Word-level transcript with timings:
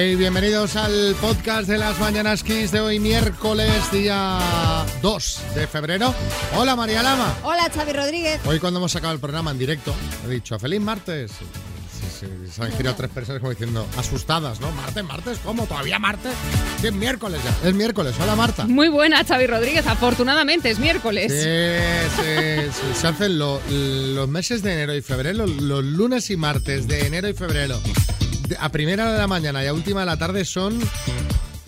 Hey, 0.00 0.14
bienvenidos 0.14 0.76
al 0.76 1.16
podcast 1.20 1.66
de 1.68 1.76
las 1.76 1.98
Mañanas 1.98 2.44
Kiss 2.44 2.70
de 2.70 2.78
hoy, 2.78 3.00
miércoles, 3.00 3.68
día 3.90 4.38
2 5.02 5.40
de 5.56 5.66
febrero. 5.66 6.14
Hola, 6.54 6.76
María 6.76 7.02
Lama. 7.02 7.34
Hola, 7.42 7.68
Xavi 7.74 7.92
Rodríguez. 7.92 8.40
Hoy, 8.46 8.60
cuando 8.60 8.78
hemos 8.78 8.92
sacado 8.92 9.12
el 9.12 9.18
programa 9.18 9.50
en 9.50 9.58
directo, 9.58 9.92
he 10.24 10.30
dicho 10.30 10.56
feliz 10.60 10.80
martes. 10.80 11.32
Sí, 11.32 12.06
sí, 12.20 12.26
se 12.52 12.62
han 12.62 12.70
girado 12.76 12.94
tres 12.94 13.10
personas 13.10 13.40
como 13.40 13.50
diciendo 13.50 13.88
asustadas, 13.96 14.60
¿no? 14.60 14.70
¿Martes, 14.70 15.02
martes? 15.04 15.38
¿Cómo? 15.44 15.66
¿Todavía 15.66 15.98
martes? 15.98 16.32
Sí, 16.80 16.86
es 16.86 16.92
miércoles 16.92 17.40
ya. 17.42 17.68
Es 17.68 17.74
miércoles. 17.74 18.14
Hola, 18.22 18.36
Marta. 18.36 18.66
Muy 18.66 18.86
buena, 18.88 19.24
Xavi 19.24 19.48
Rodríguez. 19.48 19.84
Afortunadamente 19.88 20.70
es 20.70 20.78
miércoles. 20.78 21.32
Sí, 21.32 22.22
sí, 22.22 22.70
sí. 22.72 23.00
Se 23.00 23.06
hacen 23.08 23.36
lo- 23.36 23.60
los 23.68 24.28
meses 24.28 24.62
de 24.62 24.74
enero 24.74 24.94
y 24.94 25.02
febrero, 25.02 25.44
los 25.46 25.82
lunes 25.84 26.30
y 26.30 26.36
martes 26.36 26.86
de 26.86 27.04
enero 27.06 27.28
y 27.28 27.34
febrero. 27.34 27.80
A 28.58 28.68
primera 28.70 29.12
de 29.12 29.18
la 29.18 29.26
mañana 29.26 29.62
y 29.62 29.66
a 29.66 29.74
última 29.74 30.00
de 30.00 30.06
la 30.06 30.16
tarde 30.16 30.44
son, 30.44 30.78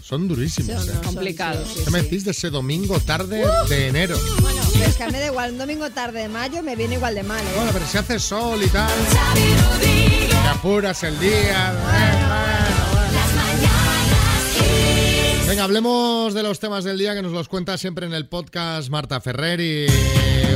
son 0.02 0.29
durísimos. 0.29 0.88
¿eh? 0.88 0.93
complicado. 1.05 1.62
¿Qué 1.84 1.91
me 1.91 2.02
decís 2.02 2.25
de 2.25 2.30
ese 2.33 2.51
domingo 2.51 2.98
tarde 3.01 3.45
de 3.69 3.88
enero? 3.88 4.19
Bueno, 4.41 4.61
pero 4.73 4.85
es 4.87 4.97
que 4.97 5.02
a 5.02 5.07
mí 5.07 5.12
me 5.12 5.21
da 5.21 5.27
igual, 5.27 5.52
un 5.52 5.59
domingo 5.59 5.91
tarde 5.91 6.21
de 6.21 6.29
mayo 6.29 6.62
me 6.62 6.77
viene 6.77 6.95
igual 6.95 7.15
de 7.15 7.23
mal, 7.23 7.41
¿eh? 7.41 7.52
Bueno, 7.57 7.71
pero 7.73 7.87
si 7.87 7.98
hace 7.98 8.19
sol 8.19 8.61
y 8.62 8.69
tal, 8.69 8.91
te 10.30 10.48
apuras 10.48 11.02
el 11.02 11.19
día. 11.19 11.73
eh, 11.73 12.27
bueno, 12.29 12.85
bueno. 12.93 13.21
Venga, 15.49 15.65
hablemos 15.65 16.33
de 16.33 16.43
los 16.45 16.60
temas 16.60 16.85
del 16.85 16.97
día 16.97 17.15
que 17.15 17.23
nos 17.23 17.33
los 17.33 17.49
cuenta 17.49 17.77
siempre 17.77 18.07
en 18.07 18.12
el 18.15 18.29
podcast 18.29 18.88
Marta 18.88 19.21
Ferrer 19.21 19.60
y 19.60 19.87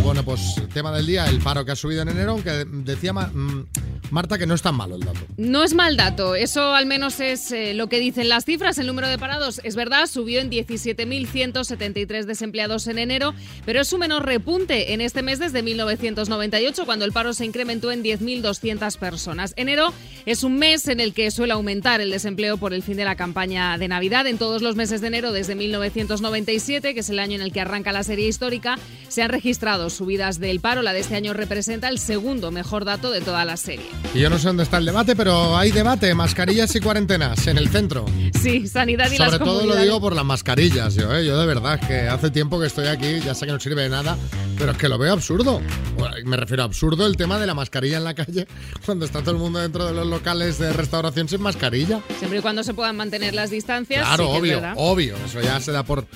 bueno, 0.04 0.22
pues 0.22 0.40
tema 0.72 0.92
del 0.92 1.06
día, 1.06 1.26
el 1.26 1.40
paro 1.40 1.64
que 1.64 1.72
ha 1.72 1.76
subido 1.76 2.02
en 2.02 2.10
enero, 2.10 2.32
aunque 2.32 2.64
decía 2.68 3.12
mm, 3.12 3.66
Marta 4.10 4.38
que 4.38 4.46
no 4.46 4.54
es 4.54 4.62
tan 4.62 4.76
malo 4.76 4.96
el 4.96 5.02
dato. 5.02 5.20
No 5.36 5.64
es 5.64 5.74
mal 5.74 5.96
dato, 5.96 6.34
eso 6.34 6.74
al 6.74 6.86
menos 6.86 7.20
es 7.20 7.50
eh, 7.52 7.74
lo 7.74 7.88
que 7.88 7.98
dicen 7.98 8.28
las 8.28 8.44
cifras. 8.44 8.78
El 8.78 8.86
número 8.86 9.08
de 9.08 9.18
parados 9.18 9.60
es 9.64 9.76
verdad, 9.76 10.06
subió 10.06 10.40
en 10.40 10.50
17.173 10.50 12.24
desempleados 12.24 12.86
en 12.86 12.98
enero, 12.98 13.34
pero 13.64 13.80
es 13.80 13.88
su 13.88 13.98
menor 13.98 14.24
repunte 14.24 14.92
en 14.92 15.00
este 15.00 15.22
mes 15.22 15.38
desde 15.38 15.62
1998, 15.62 16.84
cuando 16.84 17.04
el 17.04 17.12
paro 17.12 17.32
se 17.32 17.44
incrementó 17.44 17.90
en 17.92 18.04
10.200 18.04 18.98
personas. 18.98 19.54
Enero 19.56 19.92
es 20.26 20.44
un 20.44 20.58
mes 20.58 20.86
en 20.88 21.00
el 21.00 21.12
que 21.12 21.30
suele 21.30 21.52
aumentar 21.52 22.00
el 22.00 22.10
desempleo 22.10 22.56
por 22.56 22.74
el 22.74 22.82
fin 22.82 22.96
de 22.96 23.04
la 23.04 23.16
campaña 23.16 23.78
de 23.78 23.88
Navidad. 23.88 24.26
En 24.26 24.38
todos 24.38 24.62
los 24.62 24.76
meses 24.76 25.00
de 25.00 25.08
enero 25.08 25.32
desde 25.32 25.54
1997, 25.54 26.94
que 26.94 27.00
es 27.00 27.10
el 27.10 27.18
año 27.18 27.36
en 27.36 27.42
el 27.42 27.52
que 27.52 27.60
arranca 27.60 27.92
la 27.92 28.04
serie 28.04 28.28
histórica, 28.28 28.78
se 29.08 29.22
han 29.22 29.30
registrado 29.30 29.90
subidas 29.90 30.38
del 30.38 30.60
paro. 30.60 30.82
La 30.82 30.92
de 30.92 31.00
este 31.00 31.16
año 31.16 31.32
representa 31.32 31.88
el 31.88 31.98
segundo 31.98 32.50
mejor 32.50 32.84
dato 32.84 33.10
de 33.10 33.20
toda 33.20 33.44
la 33.44 33.56
serie. 33.56 33.93
Y 34.14 34.20
yo 34.20 34.30
no 34.30 34.38
sé 34.38 34.46
dónde 34.46 34.62
está 34.62 34.78
el 34.78 34.84
debate, 34.84 35.16
pero 35.16 35.56
hay 35.56 35.72
debate, 35.72 36.14
mascarillas 36.14 36.72
y 36.76 36.80
cuarentenas 36.80 37.48
en 37.48 37.58
el 37.58 37.68
centro. 37.68 38.06
Sí, 38.40 38.68
sanidad 38.68 39.10
y 39.10 39.18
las 39.18 39.32
Sobre 39.32 39.44
todo 39.44 39.66
lo 39.66 39.74
digo 39.74 40.00
por 40.00 40.14
las 40.14 40.24
mascarillas, 40.24 40.94
yo, 40.94 41.12
¿eh? 41.12 41.26
yo 41.26 41.36
de 41.36 41.46
verdad 41.46 41.80
que 41.80 42.08
hace 42.08 42.30
tiempo 42.30 42.60
que 42.60 42.66
estoy 42.66 42.86
aquí, 42.86 43.18
ya 43.24 43.34
sé 43.34 43.46
que 43.46 43.52
no 43.52 43.58
sirve 43.58 43.82
de 43.82 43.88
nada, 43.88 44.16
pero 44.56 44.70
es 44.70 44.78
que 44.78 44.88
lo 44.88 44.98
veo 44.98 45.12
absurdo. 45.12 45.60
Bueno, 45.98 46.14
Me 46.26 46.36
refiero 46.36 46.62
a 46.62 46.66
absurdo 46.66 47.06
el 47.06 47.16
tema 47.16 47.40
de 47.40 47.46
la 47.46 47.54
mascarilla 47.54 47.96
en 47.96 48.04
la 48.04 48.14
calle 48.14 48.46
cuando 48.86 49.04
está 49.04 49.20
todo 49.20 49.32
el 49.32 49.38
mundo 49.38 49.58
dentro 49.58 49.84
de 49.84 49.92
los 49.92 50.06
locales 50.06 50.58
de 50.58 50.72
restauración 50.72 51.28
sin 51.28 51.42
mascarilla. 51.42 52.00
Siempre 52.18 52.38
y 52.38 52.42
cuando 52.42 52.62
se 52.62 52.72
puedan 52.72 52.96
mantener 52.96 53.34
las 53.34 53.50
distancias. 53.50 54.06
Claro, 54.06 54.28
sí 54.30 54.38
obvio, 54.38 54.62
obvio, 54.76 55.16
eso 55.26 55.40
ya 55.40 55.58
se 55.58 55.72
da 55.72 55.82
por, 55.82 56.06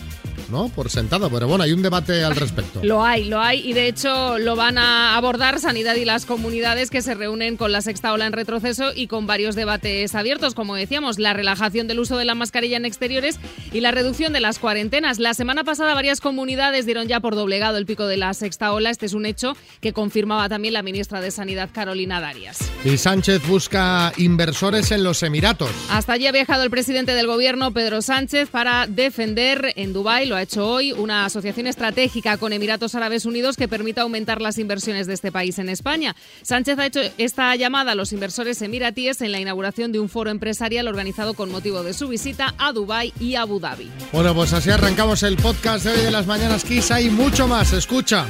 ¿no? 0.51 0.69
por 0.69 0.91
sentado, 0.91 1.31
pero 1.31 1.49
bueno, 1.49 1.65
hay 1.65 1.73
un 1.73 1.83
debate 1.83 2.25
al 2.25 2.37
respecto. 2.37 2.81
Lo 2.83 3.05
hay, 3.05 3.25
lo 3.25 3.41
hay 3.41 3.69
y 3.69 3.73
de 3.73 3.89
hecho 3.89 4.39
lo 4.39 4.57
van 4.57 4.79
a 4.79 5.17
abordar 5.17 5.61
Sanidad 5.61 5.97
y 5.97 6.05
las 6.05 6.27
comunidades 6.27 6.91
que 6.91 7.03
se 7.03 7.15
reúnen 7.15 7.57
con 7.57 7.73
la 7.73 7.83
sexta 7.83 8.13
ola 8.13 8.27
en 8.27 8.33
retroceso 8.33 8.93
y 8.95 9.07
con 9.07 9.27
varios 9.27 9.55
debates 9.55 10.15
abiertos, 10.15 10.55
como 10.55 10.75
decíamos, 10.75 11.19
la 11.19 11.33
relajación 11.33 11.89
del 11.89 12.01
uso 12.01 12.17
de 12.17 12.25
la 12.25 12.35
mascarilla 12.35 12.77
en 12.77 12.85
exteriores 12.85 13.39
y 13.73 13.81
la 13.81 13.91
reducción 13.91 14.33
de 14.33 14.41
las 14.41 14.59
cuarentenas. 14.59 15.19
La 15.19 15.35
semana 15.35 15.65
pasada 15.65 15.95
varias 15.95 16.21
comunidades 16.21 16.87
dieron 16.87 17.09
ya 17.09 17.21
por 17.21 17.35
doblegado 17.35 17.77
el 17.77 17.87
pico 17.87 18.07
de 18.07 18.17
la 18.17 18.35
sexta 18.35 18.73
ola. 18.73 18.91
Este 18.91 19.07
es 19.07 19.15
un 19.15 19.27
hecho 19.27 19.57
que 19.81 19.93
confirmaba 19.93 20.49
también 20.49 20.75
la 20.75 20.83
ministra 20.83 21.21
de 21.21 21.31
Sanidad, 21.31 21.71
Carolina 21.73 22.21
Darias. 22.21 22.59
Y 22.85 22.97
Sánchez 22.97 23.47
busca 23.47 24.13
inversores 24.17 24.91
en 24.91 25.05
los 25.05 25.23
Emiratos. 25.23 25.71
Hasta 25.91 26.15
allí 26.15 26.27
ha 26.27 26.33
viajado 26.33 26.63
el 26.63 26.71
presidente 26.71 27.13
del 27.13 27.27
gobierno, 27.27 27.73
Pedro 27.73 28.03
Sánchez, 28.03 28.49
para 28.49 28.87
defender 28.87 29.73
en 29.77 29.93
Dubái, 29.93 30.27
lo 30.27 30.38
ha 30.39 30.43
hecho 30.43 30.67
hoy, 30.67 30.93
una 30.93 31.25
asociación 31.25 31.67
estratégica 31.67 32.39
con 32.39 32.53
Emiratos 32.53 32.95
Árabes 32.95 33.27
Unidos 33.27 33.57
que 33.57 33.69
permita 33.69 34.03
aumentar 34.03 34.41
las 34.41 34.59
inversiones 34.59 35.07
de 35.07 35.15
este 35.15 35.33
país 35.33 35.59
en 35.59 35.69
España. 35.69 36.17
Sánchez 36.43 36.79
ha 36.79 36.87
hecho 36.87 37.01
esta 37.19 37.55
llamada 37.57 37.93
a 37.93 37.95
los 37.95 38.13
inversores 38.13 38.63
emiratíes 38.63 39.21
en 39.21 39.33
la 39.33 39.41
inauguración 39.41 39.93
de 39.93 40.01
un 40.01 40.09
foro 40.09 40.31
empresarial 40.31 40.89
organizado 40.89 41.35
con 41.35 41.51
motivo 41.51 41.83
de 41.83 41.93
su 41.93 42.09
visita 42.09 42.55
a 42.59 42.73
Dubái 42.73 43.13
y 43.21 43.35
Abu 43.35 43.61
Dhabi. 43.61 43.91
Bueno, 44.13 44.35
pues 44.35 44.53
así 44.53 44.71
arrancamos 44.71 45.23
el 45.23 45.37
podcast 45.37 45.85
de 45.85 45.93
hoy 45.93 46.01
de 46.05 46.11
las 46.11 46.27
Mañanas 46.27 46.65
Kiss. 46.65 46.91
Hay 46.91 47.11
mucho 47.11 47.47
más, 47.47 47.73
escucha. 47.73 48.27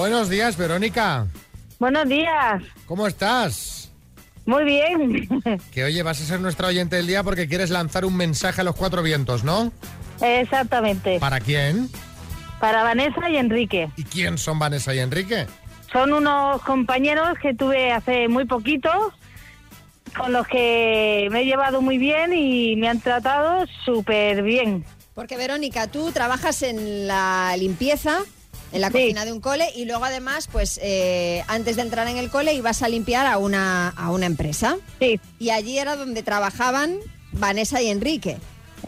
Buenos 0.00 0.30
días, 0.30 0.56
Verónica. 0.56 1.26
Buenos 1.78 2.08
días. 2.08 2.62
¿Cómo 2.86 3.06
estás? 3.06 3.92
Muy 4.46 4.64
bien. 4.64 5.28
Que 5.74 5.84
oye, 5.84 6.02
vas 6.02 6.22
a 6.22 6.24
ser 6.24 6.40
nuestra 6.40 6.68
oyente 6.68 6.96
del 6.96 7.06
día 7.06 7.22
porque 7.22 7.46
quieres 7.46 7.68
lanzar 7.68 8.06
un 8.06 8.16
mensaje 8.16 8.62
a 8.62 8.64
los 8.64 8.76
cuatro 8.76 9.02
vientos, 9.02 9.44
¿no? 9.44 9.70
Exactamente. 10.22 11.20
¿Para 11.20 11.38
quién? 11.38 11.90
Para 12.60 12.82
Vanessa 12.82 13.28
y 13.28 13.36
Enrique. 13.36 13.90
¿Y 13.98 14.04
quién 14.04 14.38
son 14.38 14.58
Vanessa 14.58 14.94
y 14.94 15.00
Enrique? 15.00 15.46
Son 15.92 16.14
unos 16.14 16.62
compañeros 16.62 17.36
que 17.42 17.52
tuve 17.52 17.92
hace 17.92 18.26
muy 18.28 18.46
poquito, 18.46 19.12
con 20.16 20.32
los 20.32 20.46
que 20.46 21.28
me 21.30 21.42
he 21.42 21.44
llevado 21.44 21.82
muy 21.82 21.98
bien 21.98 22.32
y 22.32 22.74
me 22.76 22.88
han 22.88 23.00
tratado 23.00 23.66
súper 23.84 24.42
bien. 24.42 24.82
Porque 25.14 25.36
Verónica, 25.36 25.88
tú 25.88 26.10
trabajas 26.10 26.62
en 26.62 27.06
la 27.06 27.54
limpieza, 27.58 28.20
en 28.72 28.80
la 28.80 28.88
Sí. 28.88 28.92
cocina 28.94 29.24
de 29.24 29.32
un 29.32 29.40
cole 29.40 29.66
y 29.74 29.84
luego 29.84 30.04
además, 30.04 30.48
pues 30.50 30.78
eh, 30.82 31.42
antes 31.48 31.76
de 31.76 31.82
entrar 31.82 32.06
en 32.08 32.16
el 32.16 32.30
cole 32.30 32.54
ibas 32.54 32.82
a 32.82 32.88
limpiar 32.88 33.26
a 33.26 33.38
una, 33.38 33.88
a 33.88 34.10
una 34.10 34.26
empresa. 34.26 34.76
Sí, 34.98 35.20
Y 35.38 35.50
allí 35.50 35.78
era 35.78 35.96
donde 35.96 36.22
trabajaban 36.22 36.98
Vanessa 37.32 37.80
y 37.82 37.88
Enrique. 37.88 38.36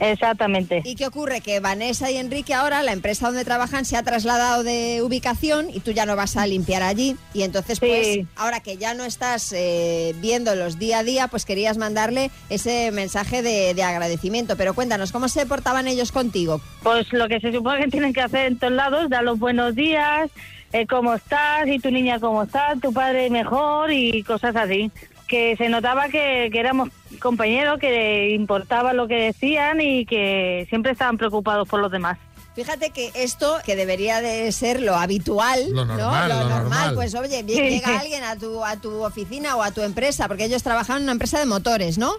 Exactamente. 0.00 0.82
¿Y 0.84 0.94
qué 0.94 1.06
ocurre? 1.06 1.40
Que 1.40 1.60
Vanessa 1.60 2.10
y 2.10 2.16
Enrique 2.16 2.54
ahora, 2.54 2.82
la 2.82 2.92
empresa 2.92 3.26
donde 3.26 3.44
trabajan, 3.44 3.84
se 3.84 3.96
ha 3.96 4.02
trasladado 4.02 4.62
de 4.62 5.00
ubicación 5.02 5.68
y 5.70 5.80
tú 5.80 5.90
ya 5.92 6.06
no 6.06 6.16
vas 6.16 6.36
a 6.36 6.46
limpiar 6.46 6.82
allí. 6.82 7.16
Y 7.34 7.42
entonces, 7.42 7.78
Sí. 7.78 7.86
pues, 7.86 8.26
ahora 8.36 8.60
que 8.60 8.76
ya 8.76 8.94
no 8.94 9.04
estás 9.04 9.52
eh, 9.56 10.14
viéndolos 10.20 10.78
día 10.78 10.98
a 10.98 11.04
día, 11.04 11.28
pues 11.28 11.44
querías 11.44 11.78
mandarle 11.78 12.30
ese 12.50 12.90
mensaje 12.92 13.42
de, 13.42 13.74
de 13.74 13.82
agradecimiento. 13.82 14.56
Pero 14.56 14.74
cuéntanos, 14.74 15.12
¿cómo 15.12 15.28
se 15.28 15.46
portaban 15.46 15.88
ellos 15.88 16.12
contigo? 16.12 16.60
Pues 16.82 17.12
lo 17.12 17.28
que 17.28 17.40
se 17.40 17.52
supone 17.52 17.84
que 17.84 17.90
tienen 17.90 18.12
que 18.12 18.20
hacer 18.22 18.46
en 18.46 18.58
todos 18.58 18.72
lados, 18.72 19.08
dar 19.10 19.24
los 19.24 19.38
buenos 19.38 19.74
días, 19.74 20.30
eh, 20.72 20.86
cómo 20.86 21.14
estás, 21.14 21.66
y 21.68 21.78
tu 21.78 21.90
niña 21.90 22.18
cómo 22.18 22.44
está, 22.44 22.74
tu 22.80 22.92
padre 22.92 23.28
mejor 23.30 23.92
y 23.92 24.22
cosas 24.22 24.56
así. 24.56 24.90
Que 25.32 25.56
se 25.56 25.70
notaba 25.70 26.10
que, 26.10 26.50
que 26.52 26.60
éramos 26.60 26.90
compañeros, 27.18 27.78
que 27.78 28.30
importaba 28.34 28.92
lo 28.92 29.08
que 29.08 29.14
decían 29.14 29.80
y 29.80 30.04
que 30.04 30.66
siempre 30.68 30.92
estaban 30.92 31.16
preocupados 31.16 31.66
por 31.66 31.80
los 31.80 31.90
demás. 31.90 32.18
Fíjate 32.54 32.90
que 32.90 33.10
esto, 33.14 33.56
que 33.64 33.74
debería 33.74 34.20
de 34.20 34.52
ser 34.52 34.82
lo 34.82 34.94
habitual, 34.94 35.70
Lo 35.70 35.86
¿no? 35.86 35.96
normal, 35.96 36.28
lo 36.28 36.48
normal. 36.50 36.94
pues 36.94 37.14
oye, 37.14 37.42
bien, 37.44 37.64
llega 37.66 37.98
alguien 37.98 38.22
a 38.24 38.36
tu, 38.36 38.62
a 38.62 38.76
tu 38.76 39.02
oficina 39.02 39.56
o 39.56 39.62
a 39.62 39.70
tu 39.70 39.80
empresa, 39.80 40.28
porque 40.28 40.44
ellos 40.44 40.62
trabajaban 40.62 41.00
en 41.00 41.04
una 41.04 41.12
empresa 41.12 41.38
de 41.38 41.46
motores, 41.46 41.96
¿no? 41.96 42.12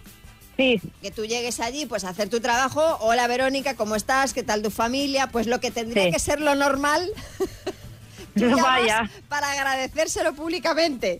Sí, 0.57 0.81
que 1.03 1.11
tú 1.11 1.23
llegues 1.25 1.59
allí 1.59 1.85
pues 1.85 2.05
a 2.05 2.09
hacer 2.09 2.29
tu 2.29 2.39
trabajo. 2.39 2.97
Hola 3.01 3.27
Verónica, 3.27 3.75
¿cómo 3.75 3.95
estás? 3.95 4.33
¿Qué 4.33 4.41
tal 4.41 4.63
tu 4.63 4.71
familia? 4.71 5.27
Pues 5.27 5.45
lo 5.45 5.59
que 5.59 5.69
tendría 5.69 6.05
Sí. 6.05 6.11
que 6.13 6.19
ser 6.19 6.41
lo 6.41 6.55
normal. 6.55 7.07
Vaya. 8.35 9.07
Para 9.29 9.51
agradecérselo 9.51 10.33
públicamente. 10.33 11.19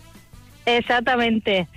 exactamente. 0.66 1.68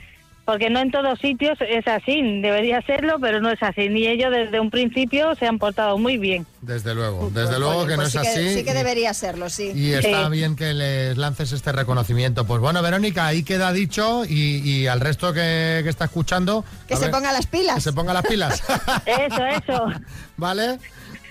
Porque 0.47 0.71
no 0.71 0.79
en 0.79 0.93
todos 0.93 1.19
sitios 1.19 1.59
es 1.61 1.87
así, 1.89 2.23
debería 2.41 2.81
serlo, 2.83 3.19
pero 3.21 3.41
no 3.41 3.51
es 3.51 3.61
así. 3.63 3.89
Ni 3.89 4.07
ellos 4.07 4.31
desde 4.31 4.61
un 4.61 4.71
principio 4.71 5.35
se 5.35 5.45
han 5.47 5.59
portado 5.59 5.99
muy 5.99 6.19
bien. 6.19 6.47
Desde 6.63 6.95
luego, 6.95 7.31
desde 7.31 7.49
Pues, 7.49 7.59
luego 7.59 7.77
oye, 7.81 7.89
que 7.89 7.97
no 7.97 8.03
pues 8.05 8.15
es 8.15 8.21
sí 8.23 8.29
así. 8.29 8.41
Que, 8.45 8.55
sí 8.55 8.65
que 8.65 8.71
y- 8.71 8.75
debería 8.75 9.13
serlo, 9.13 9.51
sí. 9.51 9.73
Y 9.75 9.93
está 9.95 10.25
Sí. 10.27 10.31
bien 10.31 10.55
que 10.55 10.73
les 10.73 11.17
lances 11.17 11.51
este 11.51 11.73
reconocimiento. 11.73 12.47
Pues 12.47 12.61
bueno, 12.61 12.81
Verónica, 12.81 13.27
ahí 13.27 13.43
queda 13.43 13.73
dicho 13.73 14.25
y, 14.25 14.59
y 14.65 14.87
al 14.87 15.01
resto 15.01 15.33
que, 15.33 15.81
que 15.83 15.89
está 15.91 16.05
escuchando... 16.05 16.65
que 16.87 16.95
se 16.95 17.03
ver, 17.03 17.11
ponga 17.11 17.33
las 17.33 17.47
pilas. 17.47 17.75
Que 17.75 17.81
se 17.81 17.93
ponga 17.93 18.15
las 18.15 18.25
pilas. 18.25 18.63
Eso, 19.05 19.45
eso. 19.47 19.87
¿Vale? 20.37 20.79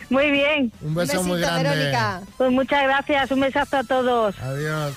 Muy 0.10 0.30
bien. 0.30 0.74
Un 0.82 0.94
beso 0.94 1.22
Un 1.22 1.28
muy 1.28 1.40
grande. 1.40 1.70
Verónica. 1.70 2.22
Pues 2.38 2.52
muchas 2.52 2.84
gracias. 2.84 3.32
Un 3.32 3.40
besazo 3.40 3.78
a 3.78 3.84
todos. 3.86 4.36
Adiós. 4.40 4.94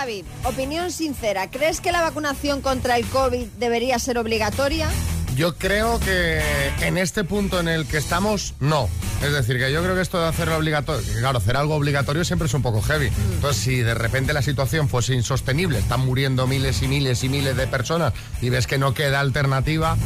Xavi, 0.00 0.24
opinión 0.44 0.90
sincera, 0.92 1.50
¿crees 1.50 1.82
que 1.82 1.92
la 1.92 2.00
vacunación 2.00 2.62
contra 2.62 2.96
el 2.96 3.04
COVID 3.06 3.46
debería 3.58 3.98
ser 3.98 4.16
obligatoria? 4.16 4.88
Yo 5.36 5.56
creo 5.56 5.98
que 6.00 6.40
en 6.82 6.98
este 6.98 7.24
punto 7.24 7.60
en 7.60 7.68
el 7.68 7.86
que 7.86 7.96
estamos, 7.98 8.54
no. 8.60 8.88
Es 9.22 9.32
decir, 9.32 9.58
que 9.58 9.72
yo 9.72 9.82
creo 9.82 9.94
que 9.94 10.00
esto 10.00 10.20
de 10.20 10.26
hacerlo 10.26 10.56
obligatorio, 10.56 11.02
claro, 11.18 11.38
hacer 11.38 11.56
algo 11.56 11.74
obligatorio 11.74 12.24
siempre 12.24 12.46
es 12.46 12.54
un 12.54 12.62
poco 12.62 12.82
heavy. 12.82 13.10
Entonces, 13.34 13.62
si 13.62 13.76
de 13.76 13.94
repente 13.94 14.32
la 14.32 14.42
situación 14.42 14.88
fuese 14.88 15.14
insostenible, 15.14 15.78
están 15.78 16.00
muriendo 16.00 16.46
miles 16.46 16.82
y 16.82 16.88
miles 16.88 17.22
y 17.24 17.28
miles 17.28 17.56
de 17.56 17.66
personas 17.66 18.12
y 18.40 18.50
ves 18.50 18.66
que 18.66 18.78
no 18.78 18.94
queda 18.94 19.20
alternativa, 19.20 19.96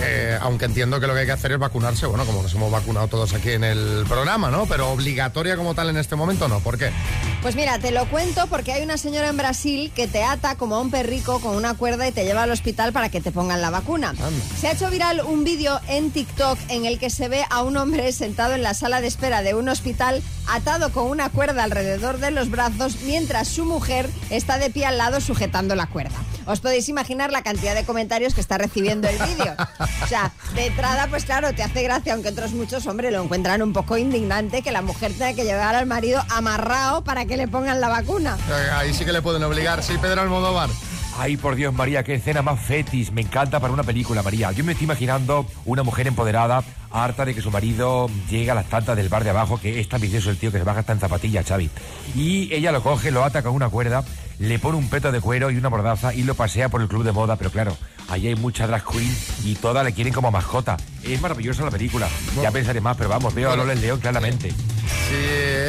eh, 0.00 0.38
aunque 0.40 0.66
entiendo 0.66 1.00
que 1.00 1.06
lo 1.06 1.14
que 1.14 1.20
hay 1.20 1.26
que 1.26 1.32
hacer 1.32 1.52
es 1.52 1.58
vacunarse, 1.58 2.06
bueno, 2.06 2.24
como 2.24 2.42
nos 2.42 2.54
hemos 2.54 2.70
vacunado 2.70 3.08
todos 3.08 3.34
aquí 3.34 3.50
en 3.50 3.64
el 3.64 4.04
programa, 4.08 4.50
¿no? 4.50 4.66
Pero 4.66 4.90
obligatoria 4.90 5.56
como 5.56 5.74
tal 5.74 5.90
en 5.90 5.96
este 5.96 6.14
momento, 6.14 6.48
no. 6.48 6.60
¿Por 6.60 6.78
qué? 6.78 6.90
Pues 7.42 7.56
mira, 7.56 7.78
te 7.78 7.90
lo 7.90 8.08
cuento 8.08 8.46
porque 8.48 8.72
hay 8.72 8.82
una 8.82 8.96
señora 8.96 9.28
en 9.28 9.36
Brasil 9.36 9.92
que 9.94 10.06
te 10.06 10.22
ata 10.22 10.54
como 10.54 10.76
a 10.76 10.80
un 10.80 10.90
perrico 10.90 11.40
con 11.40 11.56
una 11.56 11.74
cuerda 11.74 12.06
y 12.06 12.12
te 12.12 12.24
lleva 12.24 12.44
al 12.44 12.50
hospital 12.50 12.92
para 12.92 13.08
que 13.08 13.20
te 13.20 13.32
pongan 13.32 13.60
la 13.60 13.70
vacuna. 13.70 14.14
Se 14.60 14.66
ha 14.66 14.72
hecho 14.72 14.90
viral 14.90 15.20
un 15.24 15.44
vídeo 15.44 15.80
en 15.86 16.10
TikTok 16.10 16.58
en 16.68 16.84
el 16.84 16.98
que 16.98 17.10
se 17.10 17.28
ve 17.28 17.44
a 17.48 17.62
un 17.62 17.76
hombre 17.76 18.10
sentado 18.12 18.54
en 18.54 18.62
la 18.62 18.74
sala 18.74 19.00
de 19.00 19.06
espera 19.06 19.42
de 19.42 19.54
un 19.54 19.68
hospital 19.68 20.20
atado 20.48 20.90
con 20.90 21.06
una 21.06 21.30
cuerda 21.30 21.62
alrededor 21.62 22.18
de 22.18 22.32
los 22.32 22.50
brazos 22.50 22.96
mientras 23.02 23.46
su 23.46 23.64
mujer 23.64 24.10
está 24.30 24.58
de 24.58 24.70
pie 24.70 24.84
al 24.84 24.98
lado 24.98 25.20
sujetando 25.20 25.76
la 25.76 25.86
cuerda. 25.86 26.16
Os 26.46 26.58
podéis 26.58 26.88
imaginar 26.88 27.30
la 27.30 27.42
cantidad 27.42 27.76
de 27.76 27.84
comentarios 27.84 28.34
que 28.34 28.40
está 28.40 28.58
recibiendo 28.58 29.06
el 29.08 29.16
vídeo. 29.18 29.54
O 30.02 30.06
sea, 30.08 30.32
de 30.56 30.66
entrada, 30.66 31.06
pues 31.08 31.24
claro, 31.24 31.52
te 31.52 31.62
hace 31.62 31.84
gracia, 31.84 32.14
aunque 32.14 32.30
otros 32.30 32.52
muchos, 32.52 32.84
hombre, 32.88 33.12
lo 33.12 33.22
encuentran 33.22 33.62
un 33.62 33.72
poco 33.72 33.96
indignante 33.96 34.62
que 34.62 34.72
la 34.72 34.82
mujer 34.82 35.12
tenga 35.12 35.34
que 35.34 35.44
llevar 35.44 35.76
al 35.76 35.86
marido 35.86 36.20
amarrado 36.30 37.04
para 37.04 37.26
que 37.26 37.36
le 37.36 37.46
pongan 37.46 37.80
la 37.80 37.88
vacuna. 37.88 38.36
Eh, 38.48 38.70
Ahí 38.72 38.92
sí 38.92 39.04
que 39.04 39.12
le 39.12 39.22
pueden 39.22 39.42
obligar. 39.44 39.84
Sí, 39.84 39.92
Pedro 40.00 40.22
Almodóvar. 40.22 40.70
Ay, 41.20 41.36
por 41.36 41.56
Dios, 41.56 41.74
María, 41.74 42.04
qué 42.04 42.14
escena 42.14 42.42
más 42.42 42.60
fetis. 42.60 43.10
Me 43.10 43.22
encanta 43.22 43.58
para 43.58 43.72
una 43.72 43.82
película, 43.82 44.22
María. 44.22 44.52
Yo 44.52 44.62
me 44.62 44.70
estoy 44.70 44.84
imaginando 44.84 45.44
una 45.64 45.82
mujer 45.82 46.06
empoderada, 46.06 46.62
harta 46.92 47.24
de 47.24 47.34
que 47.34 47.42
su 47.42 47.50
marido 47.50 48.08
llegue 48.30 48.52
a 48.52 48.54
las 48.54 48.66
tantas 48.66 48.96
del 48.96 49.08
bar 49.08 49.24
de 49.24 49.30
abajo, 49.30 49.60
que 49.60 49.80
es 49.80 49.88
tan 49.88 50.00
vicioso 50.00 50.30
el 50.30 50.38
tío 50.38 50.52
que 50.52 50.58
se 50.58 50.64
baja 50.64 50.80
hasta 50.80 50.92
en 50.92 51.00
zapatillas, 51.00 51.44
Xavi. 51.44 51.70
Y 52.14 52.54
ella 52.54 52.70
lo 52.70 52.84
coge, 52.84 53.10
lo 53.10 53.24
ata 53.24 53.42
con 53.42 53.52
una 53.52 53.68
cuerda, 53.68 54.04
le 54.38 54.60
pone 54.60 54.78
un 54.78 54.88
peto 54.88 55.10
de 55.10 55.20
cuero 55.20 55.50
y 55.50 55.56
una 55.56 55.70
mordaza 55.70 56.14
y 56.14 56.22
lo 56.22 56.36
pasea 56.36 56.68
por 56.68 56.82
el 56.82 56.88
club 56.88 57.02
de 57.02 57.10
moda. 57.10 57.34
Pero 57.34 57.50
claro, 57.50 57.76
allí 58.08 58.28
hay 58.28 58.36
mucha 58.36 58.68
drag 58.68 58.84
queen 58.84 59.12
y 59.42 59.56
todas 59.56 59.84
le 59.84 59.92
quieren 59.92 60.14
como 60.14 60.30
mascota. 60.30 60.76
Es 61.02 61.20
maravillosa 61.20 61.64
la 61.64 61.72
película. 61.72 62.08
Ya 62.40 62.52
pensaré 62.52 62.80
más, 62.80 62.96
pero 62.96 63.08
vamos, 63.10 63.34
veo 63.34 63.50
a 63.50 63.56
Lola 63.56 63.72
el 63.72 63.80
León 63.80 63.98
claramente. 63.98 64.52
Si 65.08 65.14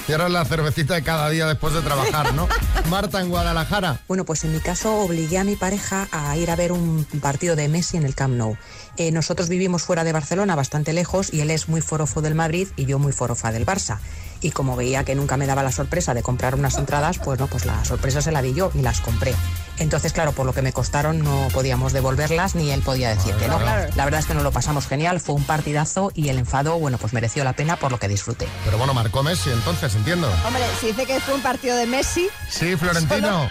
Y 0.10 0.12
ahora 0.12 0.28
la 0.28 0.44
cervecita 0.44 0.96
de 0.96 1.04
cada 1.04 1.30
día 1.30 1.46
después 1.46 1.72
de 1.72 1.82
trabajar, 1.82 2.34
¿no? 2.34 2.48
Marta 2.90 3.22
en 3.22 3.30
Guadalajara. 3.30 4.00
Bueno, 4.08 4.26
pues 4.26 4.44
en 4.44 4.52
mi 4.52 4.60
caso 4.60 5.02
obligué 5.02 5.38
a 5.38 5.44
mi 5.44 5.56
pareja 5.56 6.08
a 6.12 6.36
ir 6.36 6.50
a 6.50 6.56
ver 6.56 6.72
un 6.72 7.06
partido 7.22 7.56
de 7.56 7.68
Messi 7.68 7.96
en 7.96 8.06
el 8.06 8.16
Camp 8.16 8.34
Nou. 8.34 8.58
Eh, 8.98 9.12
nosotros 9.12 9.50
vivimos 9.50 9.84
fuera 9.84 10.04
de 10.04 10.12
Barcelona, 10.12 10.56
bastante 10.56 10.94
lejos, 10.94 11.32
y 11.32 11.42
él 11.42 11.52
es 11.52 11.70
muy 11.70 11.82
forofo 11.82 12.24
del 12.24 12.34
Madrid 12.34 12.70
y 12.76 12.86
yo 12.86 12.98
muy 12.98 13.12
forofa 13.12 13.52
del 13.52 13.68
Barça. 13.68 14.00
Y 14.42 14.52
como 14.52 14.76
veía 14.76 15.04
que 15.04 15.16
nunca 15.16 15.36
me 15.38 15.46
daba 15.48 15.64
la 15.64 15.72
sorpresa 15.72 16.14
de 16.14 16.24
comprar 16.24 16.56
unas 16.56 16.78
entradas, 16.78 17.20
pues 17.20 17.40
no, 17.40 17.48
pues 17.48 17.66
la 17.66 17.84
sorpresa 17.84 18.22
se 18.22 18.32
la 18.32 18.42
di 18.42 18.54
yo 18.54 18.72
y 18.74 18.82
las 18.82 19.02
compré. 19.02 19.36
Entonces, 19.80 20.12
claro, 20.14 20.32
por 20.34 20.46
lo 20.46 20.54
que 20.54 20.62
me 20.62 20.74
costaron 20.74 21.20
no 21.20 21.48
podíamos 21.54 21.94
devolverlas 21.94 22.56
ni 22.56 22.72
él 22.72 22.82
podía 22.82 23.10
decir 23.10 23.34
que 23.36 23.48
no. 23.48 23.58
claro. 23.60 23.90
La 23.96 24.06
verdad 24.06 24.20
es 24.22 24.26
que 24.26 24.34
nos 24.34 24.44
lo 24.44 24.52
pasamos 24.52 24.88
genial, 24.88 25.20
fue 25.20 25.36
un 25.36 25.44
partidazo 25.44 26.12
y 26.16 26.30
el 26.30 26.38
enfado, 26.38 26.78
bueno, 26.80 26.98
pues 26.98 27.14
mereció 27.14 27.44
la 27.44 27.54
pena 27.54 27.76
por 27.78 27.92
lo 27.92 28.00
que 28.00 28.08
disfruté. 28.08 28.48
Pero 28.66 28.78
bueno, 28.78 28.94
marcó 28.94 29.24
Messi, 29.24 29.50
entonces, 29.52 29.94
entiendo. 29.96 30.30
Hombre, 30.46 30.64
si 30.80 30.88
dice 30.88 31.06
que 31.06 31.20
fue 31.20 31.34
un 31.36 31.42
partido 31.42 31.76
de 31.78 31.86
Messi, 31.86 32.28
Sí, 32.50 32.76
Florentino. 32.76 33.50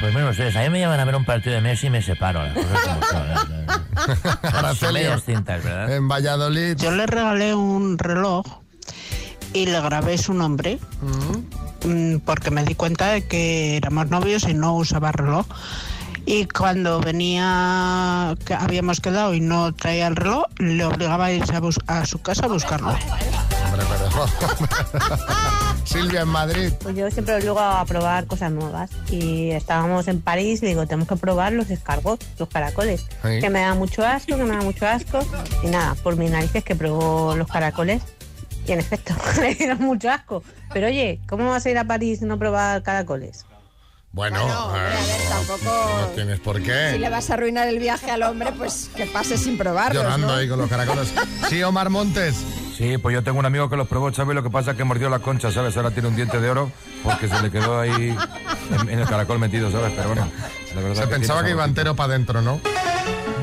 Pues 0.00 0.12
bueno, 0.12 0.28
ustedes, 0.28 0.54
a 0.56 0.60
mí 0.60 0.68
me 0.68 0.80
llaman 0.80 1.00
a 1.00 1.04
ver 1.06 1.16
un 1.16 1.24
partido 1.24 1.54
de 1.54 1.62
Messi 1.62 1.86
y 1.86 1.90
me 1.90 2.02
separo. 2.02 2.42
Las 2.42 2.52
cosas 2.54 2.80
como 2.82 3.02
son. 3.06 3.26
Son 4.06 4.38
Araceli. 4.54 4.92
medias 4.94 5.24
cintas, 5.24 5.64
¿verdad? 5.64 5.94
En 5.94 6.06
Valladolid. 6.06 6.76
Yo 6.76 6.90
le 6.90 7.06
regalé 7.06 7.54
un 7.54 7.96
reloj 7.98 8.44
y 9.56 9.66
le 9.66 9.80
grabé 9.80 10.18
su 10.18 10.34
nombre 10.34 10.78
mm, 11.84 12.16
porque 12.24 12.50
me 12.50 12.64
di 12.64 12.74
cuenta 12.74 13.12
de 13.12 13.26
que 13.26 13.76
éramos 13.76 14.10
novios 14.10 14.44
y 14.48 14.54
no 14.54 14.74
usaba 14.74 15.12
reloj. 15.12 15.46
Y 16.28 16.46
cuando 16.46 17.00
venía, 17.00 18.34
que 18.44 18.52
habíamos 18.54 19.00
quedado 19.00 19.32
y 19.32 19.40
no 19.40 19.72
traía 19.72 20.08
el 20.08 20.16
reloj, 20.16 20.42
le 20.58 20.84
obligaba 20.84 21.26
a 21.26 21.32
irse 21.32 21.54
a, 21.54 21.60
bus- 21.60 21.78
a 21.86 22.04
su 22.04 22.20
casa 22.20 22.46
a 22.46 22.48
buscarlo. 22.48 22.98
Silvia 25.84 26.22
en 26.22 26.28
Madrid. 26.28 26.72
Pues 26.82 26.96
yo 26.96 27.10
siempre 27.10 27.34
obligo 27.36 27.58
a 27.60 27.84
probar 27.84 28.26
cosas 28.26 28.50
nuevas. 28.50 28.90
Y 29.10 29.50
estábamos 29.50 30.08
en 30.08 30.20
París 30.20 30.62
y 30.62 30.66
digo, 30.66 30.86
tenemos 30.86 31.08
que 31.08 31.16
probar 31.16 31.52
los 31.52 31.70
escargots, 31.70 32.26
los 32.38 32.48
caracoles. 32.48 33.02
Sí. 33.22 33.40
Que 33.40 33.50
me 33.50 33.60
da 33.60 33.74
mucho 33.74 34.04
asco, 34.04 34.36
que 34.36 34.44
me 34.44 34.56
da 34.56 34.62
mucho 34.62 34.86
asco. 34.86 35.20
Y 35.62 35.68
nada, 35.68 35.94
por 36.02 36.16
mis 36.16 36.30
narices 36.30 36.64
que 36.64 36.74
probó 36.74 37.36
los 37.36 37.46
caracoles. 37.46 38.02
Y 38.66 38.72
en 38.72 38.80
efecto, 38.80 39.14
le 39.40 39.54
dieron 39.54 39.78
mucho 39.78 40.10
asco. 40.10 40.42
Pero 40.72 40.88
oye, 40.88 41.20
¿cómo 41.28 41.48
vas 41.50 41.64
a 41.66 41.70
ir 41.70 41.78
a 41.78 41.84
París 41.84 42.20
y 42.22 42.24
no 42.24 42.38
probar 42.38 42.82
caracoles? 42.82 43.44
Bueno, 44.12 44.40
Bueno, 44.42 44.64
hombre, 44.66 44.80
a 44.80 44.84
ver, 44.84 44.92
eh, 44.94 45.26
tampoco- 45.28 46.00
no 46.00 46.06
tienes 46.14 46.40
por 46.40 46.62
qué. 46.62 46.92
si 46.94 46.98
le 46.98 47.10
vas 47.10 47.28
a 47.30 47.34
arruinar 47.34 47.68
el 47.68 47.78
viaje 47.78 48.10
al 48.10 48.22
hombre, 48.22 48.50
pues 48.56 48.88
que 48.96 49.04
pase 49.06 49.36
sin 49.36 49.58
probarlo. 49.58 50.00
Llorando 50.02 50.28
¿no? 50.28 50.32
ahí 50.34 50.48
con 50.48 50.58
los 50.58 50.70
caracoles. 50.70 51.12
Sí, 51.50 51.62
Omar 51.62 51.90
Montes. 51.90 52.34
Sí, 52.78 52.96
pues 52.98 53.12
yo 53.14 53.22
tengo 53.22 53.38
un 53.38 53.44
amigo 53.46 53.68
que 53.68 53.76
los 53.76 53.86
probó, 53.88 54.12
¿sabes? 54.14 54.34
Lo 54.34 54.42
que 54.42 54.48
pasa 54.50 54.70
es 54.70 54.76
que 54.78 54.84
mordió 54.84 55.10
la 55.10 55.18
concha, 55.18 55.50
¿sabes? 55.52 55.76
Ahora 55.76 55.90
tiene 55.90 56.08
un 56.08 56.16
diente 56.16 56.40
de 56.40 56.48
oro 56.50 56.70
porque 57.04 57.28
se 57.28 57.40
le 57.42 57.50
quedó 57.50 57.78
ahí 57.80 58.16
en, 58.80 58.88
en 58.88 58.98
el 58.98 59.06
caracol 59.06 59.38
metido, 59.38 59.70
¿sabes? 59.70 59.92
Pero 59.94 60.08
bueno, 60.08 60.28
la 60.74 60.80
verdad 60.80 60.94
Se 61.02 61.08
que 61.08 61.14
pensaba 61.14 61.44
que 61.44 61.50
iba 61.50 61.64
entero 61.64 61.94
para 61.94 62.14
adentro, 62.14 62.40
¿no? 62.40 62.60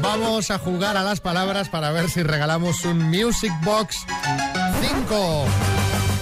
Vamos 0.02 0.52
a 0.52 0.58
jugar 0.60 0.98
a 0.98 1.04
las 1.04 1.20
palabras 1.22 1.70
para 1.70 1.92
ver 1.92 2.10
si 2.10 2.24
regalamos 2.24 2.84
un 2.86 2.98
Music 3.10 3.52
Box 3.64 4.06
5. 5.14 5.46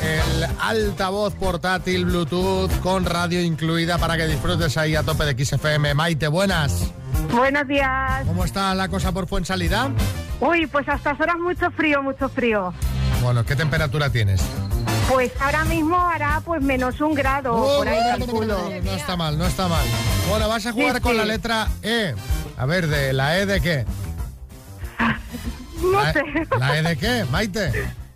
El 0.03 0.47
altavoz 0.59 1.33
portátil 1.35 2.05
Bluetooth 2.05 2.71
con 2.81 3.05
radio 3.05 3.41
incluida 3.41 3.97
para 3.97 4.17
que 4.17 4.27
disfrutes 4.27 4.75
ahí 4.77 4.95
a 4.97 5.03
tope 5.03 5.23
de 5.33 5.45
XFM. 5.45 5.93
Maite, 5.93 6.27
buenas. 6.27 6.91
Buenos 7.31 7.65
días. 7.67 8.25
¿Cómo 8.27 8.43
está 8.43 8.75
la 8.75 8.89
cosa 8.89 9.11
por 9.13 9.27
Fuensalida? 9.27 9.89
Uy, 10.41 10.65
pues 10.67 10.89
a 10.89 10.95
estas 10.95 11.17
horas 11.21 11.37
mucho 11.39 11.71
frío, 11.71 12.01
mucho 12.03 12.27
frío. 12.27 12.73
Bueno, 13.21 13.45
¿qué 13.45 13.55
temperatura 13.55 14.09
tienes? 14.09 14.41
Pues 15.09 15.31
ahora 15.39 15.63
mismo 15.65 15.97
hará 15.97 16.41
pues 16.43 16.61
menos 16.61 16.99
un 16.99 17.13
grado, 17.13 17.53
por 17.77 17.87
ahí 17.87 17.99
calculo. 18.17 18.57
No 18.83 18.91
está 18.91 19.15
mal, 19.15 19.37
no 19.37 19.45
está 19.45 19.67
mal. 19.69 19.85
Bueno, 20.29 20.49
vas 20.49 20.65
a 20.65 20.71
jugar 20.73 20.95
Sí, 20.95 21.01
con 21.01 21.11
sí. 21.13 21.17
la 21.17 21.25
letra 21.25 21.67
E. 21.83 22.13
A 22.57 22.65
ver, 22.65 22.87
¿de 22.87 23.13
la 23.13 23.37
E 23.37 23.45
de 23.45 23.61
qué? 23.61 23.85
No 25.81 26.01
¿La, 26.01 26.13
sé. 26.13 26.19
E- 26.19 26.59
¿La 26.59 26.77
E 26.77 26.81
de 26.83 26.97
qué, 26.97 27.25
Maite? 27.31 27.71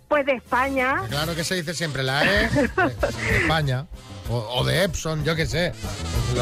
Pues 0.08 0.24
de 0.26 0.32
España. 0.34 1.02
Claro 1.08 1.34
que 1.34 1.42
se 1.44 1.56
dice 1.56 1.74
siempre 1.74 2.02
la 2.02 2.22
E 2.24 2.48
de, 2.48 2.68
de 2.68 3.38
España. 3.42 3.86
O, 4.28 4.36
o 4.38 4.64
de 4.64 4.84
Epson, 4.84 5.24
yo 5.24 5.36
qué 5.36 5.46
sé. 5.46 5.72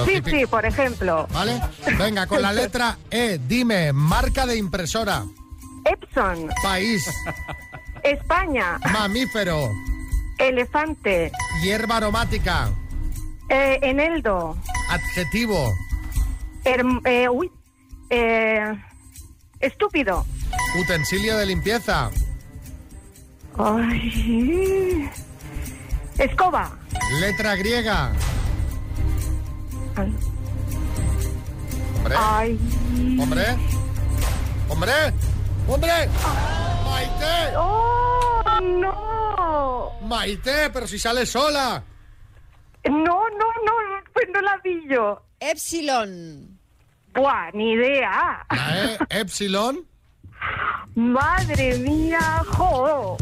Sí, 0.07 0.23
sí, 0.25 0.47
por 0.47 0.65
ejemplo. 0.65 1.27
¿Vale? 1.33 1.61
Venga, 1.99 2.27
con 2.27 2.41
la 2.43 2.53
letra 2.53 2.97
E, 3.11 3.39
dime, 3.47 3.93
marca 3.93 4.47
de 4.47 4.57
impresora. 4.57 5.25
Epson. 5.85 6.49
País, 6.63 7.05
España. 8.03 8.79
mamífero, 8.91 9.71
Elefante. 10.39 11.31
hierba 11.63 11.99
aromática, 11.99 12.71
Eh, 13.51 13.79
eneldo. 13.83 14.57
adjetivo, 14.89 15.71
eh, 16.65 17.29
uy. 17.29 17.51
Eh, 18.11 18.73
estúpido. 19.61 20.25
utensilio 20.81 21.37
de 21.37 21.47
limpieza, 21.47 22.11
Ay. 23.59 25.11
Escoba. 26.19 26.71
letra 27.21 27.57
griega. 27.57 28.13
Hombre, 31.97 32.15
Ay. 32.19 32.59
hombre, 33.21 33.47
hombre, 34.69 34.93
hombre. 35.69 35.93
Maite, 36.85 37.57
¡Oh, 37.57 38.43
no! 38.61 39.93
Maite, 40.07 40.71
pero 40.71 40.87
si 40.87 40.99
sale 40.99 41.25
sola. 41.27 41.83
No, 42.85 42.93
no, 43.31 43.47
no, 43.65 43.73
pues 44.13 44.27
no 44.33 44.41
la 44.43 44.61
vi 44.63 44.85
yo. 44.89 45.23
Epsilon. 45.41 46.59
Buah, 47.15 47.51
ni 47.53 47.73
idea. 47.73 48.45
La 48.51 48.85
E, 48.85 48.99
Epsilon. 49.21 49.87
Madre 50.95 51.77
mía, 51.79 52.43
jo. 52.57 53.17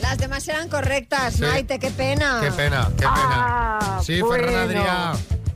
Las 0.00 0.16
demás 0.18 0.46
eran 0.48 0.68
correctas, 0.68 1.34
Sí. 1.34 1.42
Maite, 1.42 1.78
qué 1.78 1.90
pena. 1.90 2.38
Qué 2.40 2.50
pena, 2.50 2.88
qué 2.96 3.02
pena. 3.04 3.78
Ah, 3.80 4.00
Sí, 4.02 4.20
bueno. 4.22 4.46
Ferran 4.46 4.68
Adrià. 4.70 5.12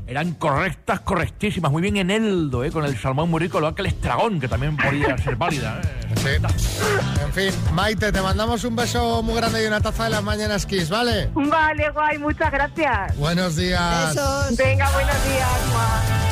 Eran 0.07 0.35
correctas, 0.35 1.01
correctísimas. 1.01 1.73
Muy 1.73 1.81
bien 1.81 1.97
Eneldo, 1.97 2.63
¿eh? 2.65 2.71
con 2.71 2.85
el 2.85 2.99
salmón 2.99 3.31
muy 3.31 3.41
rico, 3.41 3.61
lo 3.61 3.75
que 3.75 3.81
el 3.81 3.87
estragón, 3.87 4.39
que 4.41 4.49
también 4.49 4.77
podía 4.77 5.17
ser 5.25 5.37
válida. 5.37 5.81
¿eh? 5.83 6.39
Sí. 6.57 6.79
En 7.25 7.33
fin, 7.33 7.55
Maite, 7.73 8.13
te 8.13 8.21
mandamos 8.21 8.63
un 8.65 8.77
beso 8.77 9.23
muy 9.23 9.37
grande 9.37 9.65
y 9.65 9.67
una 9.67 9.81
taza 9.81 10.05
de 10.05 10.11
las 10.11 10.23
mañanas 10.23 10.67
Kiss, 10.67 10.91
¿vale? 10.91 11.31
Vale, 11.33 11.89
guay, 11.91 12.19
muchas 12.19 12.51
gracias. 12.53 13.17
Buenos 13.17 13.57
días. 13.57 14.15
Besos. 14.15 14.57
Venga, 14.59 14.91
buenos 14.91 15.25
días. 15.25 15.49
guau. 15.73 16.32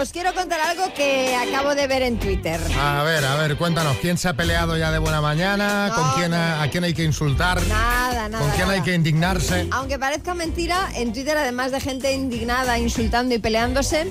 Os 0.00 0.12
quiero 0.12 0.32
contar 0.32 0.60
algo 0.60 0.94
que 0.94 1.34
acabo 1.34 1.74
de 1.74 1.88
ver 1.88 2.02
en 2.02 2.20
Twitter. 2.20 2.60
A 2.80 3.02
ver, 3.02 3.24
a 3.24 3.34
ver, 3.34 3.56
cuéntanos, 3.56 3.96
¿quién 4.00 4.16
se 4.16 4.28
ha 4.28 4.32
peleado 4.34 4.76
ya 4.76 4.92
de 4.92 4.98
buena 4.98 5.20
mañana? 5.20 5.88
No, 5.88 5.94
¿Con 5.96 6.10
quién, 6.12 6.34
a, 6.34 6.62
a 6.62 6.70
quién 6.70 6.84
hay 6.84 6.94
que 6.94 7.02
insultar? 7.02 7.60
Nada, 7.66 8.28
nada. 8.28 8.44
¿Con 8.44 8.54
quién 8.54 8.70
hay 8.70 8.80
que 8.82 8.94
indignarse? 8.94 9.66
Aunque 9.72 9.98
parezca 9.98 10.34
mentira, 10.34 10.88
en 10.94 11.12
Twitter, 11.12 11.36
además 11.36 11.72
de 11.72 11.80
gente 11.80 12.12
indignada, 12.12 12.78
insultando 12.78 13.34
y 13.34 13.38
peleándose, 13.38 14.06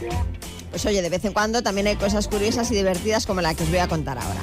pues 0.72 0.86
oye, 0.86 1.02
de 1.02 1.10
vez 1.10 1.24
en 1.24 1.32
cuando 1.32 1.64
también 1.64 1.88
hay 1.88 1.96
cosas 1.96 2.28
curiosas 2.28 2.70
y 2.72 2.76
divertidas 2.76 3.26
como 3.26 3.40
la 3.40 3.54
que 3.54 3.64
os 3.64 3.70
voy 3.70 3.80
a 3.80 3.88
contar 3.88 4.18
ahora. 4.18 4.42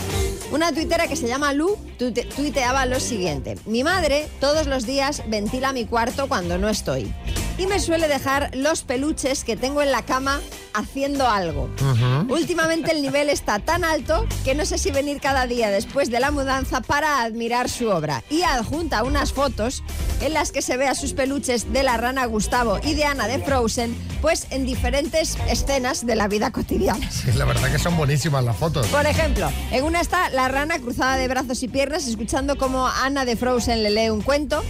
Una 0.50 0.72
tuitera 0.72 1.08
que 1.08 1.16
se 1.16 1.28
llama 1.28 1.52
Lu 1.52 1.76
tuite- 1.98 2.24
tuiteaba 2.34 2.86
lo 2.86 3.00
siguiente. 3.00 3.58
Mi 3.66 3.84
madre 3.84 4.28
todos 4.40 4.66
los 4.66 4.86
días 4.86 5.22
ventila 5.28 5.74
mi 5.74 5.84
cuarto 5.84 6.26
cuando 6.26 6.56
no 6.56 6.70
estoy. 6.70 7.12
Y 7.56 7.66
me 7.66 7.78
suele 7.78 8.08
dejar 8.08 8.50
los 8.54 8.82
peluches 8.82 9.44
que 9.44 9.56
tengo 9.56 9.80
en 9.80 9.92
la 9.92 10.02
cama 10.02 10.40
haciendo 10.74 11.28
algo. 11.28 11.70
Últimamente 12.28 12.90
el 12.90 13.00
nivel 13.00 13.28
está 13.28 13.60
tan 13.60 13.84
alto 13.84 14.26
que 14.44 14.56
no 14.56 14.66
sé 14.66 14.76
si 14.76 14.90
venir 14.90 15.20
cada 15.20 15.46
día 15.46 15.70
después 15.70 16.10
de 16.10 16.18
la 16.18 16.32
mudanza 16.32 16.80
para 16.80 17.22
admirar 17.22 17.68
su 17.68 17.88
obra. 17.88 18.24
Y 18.28 18.42
adjunta 18.42 19.04
unas 19.04 19.32
fotos 19.32 19.84
en 20.20 20.34
las 20.34 20.50
que 20.50 20.62
se 20.62 20.76
ve 20.76 20.88
a 20.88 20.96
sus 20.96 21.12
peluches 21.12 21.72
de 21.72 21.84
la 21.84 21.96
rana 21.96 22.24
Gustavo 22.26 22.80
y 22.82 22.94
de 22.94 23.04
Ana 23.04 23.28
de 23.28 23.38
Frozen, 23.38 23.96
pues 24.20 24.48
en 24.50 24.66
diferentes 24.66 25.36
escenas 25.48 26.04
de 26.04 26.16
la 26.16 26.26
vida 26.26 26.50
cotidiana. 26.50 27.08
Sí, 27.10 27.30
la 27.36 27.44
verdad 27.44 27.70
que 27.70 27.78
son 27.78 27.96
buenísimas 27.96 28.44
las 28.44 28.56
fotos. 28.56 28.86
Por 28.88 29.06
ejemplo, 29.06 29.48
en 29.70 29.84
una 29.84 30.00
está 30.00 30.28
la 30.30 30.48
rana 30.48 30.80
cruzada 30.80 31.16
de 31.16 31.28
brazos 31.28 31.62
y 31.62 31.68
piernas 31.68 32.08
escuchando 32.08 32.58
cómo 32.58 32.88
Ana 32.88 33.24
de 33.24 33.36
Frozen 33.36 33.82
le 33.84 33.90
lee 33.90 34.10
un 34.10 34.22
cuento. 34.22 34.62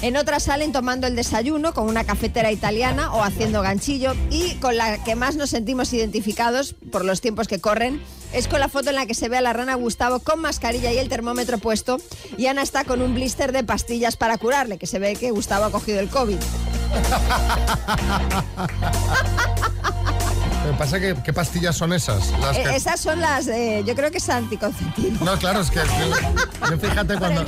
En 0.00 0.16
otra 0.16 0.38
salen 0.38 0.70
tomando 0.72 1.08
el 1.08 1.16
desayuno 1.16 1.74
con 1.74 1.88
una 1.88 2.04
cafetera 2.04 2.52
italiana 2.52 3.12
o 3.12 3.24
haciendo 3.24 3.62
ganchillo. 3.62 4.14
Y 4.30 4.54
con 4.56 4.76
la 4.76 5.02
que 5.02 5.16
más 5.16 5.34
nos 5.36 5.50
sentimos 5.50 5.92
identificados 5.92 6.76
por 6.92 7.04
los 7.04 7.20
tiempos 7.20 7.48
que 7.48 7.60
corren 7.60 8.00
es 8.32 8.46
con 8.46 8.60
la 8.60 8.68
foto 8.68 8.90
en 8.90 8.96
la 8.96 9.06
que 9.06 9.14
se 9.14 9.28
ve 9.28 9.38
a 9.38 9.40
la 9.40 9.52
rana 9.52 9.74
Gustavo 9.74 10.20
con 10.20 10.40
mascarilla 10.40 10.92
y 10.92 10.98
el 10.98 11.08
termómetro 11.08 11.58
puesto. 11.58 11.98
Y 12.36 12.46
Ana 12.46 12.62
está 12.62 12.84
con 12.84 13.02
un 13.02 13.12
blister 13.14 13.50
de 13.52 13.64
pastillas 13.64 14.16
para 14.16 14.38
curarle, 14.38 14.78
que 14.78 14.86
se 14.86 15.00
ve 15.00 15.16
que 15.16 15.32
Gustavo 15.32 15.64
ha 15.64 15.72
cogido 15.72 15.98
el 16.00 16.08
COVID. 16.08 16.38
Me 20.70 20.76
pasa 20.76 21.00
que, 21.00 21.14
¿qué 21.24 21.32
pastillas 21.32 21.76
son 21.76 21.92
esas? 21.92 22.30
Las 22.40 22.56
Eh, 22.56 22.62
que- 22.64 22.76
esas 22.76 23.00
son 23.00 23.20
las, 23.20 23.46
eh, 23.48 23.82
yo 23.86 23.94
creo 23.94 24.10
que 24.10 24.18
es 24.18 24.28
anticonceptivo. 24.28 25.24
No, 25.24 25.36
claro, 25.38 25.60
es 25.60 25.70
que 25.70 25.80
yo 26.70 26.78
fíjate 26.78 27.16
cuando, 27.16 27.44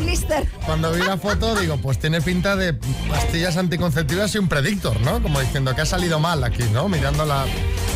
cuando 0.65 0.93
vi 0.93 1.03
la 1.03 1.17
foto 1.19 1.55
digo, 1.57 1.77
pues 1.77 1.99
tiene 1.99 2.21
pinta 2.23 2.57
de 2.57 2.73
pastillas 3.09 3.57
anticonceptivas 3.57 4.35
y 4.35 4.39
un 4.39 4.49
predictor, 4.49 4.99
¿no? 5.03 5.23
Como 5.23 5.39
diciendo 5.41 5.75
que 5.75 5.83
ha 5.83 5.87
salido 5.87 6.19
mal 6.19 6.43
aquí, 6.45 6.65
¿no? 6.73 6.89
Mirando 6.89 7.25
la... 7.27 7.45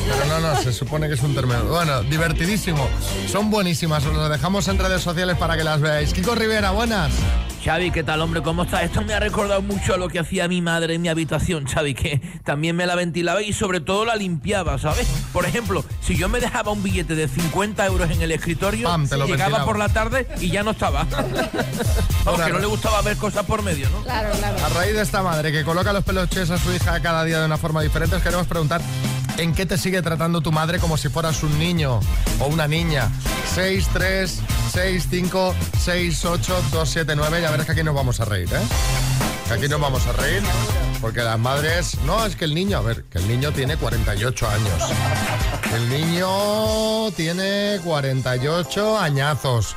Pero 0.07 0.26
no, 0.40 0.47
no, 0.54 0.61
se 0.61 0.73
supone 0.73 1.09
que 1.09 1.14
es 1.14 1.23
un 1.23 1.35
término. 1.35 1.64
Bueno, 1.64 2.02
divertidísimo. 2.02 2.87
Son 3.33 3.50
buenísimas, 3.50 4.04
os 4.04 4.14
las 4.14 4.28
dejamos 4.28 4.69
en 4.69 4.78
redes 4.78 5.00
sociales 5.02 5.37
para 5.38 5.57
que 5.57 5.64
las 5.64 5.81
veáis. 5.81 6.12
Kiko 6.12 6.35
Rivera, 6.35 6.73
buenas. 6.73 7.11
Xavi, 7.64 7.90
¿qué 7.92 8.02
tal, 8.04 8.21
hombre? 8.21 8.42
¿Cómo 8.42 8.64
estás? 8.64 8.83
Esto 8.83 9.00
me 9.00 9.14
ha 9.14 9.21
recordado 9.21 9.62
mucho 9.62 9.94
a 9.94 9.97
lo 9.97 10.09
que 10.09 10.18
hacía 10.18 10.49
mi 10.49 10.61
madre 10.61 10.94
en 10.97 11.00
mi 11.00 11.09
habitación, 11.09 11.64
Xavi, 11.64 11.94
que 11.94 12.21
también 12.44 12.76
me 12.76 12.85
la 12.85 12.94
ventilaba 12.94 13.40
y 13.40 13.54
sobre 13.54 13.80
todo 13.80 14.04
la 14.04 14.16
limpiaba, 14.16 14.78
¿sabes? 14.78 15.09
Por 15.33 15.47
ejemplo, 15.47 15.83
si 16.02 16.14
yo 16.14 16.28
me 16.28 16.40
dejaba 16.40 16.73
un 16.73 16.83
billete 16.83 17.14
de 17.14 17.26
50 17.26 17.87
euros 17.87 18.11
en 18.11 18.21
el 18.21 18.33
escritorio, 18.33 18.87
Pam, 18.87 19.04
llegaba 19.04 19.25
ventilaba. 19.26 19.64
por 19.64 19.78
la 19.78 19.88
tarde 19.88 20.28
y 20.42 20.50
ya 20.50 20.62
no 20.62 20.73
estaba. 20.73 21.04
Vamos, 22.25 22.40
que 22.42 22.52
no 22.52 22.59
le 22.59 22.66
gustaba 22.66 23.00
ver 23.00 23.16
cosas 23.16 23.47
por 23.47 23.62
medio, 23.62 23.88
¿no? 23.88 24.02
Claro, 24.02 24.28
claro. 24.37 24.56
A 24.62 24.68
raíz 24.68 24.92
de 24.94 25.00
esta 25.00 25.23
madre 25.23 25.50
que 25.50 25.64
coloca 25.64 25.94
los 25.94 26.04
peluches 26.04 26.50
a 26.50 26.59
su 26.59 26.71
hija 26.71 27.00
cada 27.00 27.25
día 27.25 27.40
de 27.40 27.47
una 27.47 27.56
forma 27.56 27.80
diferente, 27.80 28.16
os 28.16 28.23
queremos 28.23 28.47
preguntar 28.47 28.83
¿en 29.38 29.53
qué 29.55 29.67
te 29.67 29.79
sigue 29.79 30.03
tratando 30.03 30.41
tu 30.41 30.53
madre 30.53 30.79
como 30.79 30.97
si 30.97 31.09
fueras 31.09 31.43
un 31.43 31.59
niño 31.59 32.00
o 32.41 32.47
una 32.47 32.69
niña? 32.69 33.11
6, 33.55 33.88
3, 33.93 34.41
6, 34.73 35.07
5, 35.11 35.55
6, 35.79 36.25
8, 36.25 36.62
2, 36.73 36.88
7, 36.91 37.14
9. 37.17 37.41
Ya 37.41 37.50
verás 37.50 37.67
que 37.67 37.73
aquí 37.73 37.83
nos 37.83 37.95
vamos 37.95 38.21
a 38.21 38.25
reír, 38.25 38.49
¿eh? 38.53 38.61
Que 39.49 39.55
aquí 39.55 39.69
nos 39.69 39.81
vamos 39.81 40.07
a 40.07 40.12
reír. 40.12 40.43
Porque 41.00 41.21
las 41.21 41.38
madres... 41.38 41.99
No, 42.07 42.25
es 42.25 42.35
que 42.35 42.47
el 42.47 42.55
niño... 42.55 42.79
A 42.79 42.81
ver, 42.81 43.05
que 43.05 43.19
el 43.19 43.29
niño 43.29 43.53
tiene 43.53 43.76
48 43.76 44.49
años. 44.49 44.93
El 45.75 45.88
niño 45.91 47.11
tiene 47.12 47.79
48 47.85 48.99
añazos. 48.99 49.76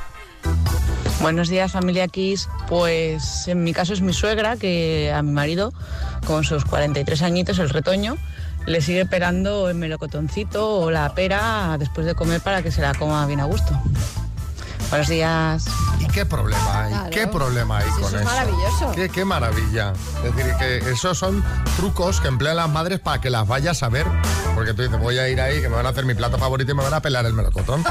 Buenos 1.20 1.48
días, 1.48 1.72
familia 1.72 2.08
Kiss. 2.08 2.48
Pues 2.68 3.48
en 3.48 3.64
mi 3.64 3.72
caso 3.72 3.92
es 3.92 4.00
mi 4.00 4.12
suegra, 4.12 4.56
que 4.56 5.12
a 5.12 5.20
mi 5.22 5.32
marido, 5.32 5.72
con 6.26 6.44
sus 6.44 6.64
43 6.64 7.22
añitos, 7.22 7.58
el 7.58 7.70
retoño, 7.70 8.16
le 8.66 8.80
sigue 8.80 9.00
esperando 9.02 9.68
el 9.68 9.76
melocotoncito 9.76 10.80
o 10.80 10.90
la 10.90 11.14
pera 11.14 11.76
después 11.78 12.06
de 12.06 12.14
comer 12.14 12.40
para 12.40 12.62
que 12.62 12.70
se 12.70 12.80
la 12.80 12.94
coma 12.94 13.26
bien 13.26 13.40
a 13.40 13.44
gusto. 13.44 13.72
Buenos 14.90 15.08
días. 15.08 15.66
¿Y 16.00 16.06
qué 16.06 16.24
problema 16.24 16.82
hay? 16.84 16.90
Claro. 16.90 17.10
¿Qué 17.10 17.26
problema 17.26 17.78
hay 17.78 17.84
Sí, 17.84 17.90
con 17.90 18.04
eso 18.04 18.08
eso? 18.08 18.18
es 18.20 18.24
maravilloso. 18.24 18.92
Qué, 18.94 19.08
qué 19.10 19.24
maravilla. 19.24 19.92
Es 20.24 20.34
decir, 20.34 20.54
que 20.58 20.78
esos 20.90 21.18
son 21.18 21.44
trucos 21.76 22.20
que 22.22 22.28
emplean 22.28 22.56
las 22.56 22.70
madres 22.70 22.98
para 22.98 23.20
que 23.20 23.28
las 23.28 23.46
vayas 23.46 23.82
a 23.82 23.90
ver. 23.90 24.06
Porque 24.54 24.72
tú 24.72 24.82
dices, 24.82 24.98
voy 24.98 25.18
a 25.18 25.28
ir 25.28 25.40
ahí, 25.42 25.60
que 25.60 25.68
me 25.68 25.76
van 25.76 25.84
a 25.84 25.90
hacer 25.90 26.06
mi 26.06 26.14
plato 26.14 26.38
favorito 26.38 26.72
y 26.72 26.74
me 26.74 26.82
van 26.82 26.94
a 26.94 27.02
pelar 27.02 27.26
el 27.26 27.34
melocotón. 27.34 27.84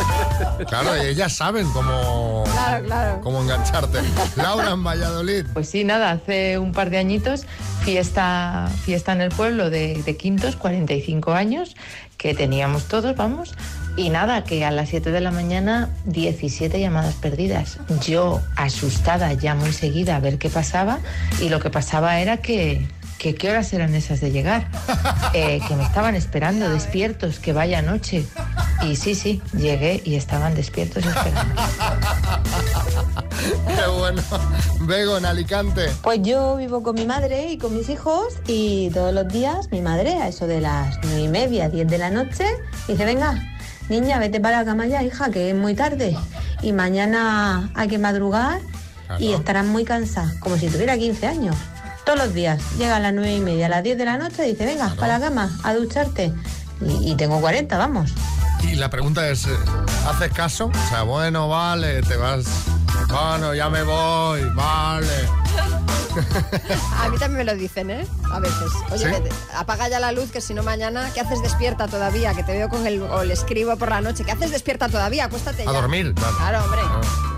claro, 0.68 0.96
y 0.96 1.06
ellas 1.08 1.36
saben 1.36 1.68
cómo, 1.72 2.44
Claro, 2.50 2.84
claro. 2.86 3.20
cómo 3.22 3.42
engancharte. 3.42 4.00
Laura 4.36 4.70
en 4.70 4.82
Valladolid. 4.82 5.44
Pues 5.52 5.68
sí, 5.68 5.84
nada, 5.84 6.12
hace 6.12 6.58
un 6.58 6.72
par 6.72 6.88
de 6.88 6.98
añitos, 6.98 7.44
fiesta, 7.82 8.70
fiesta 8.84 9.12
en 9.12 9.20
el 9.20 9.28
pueblo 9.30 9.68
de, 9.68 10.02
de 10.02 10.16
Quintos, 10.16 10.56
45 10.56 11.32
años, 11.34 11.76
que 12.16 12.34
teníamos 12.34 12.84
todos, 12.84 13.14
vamos, 13.14 13.52
y 13.96 14.10
nada, 14.10 14.44
que 14.44 14.64
a 14.64 14.70
las 14.70 14.88
7 14.88 15.10
de 15.10 15.20
la 15.20 15.30
mañana 15.30 15.90
17 16.06 16.78
llamadas 16.80 17.14
perdidas. 17.14 17.78
Yo 18.06 18.40
asustada 18.56 19.32
ya 19.32 19.54
muy 19.54 19.72
seguida 19.72 20.16
a 20.16 20.20
ver 20.20 20.38
qué 20.38 20.50
pasaba, 20.50 20.98
y 21.40 21.48
lo 21.48 21.60
que 21.60 21.70
pasaba 21.70 22.18
era 22.20 22.38
que, 22.38 22.86
que 23.18 23.34
qué 23.34 23.50
horas 23.50 23.72
eran 23.72 23.94
esas 23.94 24.20
de 24.20 24.30
llegar, 24.30 24.68
Eh, 25.36 25.60
que 25.66 25.74
me 25.74 25.82
estaban 25.82 26.14
esperando 26.14 26.70
despiertos, 26.70 27.40
que 27.40 27.52
vaya 27.52 27.82
noche. 27.82 28.24
Y 28.82 28.94
sí, 28.94 29.16
sí, 29.16 29.42
llegué 29.52 30.00
y 30.04 30.14
estaban 30.14 30.54
despiertos 30.54 31.04
esperando. 31.04 31.54
Qué 33.66 33.98
bueno. 33.98 34.22
Bego 34.82 35.18
en 35.18 35.26
Alicante. 35.26 35.90
Pues 36.02 36.20
yo 36.22 36.56
vivo 36.56 36.84
con 36.84 36.94
mi 36.94 37.04
madre 37.04 37.50
y 37.50 37.58
con 37.58 37.76
mis 37.76 37.88
hijos 37.88 38.34
y 38.46 38.90
todos 38.90 39.12
los 39.12 39.26
días 39.26 39.72
mi 39.72 39.80
madre 39.80 40.14
a 40.14 40.28
eso 40.28 40.46
de 40.46 40.60
las 40.60 40.98
nueve 41.02 41.20
y 41.20 41.28
media, 41.28 41.68
diez 41.68 41.88
de 41.88 41.98
la 41.98 42.10
noche, 42.10 42.46
dice, 42.86 43.04
venga, 43.04 43.53
niña, 43.88 44.18
vete 44.18 44.40
para 44.40 44.58
la 44.58 44.64
cama 44.64 44.86
ya, 44.86 45.02
hija, 45.02 45.30
que 45.30 45.50
es 45.50 45.56
muy 45.56 45.74
tarde 45.74 46.16
y 46.62 46.72
mañana 46.72 47.70
hay 47.74 47.88
que 47.88 47.98
madrugar 47.98 48.60
y 49.18 49.32
estarás 49.32 49.66
muy 49.66 49.84
cansada, 49.84 50.32
como 50.40 50.56
si 50.56 50.68
tuviera 50.68 50.96
15 50.96 51.26
años. 51.26 51.56
Todos 52.04 52.18
los 52.18 52.34
días 52.34 52.60
llega 52.78 52.96
a 52.96 53.00
las 53.00 53.14
nueve 53.14 53.34
y 53.34 53.40
media, 53.40 53.66
a 53.66 53.68
las 53.68 53.82
10 53.82 53.96
de 53.98 54.04
la 54.04 54.18
noche 54.18 54.46
y 54.46 54.52
dice, 54.52 54.66
venga, 54.66 54.94
para 54.98 55.18
la 55.18 55.26
cama, 55.26 55.50
a 55.62 55.74
ducharte. 55.74 56.32
Y, 56.80 57.12
y 57.12 57.14
tengo 57.16 57.40
40, 57.40 57.78
vamos. 57.78 58.12
Y 58.62 58.74
la 58.74 58.90
pregunta 58.90 59.28
es, 59.28 59.46
eh, 59.46 59.50
¿haces 60.06 60.32
caso? 60.32 60.66
O 60.66 60.88
sea, 60.88 61.02
bueno, 61.02 61.48
vale, 61.48 62.02
te 62.02 62.16
vas... 62.16 62.44
Bueno, 63.08 63.54
ya 63.54 63.68
me 63.70 63.82
voy, 63.82 64.42
vale. 64.54 65.06
A 66.98 67.08
mí 67.08 67.18
también 67.18 67.38
me 67.38 67.44
lo 67.44 67.54
dicen, 67.54 67.90
¿eh? 67.90 68.06
A 68.30 68.40
veces. 68.40 68.70
Oye, 68.90 69.04
¿Sí? 69.04 69.22
apaga 69.56 69.88
ya 69.88 70.00
la 70.00 70.12
luz, 70.12 70.30
que 70.30 70.40
si 70.40 70.54
no 70.54 70.62
mañana, 70.62 71.10
¿qué 71.12 71.20
haces 71.20 71.42
despierta 71.42 71.88
todavía? 71.88 72.34
Que 72.34 72.42
te 72.42 72.52
veo 72.52 72.68
con 72.68 72.86
el... 72.86 73.02
o 73.02 73.24
le 73.24 73.34
escribo 73.34 73.76
por 73.76 73.90
la 73.90 74.00
noche. 74.00 74.24
¿Qué 74.24 74.32
haces 74.32 74.50
despierta 74.50 74.88
todavía? 74.88 75.24
Acuéstate 75.26 75.64
ya. 75.64 75.70
A 75.70 75.72
dormir. 75.72 76.14
Claro, 76.14 76.36
Claro, 76.36 76.64
hombre. 76.64 76.80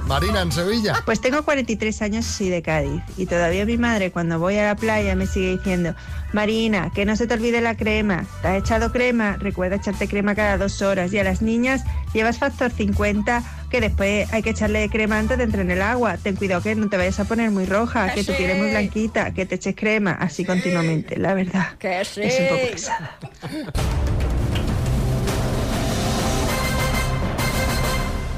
Marina, 0.07 0.41
en 0.43 0.53
Sevilla. 0.53 0.95
Pues 1.05 1.21
tengo 1.21 1.43
43 1.45 2.03
años 2.03 2.27
y 2.27 2.33
soy 2.33 2.49
de 2.51 2.63
Cádiz. 2.63 3.03
Y 3.17 3.27
todavía 3.27 3.65
mi 3.65 3.77
madre 3.77 4.11
cuando 4.13 4.39
voy 4.39 4.57
a 4.59 4.65
la 4.65 4.77
playa 4.77 5.15
me 5.17 5.27
sigue 5.27 5.57
diciendo, 5.57 5.95
Marina, 6.33 6.91
que 6.95 7.05
no 7.05 7.17
se 7.17 7.27
te 7.27 7.35
olvide 7.35 7.61
la 7.61 7.77
crema. 7.77 8.25
¿Te 8.43 8.49
has 8.49 8.59
echado 8.59 8.93
crema? 8.93 9.37
Recuerda 9.39 9.77
echarte 9.77 10.09
crema 10.09 10.35
cada 10.35 10.59
dos 10.59 10.83
horas. 10.83 11.13
Y 11.13 11.19
a 11.19 11.25
las 11.25 11.43
niñas 11.43 11.83
llevas 12.13 12.39
factor 12.39 12.71
50, 12.71 13.43
que 13.77 13.81
después 13.83 14.33
hay 14.33 14.43
que 14.43 14.51
echarle 14.51 14.89
crema 14.89 15.19
antes 15.19 15.37
de 15.37 15.45
entrar 15.45 15.63
en 15.63 15.71
el 15.71 15.83
agua. 15.83 16.17
Ten 16.17 16.35
cuidado 16.35 16.63
que 16.63 16.75
no 16.75 16.89
te 16.89 16.97
vayas 16.97 17.21
a 17.21 17.25
poner 17.27 17.51
muy 17.51 17.67
roja, 17.67 18.15
que 18.15 18.25
tu 18.25 18.33
piel 18.35 18.53
es 18.53 18.57
muy 18.59 18.71
blanquita, 18.71 19.35
que 19.35 19.45
te 19.45 19.57
eches 19.57 19.75
crema, 19.77 20.13
así 20.13 20.47
continuamente. 20.47 21.19
La 21.19 21.35
verdad, 21.35 21.75
Que 21.79 22.03
sí. 22.07 22.23
es 22.23 22.41
un 22.41 22.49
poco 22.49 22.71
pesada. 22.71 23.19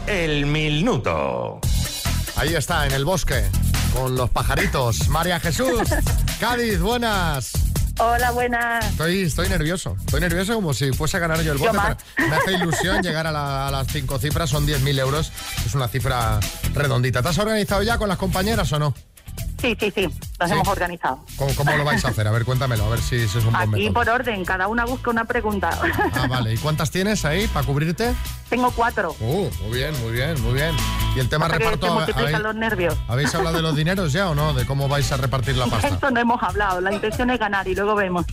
El 0.08 0.46
minuto. 0.46 1.60
Ahí 2.34 2.54
está, 2.56 2.86
en 2.86 2.92
el 2.94 3.04
bosque, 3.04 3.44
con 3.94 4.16
los 4.16 4.30
pajaritos. 4.30 5.08
María 5.08 5.38
Jesús, 5.38 5.82
Cádiz, 6.40 6.80
buenas. 6.80 7.52
Hola, 8.00 8.30
buenas. 8.30 8.84
Estoy, 8.90 9.22
estoy 9.22 9.48
nervioso. 9.48 9.96
Estoy 9.98 10.20
nervioso 10.20 10.54
como 10.54 10.72
si 10.72 10.92
fuese 10.92 11.16
a 11.16 11.20
ganar 11.20 11.40
yo 11.42 11.52
el 11.52 11.58
bote. 11.58 11.72
pero 12.16 12.28
me 12.30 12.36
hace 12.36 12.52
ilusión 12.52 13.02
llegar 13.02 13.26
a, 13.26 13.32
la- 13.32 13.66
a 13.68 13.70
las 13.72 13.88
cinco 13.88 14.18
cifras, 14.18 14.50
son 14.50 14.66
10.000 14.66 14.98
euros. 15.00 15.32
Es 15.66 15.74
una 15.74 15.88
cifra 15.88 16.38
redondita. 16.74 17.22
¿Te 17.22 17.28
has 17.28 17.38
organizado 17.38 17.82
ya 17.82 17.98
con 17.98 18.08
las 18.08 18.18
compañeras 18.18 18.72
o 18.72 18.78
no? 18.78 18.94
Sí, 19.60 19.76
sí, 19.78 19.90
sí, 19.92 20.02
nos 20.38 20.48
Sí. 20.48 20.54
hemos 20.54 20.68
organizado. 20.68 21.24
¿Cómo, 21.36 21.52
cómo 21.56 21.76
lo 21.76 21.84
vais 21.84 22.04
a 22.04 22.08
hacer? 22.08 22.28
A 22.28 22.30
ver, 22.30 22.44
cuéntamelo, 22.44 22.84
a 22.84 22.90
ver 22.90 23.00
si, 23.00 23.26
si 23.28 23.38
es 23.38 23.44
un 23.44 23.52
buen 23.52 23.56
Aquí 23.56 23.70
método. 23.88 23.92
por 23.94 24.08
orden, 24.08 24.44
cada 24.44 24.68
una 24.68 24.84
busca 24.84 25.10
una 25.10 25.24
pregunta. 25.24 25.70
Ah, 26.14 26.26
vale. 26.28 26.54
¿Y 26.54 26.58
cuántas 26.58 26.90
tienes 26.92 27.24
ahí 27.24 27.46
para 27.48 27.66
cubrirte? 27.66 28.14
Tengo 28.48 28.70
cuatro. 28.70 29.16
Uh, 29.20 29.50
muy 29.62 29.78
bien, 29.78 30.00
muy 30.00 30.12
bien, 30.12 30.40
muy 30.42 30.52
bien. 30.54 30.74
¿Y 31.16 31.18
el 31.20 31.28
tema 31.28 31.48
que 31.48 31.58
reparto? 31.58 31.86
se 31.88 31.92
multiplican 31.92 32.24
¿habéis, 32.36 32.42
los 32.44 32.54
nervios. 32.54 32.94
habéis 33.08 33.34
hablado 33.34 33.56
de 33.56 33.62
los 33.62 33.74
dineros 33.74 34.12
ya 34.12 34.30
o 34.30 34.34
no? 34.36 34.54
¿De 34.54 34.64
cómo 34.64 34.86
vais 34.88 35.10
a 35.10 35.16
repartir 35.16 35.56
la 35.56 35.66
pasta? 35.70 35.88
Esto 35.88 36.10
no 36.12 36.20
hemos 36.20 36.40
hablado, 36.42 36.80
la 36.80 36.92
intención 36.92 37.28
es 37.30 37.38
ganar 37.40 37.66
y 37.66 37.74
luego 37.74 37.96
vemos. 37.96 38.24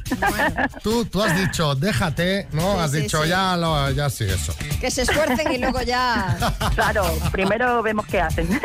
Tú, 0.84 1.06
tú 1.06 1.24
has 1.24 1.36
dicho, 1.36 1.74
déjate, 1.76 2.48
¿no? 2.52 2.74
Sí, 2.76 2.80
has 2.82 2.92
sí, 2.92 3.02
dicho, 3.02 3.24
sí. 3.24 3.30
ya, 3.30 3.58
lo, 3.58 3.90
ya 3.92 4.10
sí, 4.12 4.26
eso. 4.26 4.54
Que 4.80 4.92
se 4.92 5.02
esfuercen 5.02 5.52
y 5.52 5.58
luego 5.58 5.82
ya... 5.82 6.38
Claro, 6.76 7.04
primero 7.32 7.82
vemos 7.82 8.06
qué 8.06 8.22
hacen. 8.22 8.48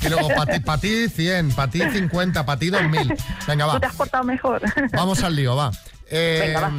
Y 0.00 0.08
luego, 0.08 0.28
para 0.28 0.52
ti, 0.52 0.60
pa 0.60 0.78
ti 0.78 1.08
100, 1.08 1.52
para 1.52 1.70
ti 1.70 1.80
50, 1.80 2.46
para 2.46 2.58
ti 2.58 2.70
2000. 2.70 3.14
Venga, 3.46 3.64
Tú 3.66 3.70
va. 3.72 3.80
te 3.80 3.86
has 3.86 3.94
portado 3.94 4.24
mejor. 4.24 4.62
Vamos 4.92 5.22
al 5.22 5.34
lío, 5.34 5.56
va. 5.56 5.70
Eh, 6.08 6.44
Venga, 6.46 6.60
va. 6.60 6.72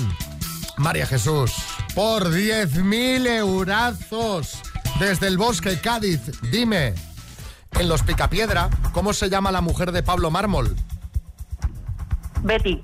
María 0.77 1.05
Jesús, 1.05 1.51
por 1.93 2.29
10.000 2.32 3.27
eurazos 3.27 4.62
desde 4.99 5.27
el 5.27 5.38
bosque 5.38 5.77
Cádiz, 5.82 6.21
dime, 6.51 6.93
en 7.77 7.89
los 7.89 8.01
Picapiedra, 8.03 8.69
¿cómo 8.93 9.12
se 9.13 9.29
llama 9.29 9.51
la 9.51 9.60
mujer 9.60 9.91
de 9.91 10.01
Pablo 10.03 10.32
Mármol? 10.32 10.75
Betty, 12.43 12.82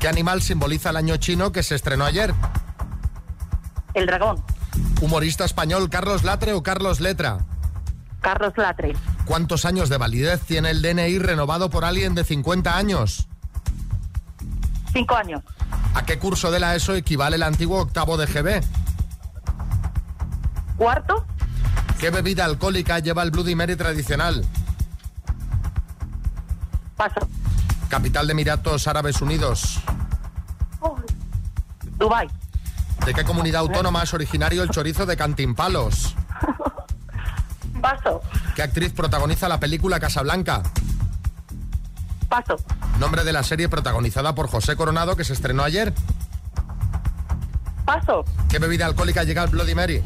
¿Qué 0.00 0.08
animal 0.08 0.40
simboliza 0.42 0.90
el 0.90 0.96
año 0.96 1.16
chino 1.18 1.52
que 1.52 1.62
se 1.62 1.74
estrenó 1.74 2.04
ayer? 2.06 2.32
el 3.94 4.06
dragón, 4.06 4.42
¿Humorista 5.00 5.44
español 5.44 5.88
Carlos 5.90 6.22
Latre 6.24 6.52
o 6.54 6.62
Carlos 6.62 7.00
Letra? 7.00 7.38
Carlos 8.20 8.52
Latre, 8.56 8.94
¿Cuántos 9.26 9.64
años 9.64 9.88
de 9.88 9.98
validez 9.98 10.40
tiene 10.42 10.70
el 10.70 10.80
DNI 10.82 11.18
renovado 11.18 11.68
por 11.68 11.84
alguien 11.84 12.14
de 12.14 12.24
50 12.24 12.76
años? 12.76 13.28
cinco 14.92 15.14
años, 15.14 15.42
¿A 15.94 16.06
qué 16.06 16.18
curso 16.18 16.50
de 16.50 16.58
la 16.58 16.74
ESO 16.74 16.94
equivale 16.94 17.36
el 17.36 17.42
antiguo 17.42 17.80
octavo 17.82 18.16
de 18.16 18.24
GB? 18.26 18.62
cuarto, 20.78 21.26
¿Qué 22.00 22.08
bebida 22.10 22.44
alcohólica 22.46 22.98
lleva 23.00 23.22
el 23.22 23.30
Bloody 23.30 23.54
Mary 23.54 23.76
tradicional? 23.76 24.42
paso, 26.96 27.28
Capital 27.90 28.26
de 28.26 28.32
Emiratos 28.32 28.86
Árabes 28.86 29.20
Unidos. 29.20 29.80
Dubai, 31.98 32.28
¿De 33.04 33.12
qué 33.14 33.24
comunidad 33.24 33.60
autónoma 33.62 34.02
es 34.02 34.12
originario 34.14 34.62
el 34.62 34.70
chorizo 34.70 35.04
de 35.06 35.16
Cantimpalos? 35.16 36.14
paso, 37.90 38.20
¿Qué 38.56 38.62
actriz 38.62 38.92
protagoniza 38.92 39.48
la 39.48 39.60
película 39.60 40.00
Casablanca? 40.00 40.62
paso, 42.28 42.56
Nombre 42.98 43.22
de 43.24 43.32
la 43.32 43.42
serie 43.44 43.68
protagonizada 43.68 44.34
por 44.34 44.48
José 44.48 44.74
Coronado 44.76 45.14
que 45.16 45.24
se 45.24 45.32
estrenó 45.34 45.62
ayer. 45.62 45.92
paso, 47.84 48.24
¿Qué 48.48 48.58
bebida 48.58 48.86
alcohólica 48.86 49.22
llega 49.24 49.42
al 49.42 49.48
Bloody 49.48 49.74
Mary? 49.74 50.02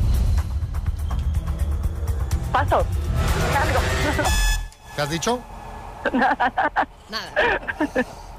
paso. 2.52 2.84
¿Qué 4.96 5.02
has 5.02 5.10
dicho? 5.10 5.40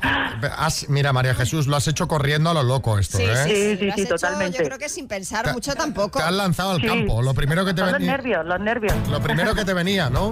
Has- 0.01 0.89
mira, 0.89 1.13
María 1.13 1.35
Jesús, 1.35 1.67
lo 1.67 1.75
has 1.75 1.87
hecho 1.87 2.07
corriendo 2.07 2.49
a 2.49 2.53
lo 2.53 2.63
loco 2.63 2.97
esto, 2.97 3.17
Sí, 3.17 3.23
¿eh? 3.25 3.43
sí, 3.45 3.77
sí, 3.79 3.91
sí, 3.95 4.01
hecho, 4.01 4.15
totalmente. 4.15 4.57
Yo 4.57 4.63
creo 4.65 4.79
que 4.79 4.89
sin 4.89 5.07
pensar 5.07 5.53
mucho 5.53 5.75
tampoco. 5.75 6.19
Te 6.19 6.25
has 6.25 6.33
lanzado 6.33 6.71
al 6.71 6.81
Sí. 6.81 6.87
campo. 6.87 7.21
Lo 7.21 7.33
primero 7.33 7.63
que 7.65 7.73
te 7.73 7.81
Son 7.81 7.91
los 7.91 7.99
venía. 7.99 8.11
nervios, 8.13 8.45
los 8.45 8.59
nervios. 8.59 8.93
Lo 9.09 9.21
primero 9.21 9.53
que 9.53 9.63
te 9.65 9.73
venía, 9.73 10.09
¿no? 10.09 10.31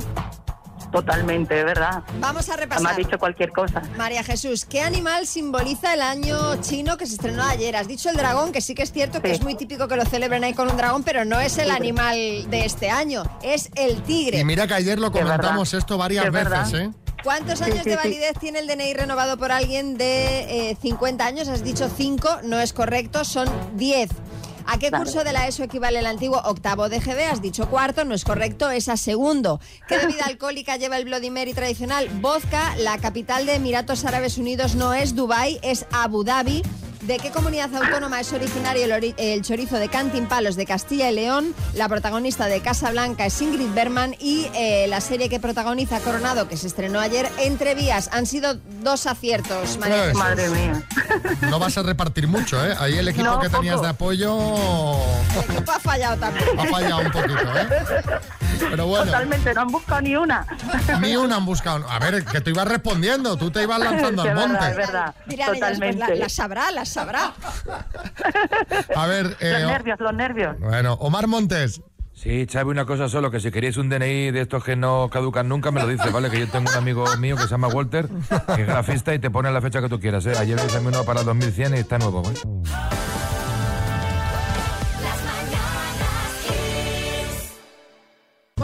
Totalmente, 0.91 1.53
de 1.53 1.63
verdad. 1.65 2.01
Vamos 2.19 2.45
a 2.49 2.51
Me 2.51 2.53
has 2.55 2.59
repasar. 2.61 2.95
dicho 2.95 3.19
cualquier 3.19 3.51
cosa. 3.51 3.83
María 3.95 4.23
Jesús, 4.23 4.65
¿qué 4.65 4.81
animal 4.81 5.27
simboliza 5.27 5.93
el 5.93 6.01
año 6.01 6.59
chino 6.61 6.97
que 6.97 7.05
se 7.05 7.13
estrenó 7.13 7.43
ayer? 7.43 7.75
Has 7.75 7.87
dicho 7.87 8.09
el 8.09 8.15
dragón, 8.17 8.51
que 8.51 8.59
sí 8.61 8.73
que 8.73 8.81
es 8.81 8.91
cierto 8.91 9.21
que 9.21 9.31
es 9.31 9.43
muy 9.43 9.53
típico 9.53 9.87
que 9.87 9.95
lo 9.95 10.03
celebren 10.05 10.43
ahí 10.43 10.55
con 10.55 10.67
un 10.67 10.77
dragón, 10.77 11.03
pero 11.03 11.25
no 11.25 11.39
es 11.39 11.59
el 11.59 11.69
animal 11.69 12.15
de 12.49 12.65
este 12.65 12.89
año, 12.89 13.21
es 13.43 13.69
el 13.75 14.01
tigre. 14.01 14.39
Y 14.39 14.45
mira 14.45 14.65
que 14.65 14.73
ayer 14.73 14.97
lo 14.97 15.11
comentamos 15.11 15.75
esto 15.75 15.95
varias 15.99 16.31
veces. 16.31 16.73
¿eh? 16.73 16.89
¿Cuántos 17.23 17.61
años 17.61 17.83
de 17.83 17.95
validez 17.95 18.33
tiene 18.39 18.59
el 18.59 18.67
DNI 18.67 18.93
renovado 18.93 19.37
por 19.37 19.51
alguien 19.51 19.97
de 19.97 20.69
eh, 20.71 20.77
50 20.81 21.25
años? 21.25 21.47
Has 21.47 21.63
dicho 21.63 21.89
5, 21.89 22.39
no 22.43 22.59
es 22.59 22.71
correcto, 22.71 23.25
son 23.25 23.49
10. 23.75 24.09
¿A 24.65 24.77
qué 24.77 24.89
Vale. 24.89 25.03
curso 25.03 25.23
de 25.23 25.33
la 25.33 25.47
ESO 25.47 25.63
equivale 25.63 25.99
el 25.99 26.05
antiguo 26.05 26.39
octavo 26.45 26.89
de 26.89 26.99
GB? 26.99 27.31
Has 27.31 27.41
dicho 27.41 27.69
cuarto, 27.69 28.05
no 28.05 28.13
es 28.13 28.23
correcto, 28.23 28.69
es 28.69 28.87
a 28.87 28.97
segundo. 28.97 29.59
¿Qué 29.87 29.97
bebida 30.05 30.25
alcohólica 30.25 30.77
lleva 30.77 30.97
el 30.97 31.05
Bloody 31.05 31.29
Mary 31.29 31.53
tradicional? 31.53 32.07
Vodka. 32.21 32.75
La 32.77 32.97
capital 32.99 33.45
de 33.45 33.55
Emiratos 33.55 34.05
Árabes 34.05 34.37
Unidos 34.37 34.75
no 34.75 34.93
es 34.93 35.15
Dubái, 35.15 35.59
es 35.63 35.85
Abu 35.91 36.23
Dhabi. 36.23 36.61
¿De 37.01 37.17
qué 37.17 37.31
comunidad 37.31 37.73
autónoma 37.73 38.19
es 38.19 38.31
originario 38.33 38.83
el, 38.83 38.91
ori- 38.91 39.13
el 39.17 39.41
chorizo 39.41 39.77
de 39.77 39.87
Cantimpalos 39.87 40.55
de 40.57 40.65
Castilla 40.65 41.09
y 41.09 41.15
León? 41.15 41.55
La 41.73 41.87
protagonista 41.87 42.47
de 42.47 42.59
Casa 42.61 42.91
Blanca 42.91 43.25
es 43.25 43.41
Ingrid 43.41 43.73
Berman 43.73 44.15
y 44.19 44.47
eh, 44.53 44.85
la 44.89 44.99
serie 44.99 45.29
que 45.29 45.39
protagoniza 45.39 46.01
Coronado, 46.01 46.49
que 46.49 46.57
se 46.57 46.67
estrenó 46.67 46.99
ayer, 46.99 47.29
Entre 47.39 47.73
Vías. 47.73 48.09
Han 48.11 48.25
sido 48.25 48.55
dos 48.83 49.07
aciertos, 49.07 49.77
María. 49.77 50.13
Madre 50.13 50.49
mía. 50.49 50.83
No 51.49 51.57
vas 51.57 51.77
a 51.77 51.83
repartir 51.83 52.27
mucho, 52.27 52.63
¿eh? 52.65 52.75
Ahí 52.77 52.97
el 52.97 53.07
equipo 53.07 53.23
No, 53.25 53.39
que 53.39 53.49
tenías 53.49 53.75
poco. 53.75 53.83
de 53.85 53.89
apoyo 53.89 54.37
El 55.47 55.55
equipo 55.55 55.71
ha 55.71 55.79
fallado 55.79 56.17
también. 56.17 56.59
ha 56.59 56.65
fallado 56.65 56.99
un 56.99 57.11
poquito, 57.11 57.57
¿eh? 57.57 57.67
Pero 58.69 58.85
bueno, 58.87 59.05
Totalmente, 59.05 59.53
no 59.53 59.61
han 59.61 59.67
buscado 59.69 60.01
ni 60.01 60.15
una. 60.15 60.45
ni 61.01 61.15
una 61.15 61.37
han 61.37 61.45
buscado. 61.45 61.85
A 61.89 61.99
ver, 61.99 62.23
que 62.25 62.41
tú 62.41 62.49
ibas 62.51 62.67
respondiendo, 62.67 63.37
tú 63.37 63.51
te 63.51 63.63
ibas 63.63 63.79
lanzando 63.79 64.23
Es 64.25 64.29
al 64.29 64.35
verdad, 64.35 64.45
es 64.45 64.59
monte. 64.59 64.77
verdad. 64.77 65.15
Dirán 65.25 65.55
ellas, 65.55 65.59
pues, 65.59 65.59
la, 65.59 65.67
Totalmente. 65.79 66.15
la 66.15 66.29
sabrá, 66.29 66.71
la 66.71 66.85
sabrá. 66.85 67.33
A 68.95 69.07
ver, 69.07 69.37
eh, 69.39 69.59
Los 69.61 69.71
nervios, 69.71 69.99
los 69.99 70.13
nervios. 70.13 70.59
bueno, 70.59 70.93
Omar 70.95 71.27
Montes, 71.27 71.81
Sí, 72.13 72.45
Xavi, 72.51 72.69
una 72.71 72.83
cosa 72.85 73.07
solo, 73.07 73.31
que 73.31 73.39
si 73.39 73.49
queréis 73.49 73.77
un 73.77 73.87
DNI 73.87 74.31
de 74.31 74.41
estos 74.41 74.61
que 74.61 74.75
no 74.75 75.09
caducan 75.09 75.47
nunca, 75.47 75.71
me 75.71 75.79
lo 75.79 75.87
dices, 75.87 76.11
¿vale? 76.11 76.29
Que 76.29 76.39
yo 76.41 76.49
tengo 76.49 76.69
un 76.69 76.75
amigo 76.75 77.05
mío 77.15 77.37
que 77.37 77.43
se 77.43 77.47
llama 77.47 77.69
Walter, 77.69 78.09
que 78.57 78.61
es 78.63 78.67
grafista 78.67 79.13
y 79.13 79.19
te 79.19 79.29
pone 79.31 79.49
la 79.53 79.61
fecha 79.61 79.79
que 79.81 79.87
tú 79.87 80.01
quieras, 80.01 80.25
¿eh? 80.25 80.33
Ayer 80.37 80.57
me 80.57 80.65
hice 80.65 80.79
uno 80.79 81.05
para 81.05 81.23
2100 81.23 81.75
y 81.75 81.79
está 81.79 81.97
nuevo, 81.97 82.21
¿eh? 82.29 82.33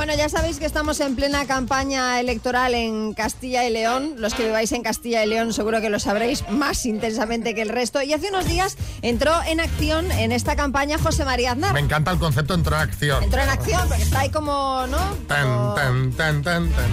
Bueno, 0.05 0.19
ya 0.19 0.29
sabéis 0.29 0.59
que 0.59 0.67
estamos 0.67 0.99
en 0.99 1.15
plena 1.15 1.47
campaña 1.47 2.19
electoral 2.19 2.75
en 2.75 3.15
Castilla 3.15 3.65
y 3.65 3.71
León. 3.71 4.13
Los 4.19 4.35
que 4.35 4.45
viváis 4.45 4.71
en 4.71 4.83
Castilla 4.83 5.25
y 5.25 5.27
León 5.27 5.51
seguro 5.51 5.81
que 5.81 5.89
lo 5.89 5.99
sabréis 5.99 6.47
más 6.47 6.85
intensamente 6.85 7.55
que 7.55 7.63
el 7.63 7.69
resto. 7.69 8.03
Y 8.03 8.13
hace 8.13 8.29
unos 8.29 8.45
días 8.45 8.77
entró 9.01 9.33
en 9.47 9.59
acción 9.59 10.11
en 10.11 10.31
esta 10.31 10.55
campaña 10.55 10.99
José 10.99 11.25
María 11.25 11.53
Aznar. 11.53 11.73
Me 11.73 11.79
encanta 11.79 12.11
el 12.11 12.19
concepto 12.19 12.53
entró 12.53 12.75
en 12.75 12.83
acción. 12.83 13.23
Entró 13.23 13.41
en 13.41 13.49
acción 13.49 13.87
porque 13.87 14.03
está 14.03 14.19
ahí 14.19 14.29
como, 14.29 14.85
¿no? 14.85 14.99
Tan, 15.27 15.73
tan, 15.73 16.11
tan, 16.11 16.43
tan, 16.43 16.69
tan. 16.69 16.89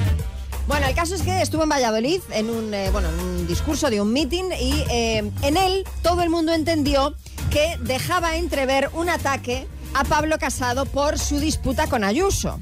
Bueno, 0.66 0.87
el 0.87 0.94
caso 0.94 1.14
es 1.14 1.20
que 1.20 1.42
estuvo 1.42 1.64
en 1.64 1.68
Valladolid 1.68 2.22
en 2.31 2.48
un, 2.48 2.72
eh, 2.72 2.88
bueno, 2.92 3.11
en 3.11 3.20
un 3.20 3.46
discurso 3.46 3.90
de 3.90 4.01
un 4.01 4.11
meeting 4.11 4.44
y 4.59 4.87
eh, 4.90 5.31
en 5.42 5.57
él 5.59 5.85
todo 6.01 6.22
el 6.22 6.31
mundo 6.31 6.55
entendió 6.55 7.14
que 7.51 7.77
dejaba 7.83 8.37
entrever 8.37 8.88
un 8.94 9.11
ataque 9.11 9.68
a 9.94 10.05
Pablo 10.05 10.38
Casado 10.38 10.87
por 10.87 11.18
su 11.18 11.38
disputa 11.38 11.87
con 11.87 12.05
Ayuso. 12.05 12.61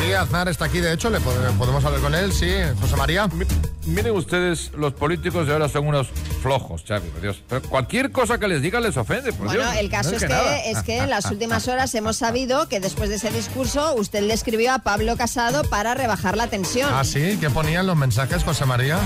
Sí, 0.00 0.12
Aznar 0.12 0.48
está 0.48 0.66
aquí, 0.66 0.78
de 0.78 0.92
hecho, 0.92 1.10
le 1.10 1.18
pod- 1.20 1.56
podemos 1.58 1.84
hablar 1.84 2.00
con 2.00 2.14
él, 2.14 2.32
sí. 2.32 2.50
José 2.80 2.96
María. 2.96 3.28
Miren 3.86 4.14
ustedes, 4.14 4.70
los 4.76 4.92
políticos 4.94 5.46
de 5.46 5.52
ahora 5.52 5.68
son 5.68 5.86
unos 5.88 6.08
flojos, 6.42 6.84
Xavi, 6.86 7.08
por 7.08 7.20
Dios. 7.20 7.42
Pero 7.48 7.62
cualquier 7.62 8.12
cosa 8.12 8.38
que 8.38 8.46
les 8.46 8.62
diga 8.62 8.78
les 8.80 8.96
ofende, 8.96 9.32
por 9.32 9.46
Bueno, 9.46 9.62
Dios. 9.64 9.74
el 9.76 9.90
caso 9.90 10.10
No 10.10 10.16
es 10.16 10.24
que, 10.24 10.70
es 10.70 10.82
que 10.82 10.98
en 10.98 11.10
las 11.10 11.24
últimas 11.26 11.66
horas 11.68 11.94
hemos 11.94 12.16
sabido 12.16 12.68
que 12.68 12.78
después 12.80 13.08
de 13.10 13.16
ese 13.16 13.30
discurso 13.30 13.94
usted 13.94 14.22
le 14.22 14.34
escribió 14.34 14.72
a 14.72 14.78
Pablo 14.80 15.16
Casado 15.16 15.64
para 15.64 15.94
rebajar 15.94 16.36
la 16.36 16.46
tensión. 16.46 16.90
Ah, 16.92 17.04
sí, 17.04 17.36
¿qué 17.40 17.50
ponían 17.50 17.86
los 17.86 17.96
mensajes, 17.96 18.44
José 18.44 18.64
María? 18.66 18.98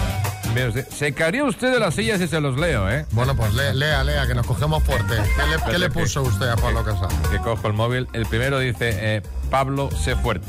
Usted, 0.54 0.88
se 0.88 1.12
caería 1.12 1.44
usted 1.44 1.72
de 1.72 1.80
la 1.80 1.90
silla 1.90 2.16
si 2.16 2.28
se 2.28 2.40
los 2.40 2.56
leo, 2.58 2.88
¿eh? 2.88 3.06
Bueno, 3.10 3.34
pues 3.36 3.52
lea, 3.54 3.74
lea, 3.74 4.04
lea, 4.04 4.26
que 4.26 4.34
nos 4.34 4.46
cogemos 4.46 4.82
fuerte. 4.84 5.14
¿Qué 5.14 5.46
le, 5.46 5.72
qué 5.72 5.78
le 5.78 5.90
puso 5.90 6.22
usted 6.22 6.48
a 6.48 6.56
Pablo 6.56 6.84
Casado? 6.84 7.10
Que 7.30 7.38
cojo 7.38 7.66
el 7.66 7.72
móvil. 7.72 8.08
El 8.12 8.24
primero 8.26 8.60
dice, 8.60 9.16
eh, 9.16 9.22
Pablo, 9.50 9.90
sé 9.90 10.14
fuerte. 10.16 10.46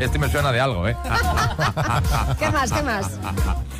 Este 0.00 0.18
me 0.18 0.28
suena 0.30 0.52
de 0.52 0.60
algo, 0.60 0.88
¿eh? 0.88 0.96
¿Qué 2.38 2.50
más? 2.50 2.72
¿Qué 2.72 2.82
más? 2.82 3.18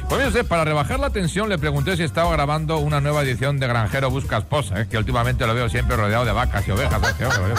Pues 0.08 0.26
usted, 0.28 0.46
para 0.46 0.64
rebajar 0.64 1.00
la 1.00 1.10
tensión 1.10 1.48
le 1.48 1.58
pregunté 1.58 1.96
si 1.96 2.02
estaba 2.02 2.30
grabando 2.32 2.78
una 2.78 3.00
nueva 3.00 3.22
edición 3.22 3.58
de 3.58 3.66
Granjero 3.66 4.10
Busca 4.10 4.38
Esposa, 4.38 4.80
¿eh? 4.80 4.88
que 4.88 4.98
últimamente 4.98 5.46
lo 5.46 5.54
veo 5.54 5.68
siempre 5.68 5.96
rodeado 5.96 6.24
de 6.24 6.32
vacas 6.32 6.66
y 6.68 6.70
ovejas. 6.70 7.02
¿eh? 7.02 7.14
¿eh? 7.20 7.54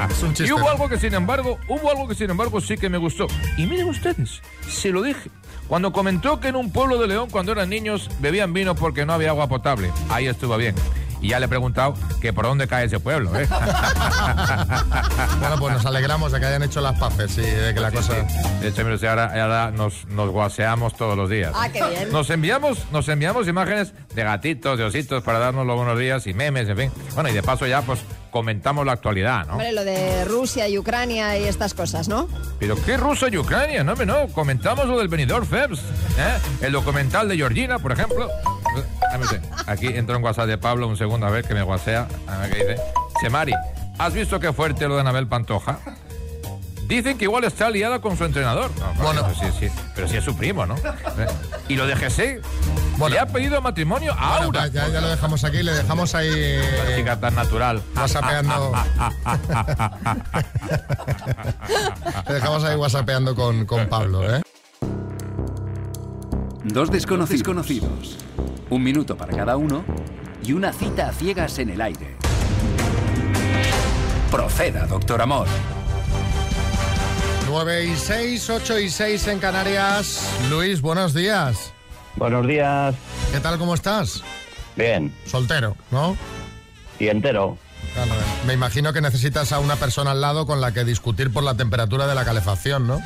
Es 0.10 0.22
un 0.22 0.34
Y 0.38 0.52
hubo 0.52 0.68
algo 0.70 0.88
que 0.88 0.98
sin 0.98 1.14
embargo, 1.14 1.58
hubo 1.68 1.90
algo 1.90 2.08
que 2.08 2.14
sin 2.14 2.30
embargo 2.30 2.60
sí 2.60 2.76
que 2.76 2.88
me 2.88 2.98
gustó. 2.98 3.26
Y 3.56 3.66
miren 3.66 3.88
ustedes, 3.88 4.40
se 4.68 4.90
lo 4.90 5.02
dije. 5.02 5.30
Cuando 5.68 5.92
comentó 5.92 6.40
que 6.40 6.48
en 6.48 6.56
un 6.56 6.72
pueblo 6.72 6.98
de 6.98 7.06
León 7.06 7.28
cuando 7.30 7.52
eran 7.52 7.68
niños 7.68 8.10
bebían 8.20 8.52
vino 8.52 8.74
porque 8.74 9.06
no 9.06 9.12
había 9.12 9.30
agua 9.30 9.48
potable. 9.48 9.92
Ahí 10.08 10.26
estuvo 10.26 10.56
bien. 10.56 10.74
Y 11.20 11.28
ya 11.28 11.38
le 11.38 11.46
he 11.46 11.48
preguntado 11.48 11.94
que 12.20 12.32
por 12.32 12.46
dónde 12.46 12.66
cae 12.66 12.86
ese 12.86 13.00
pueblo, 13.00 13.38
¿eh? 13.38 13.46
Bueno, 15.38 15.56
pues 15.58 15.74
nos 15.74 15.86
alegramos 15.86 16.32
de 16.32 16.40
que 16.40 16.46
hayan 16.46 16.62
hecho 16.62 16.80
las 16.80 16.98
paces 16.98 17.36
y 17.38 17.42
de 17.42 17.74
que 17.74 17.80
la 17.80 17.90
cosa... 17.90 18.14
De 18.60 18.68
hecho, 18.68 18.82
mire 18.82 18.94
usted, 18.94 19.08
ahora, 19.08 19.26
ahora 19.42 19.70
nos, 19.70 20.06
nos 20.06 20.30
guaseamos 20.30 20.94
todos 20.94 21.16
los 21.16 21.28
días. 21.28 21.52
Ah, 21.54 21.68
qué 21.70 21.86
bien. 21.88 22.12
Nos 22.12 22.30
enviamos, 22.30 22.90
nos 22.92 23.08
enviamos 23.08 23.48
imágenes 23.48 23.92
de 24.14 24.22
gatitos, 24.24 24.78
de 24.78 24.84
ositos 24.84 25.22
para 25.22 25.38
darnos 25.38 25.66
los 25.66 25.76
buenos 25.76 25.98
días 25.98 26.26
y 26.26 26.34
memes, 26.34 26.68
en 26.68 26.76
fin. 26.76 26.92
Bueno, 27.14 27.28
y 27.28 27.32
de 27.32 27.42
paso 27.42 27.66
ya 27.66 27.82
pues 27.82 28.00
comentamos 28.30 28.86
la 28.86 28.92
actualidad, 28.92 29.46
¿no? 29.46 29.52
Hombre, 29.52 29.72
lo 29.72 29.84
de 29.84 30.24
Rusia 30.24 30.68
y 30.68 30.78
Ucrania 30.78 31.38
y 31.38 31.44
estas 31.44 31.74
cosas, 31.74 32.08
¿no? 32.08 32.28
Pero 32.58 32.76
qué 32.84 32.96
Rusia 32.96 33.28
y 33.30 33.36
Ucrania, 33.36 33.84
no, 33.84 33.94
no. 33.94 34.28
Comentamos 34.28 34.86
lo 34.86 34.98
del 34.98 35.08
Benidorm 35.08 35.46
Febs, 35.46 35.80
¿eh? 35.80 36.38
El 36.62 36.72
documental 36.72 37.28
de 37.28 37.36
Georgina, 37.36 37.78
por 37.78 37.92
ejemplo. 37.92 38.28
Aquí 39.66 39.88
entró 39.88 40.16
en 40.16 40.24
WhatsApp 40.24 40.46
de 40.46 40.58
Pablo, 40.58 40.86
un 40.88 40.96
segundo, 40.96 41.26
a 41.26 41.30
ver 41.30 41.44
que 41.44 41.54
me 41.54 41.62
guasea. 41.62 42.06
A 42.26 42.38
ver 42.38 42.50
qué 42.50 42.56
dice. 42.56 42.82
Semari, 43.20 43.52
¿has 43.98 44.14
visto 44.14 44.40
qué 44.40 44.52
fuerte 44.52 44.88
lo 44.88 44.94
de 44.94 45.00
Anabel 45.00 45.26
Pantoja? 45.26 45.78
Dicen 46.86 47.16
que 47.18 47.24
igual 47.24 47.44
está 47.44 47.70
liada 47.70 48.00
con 48.00 48.16
su 48.16 48.24
entrenador. 48.24 48.70
No, 48.78 49.02
bueno, 49.02 49.22
pero 49.24 49.52
sí, 49.52 49.56
sí, 49.60 49.72
pero 49.94 50.08
sí 50.08 50.16
es 50.16 50.24
su 50.24 50.36
primo, 50.36 50.66
¿no? 50.66 50.74
¿Eh? 50.76 51.26
Y 51.68 51.76
lo 51.76 51.86
de 51.86 51.94
Le 53.08 53.18
ha 53.18 53.26
pedido 53.26 53.60
matrimonio 53.60 54.12
a 54.12 54.28
Bueno, 54.38 54.44
Aura. 54.46 54.66
ya, 54.68 54.88
ya 54.88 55.00
lo 55.00 55.08
dejamos 55.08 55.42
aquí, 55.44 55.62
le 55.62 55.72
dejamos 55.72 56.14
ahí... 56.14 56.60
Chica 56.96 57.18
tan 57.18 57.34
natural. 57.34 57.82
Whatsappeando. 57.96 58.72
Le 62.28 62.34
dejamos 62.34 62.64
ahí 62.64 62.76
whatsappeando 62.76 63.34
con, 63.34 63.64
con 63.66 63.88
Pablo, 63.88 64.34
¿eh? 64.34 64.42
Dos 66.64 66.90
desconocidos 66.90 67.42
conocidos. 67.42 68.18
Un 68.68 68.82
minuto 68.82 69.16
para 69.16 69.34
cada 69.36 69.56
uno 69.56 69.84
y 70.42 70.52
una 70.52 70.72
cita 70.72 71.08
a 71.08 71.12
ciegas 71.12 71.58
en 71.58 71.70
el 71.70 71.80
aire. 71.80 72.16
Proceda, 74.30 74.86
doctor 74.86 75.22
Amor. 75.22 75.48
9 77.48 77.84
y 77.86 77.96
6, 77.96 78.50
8 78.50 78.78
y 78.78 78.90
6 78.90 79.26
en 79.28 79.38
Canarias. 79.40 80.22
Luis, 80.48 80.80
buenos 80.80 81.14
días. 81.14 81.72
Buenos 82.16 82.46
días. 82.46 82.94
¿Qué 83.32 83.40
tal, 83.40 83.58
cómo 83.58 83.74
estás? 83.74 84.22
Bien. 84.76 85.14
Soltero, 85.26 85.76
¿no? 85.90 86.16
Y 86.98 87.08
entero. 87.08 87.56
Claro, 87.94 88.12
me 88.46 88.52
imagino 88.52 88.92
que 88.92 89.00
necesitas 89.00 89.52
a 89.52 89.58
una 89.58 89.76
persona 89.76 90.10
al 90.12 90.20
lado 90.20 90.46
con 90.46 90.60
la 90.60 90.72
que 90.72 90.84
discutir 90.84 91.32
por 91.32 91.42
la 91.42 91.54
temperatura 91.56 92.06
de 92.06 92.14
la 92.14 92.24
calefacción, 92.24 92.86
¿no? 92.86 93.00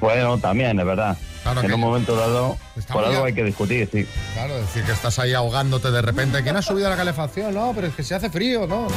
Bueno, 0.00 0.36
también, 0.38 0.78
es 0.80 0.84
verdad. 0.84 1.16
Claro 1.42 1.60
en 1.60 1.66
que- 1.68 1.74
un 1.74 1.80
momento 1.80 2.16
dado, 2.16 2.56
Está 2.76 2.92
por 2.94 3.04
algo 3.04 3.24
hay 3.24 3.34
que 3.34 3.44
discutir, 3.44 3.88
sí. 3.90 4.06
Claro, 4.34 4.56
decir 4.56 4.82
que 4.84 4.92
estás 4.92 5.18
ahí 5.18 5.32
ahogándote 5.32 5.90
de 5.90 6.02
repente. 6.02 6.42
¿Quién 6.42 6.56
ha 6.56 6.62
subido 6.62 6.88
la 6.90 6.96
calefacción? 6.96 7.54
No, 7.54 7.72
pero 7.74 7.86
es 7.86 7.94
que 7.94 8.02
se 8.02 8.14
hace 8.14 8.30
frío, 8.30 8.66
¿no? 8.66 8.88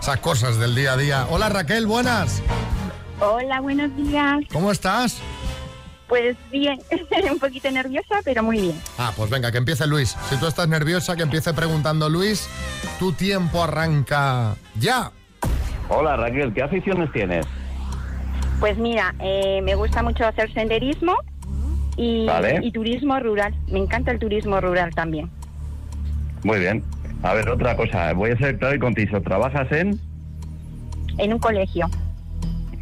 Esas 0.00 0.18
cosas 0.18 0.58
del 0.58 0.74
día 0.74 0.92
a 0.92 0.96
día. 0.96 1.26
Hola 1.30 1.48
Raquel, 1.48 1.86
buenas. 1.86 2.42
Hola, 3.20 3.60
buenos 3.60 3.94
días. 3.96 4.40
¿Cómo 4.52 4.70
estás? 4.72 5.16
Pues 6.10 6.36
bien, 6.50 6.76
un 7.32 7.38
poquito 7.38 7.70
nerviosa, 7.70 8.16
pero 8.24 8.42
muy 8.42 8.60
bien. 8.60 8.74
Ah, 8.98 9.12
pues 9.16 9.30
venga, 9.30 9.52
que 9.52 9.58
empiece 9.58 9.86
Luis. 9.86 10.16
Si 10.28 10.36
tú 10.38 10.46
estás 10.48 10.66
nerviosa, 10.68 11.14
que 11.14 11.22
empiece 11.22 11.54
preguntando 11.54 12.08
Luis. 12.08 12.48
Tu 12.98 13.12
tiempo 13.12 13.62
arranca 13.62 14.56
ya. 14.74 15.12
Hola 15.88 16.16
Raquel, 16.16 16.52
¿qué 16.52 16.62
aficiones 16.64 17.12
tienes? 17.12 17.46
Pues 18.58 18.76
mira, 18.76 19.14
eh, 19.20 19.60
me 19.62 19.76
gusta 19.76 20.02
mucho 20.02 20.26
hacer 20.26 20.52
senderismo 20.52 21.14
y, 21.96 22.26
Vale. 22.26 22.58
y 22.60 22.72
turismo 22.72 23.18
rural. 23.20 23.54
Me 23.68 23.78
encanta 23.78 24.10
el 24.10 24.18
turismo 24.18 24.60
rural 24.60 24.92
también. 24.92 25.30
Muy 26.42 26.58
bien. 26.58 26.82
A 27.22 27.34
ver, 27.34 27.48
otra 27.48 27.76
cosa. 27.76 28.12
Voy 28.14 28.32
a 28.32 28.36
ser 28.36 28.58
claro 28.58 28.74
y 28.74 28.78
conciso. 28.80 29.20
¿Trabajas 29.22 29.70
en? 29.70 30.00
En 31.18 31.32
un 31.34 31.38
colegio, 31.38 31.86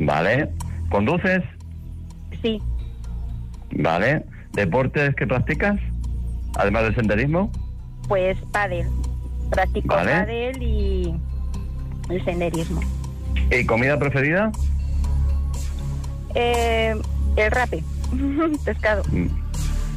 Vale. 0.01 0.49
¿Conduces? 0.91 1.43
sí. 2.41 2.62
Vale. 3.79 4.25
¿Deportes 4.53 5.14
que 5.14 5.27
practicas? 5.27 5.79
Además 6.57 6.83
del 6.85 6.95
senderismo. 6.95 7.51
Pues 8.09 8.37
pádel. 8.53 8.87
Practico 9.51 9.95
Vale. 9.95 10.11
pádel 10.11 10.62
y 10.62 11.14
el 12.11 12.25
senderismo. 12.25 12.81
¿Y 13.51 13.64
comida 13.64 13.99
preferida? 13.99 14.51
Eh, 16.35 16.95
el 17.37 17.51
rape, 17.51 17.83
pescado. 18.64 19.03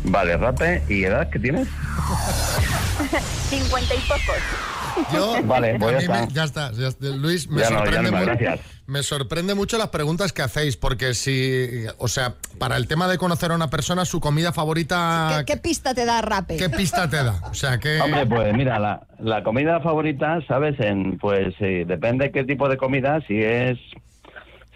Vale, 0.05 0.37
rape. 0.37 0.83
¿Y 0.89 1.03
edad 1.03 1.29
que 1.29 1.39
tienes? 1.39 1.67
Cincuenta 3.49 3.93
y 3.95 3.99
pocos. 3.99 4.80
Yo, 5.13 5.35
Vale, 5.45 5.75
a 5.75 5.79
pues 5.79 5.91
ya 5.93 5.99
mí 6.01 6.07
me- 6.07 6.23
está. 6.23 6.33
ya 6.33 6.43
está, 6.43 6.71
ya 6.73 6.87
está. 6.87 7.05
Luis, 7.07 7.47
me 7.49 7.61
Ya 7.61 7.69
no, 7.69 7.77
ya 7.77 7.85
sorprende 7.85 8.11
no, 8.11 8.17
mucho. 8.17 8.61
Me 8.87 9.03
sorprende 9.03 9.55
mucho 9.55 9.77
las 9.77 9.87
preguntas 9.87 10.33
que 10.33 10.41
hacéis, 10.41 10.75
porque 10.75 11.13
si, 11.13 11.85
o 11.97 12.07
sea, 12.09 12.35
para 12.59 12.75
el 12.75 12.87
tema 12.87 13.07
de 13.07 13.17
conocer 13.17 13.51
a 13.51 13.55
una 13.55 13.69
persona, 13.69 14.03
su 14.03 14.19
comida 14.19 14.51
favorita, 14.51 15.43
¿Qué, 15.45 15.53
qué 15.53 15.57
pista 15.59 15.93
te 15.93 16.03
da 16.05 16.21
Rape? 16.21 16.57
¿qué 16.57 16.69
pista 16.69 17.09
te 17.09 17.23
da? 17.23 17.39
O 17.49 17.53
sea, 17.53 17.77
que 17.77 18.01
Hombre, 18.01 18.25
pues 18.25 18.53
mira, 18.53 18.79
la, 18.79 19.01
la 19.19 19.43
comida 19.43 19.79
favorita, 19.79 20.39
¿sabes? 20.47 20.77
En, 20.79 21.17
pues 21.19 21.55
sí, 21.57 21.85
depende 21.85 22.31
qué 22.31 22.43
tipo 22.43 22.67
de 22.67 22.75
comida. 22.77 23.21
Si 23.27 23.37
es, 23.41 23.77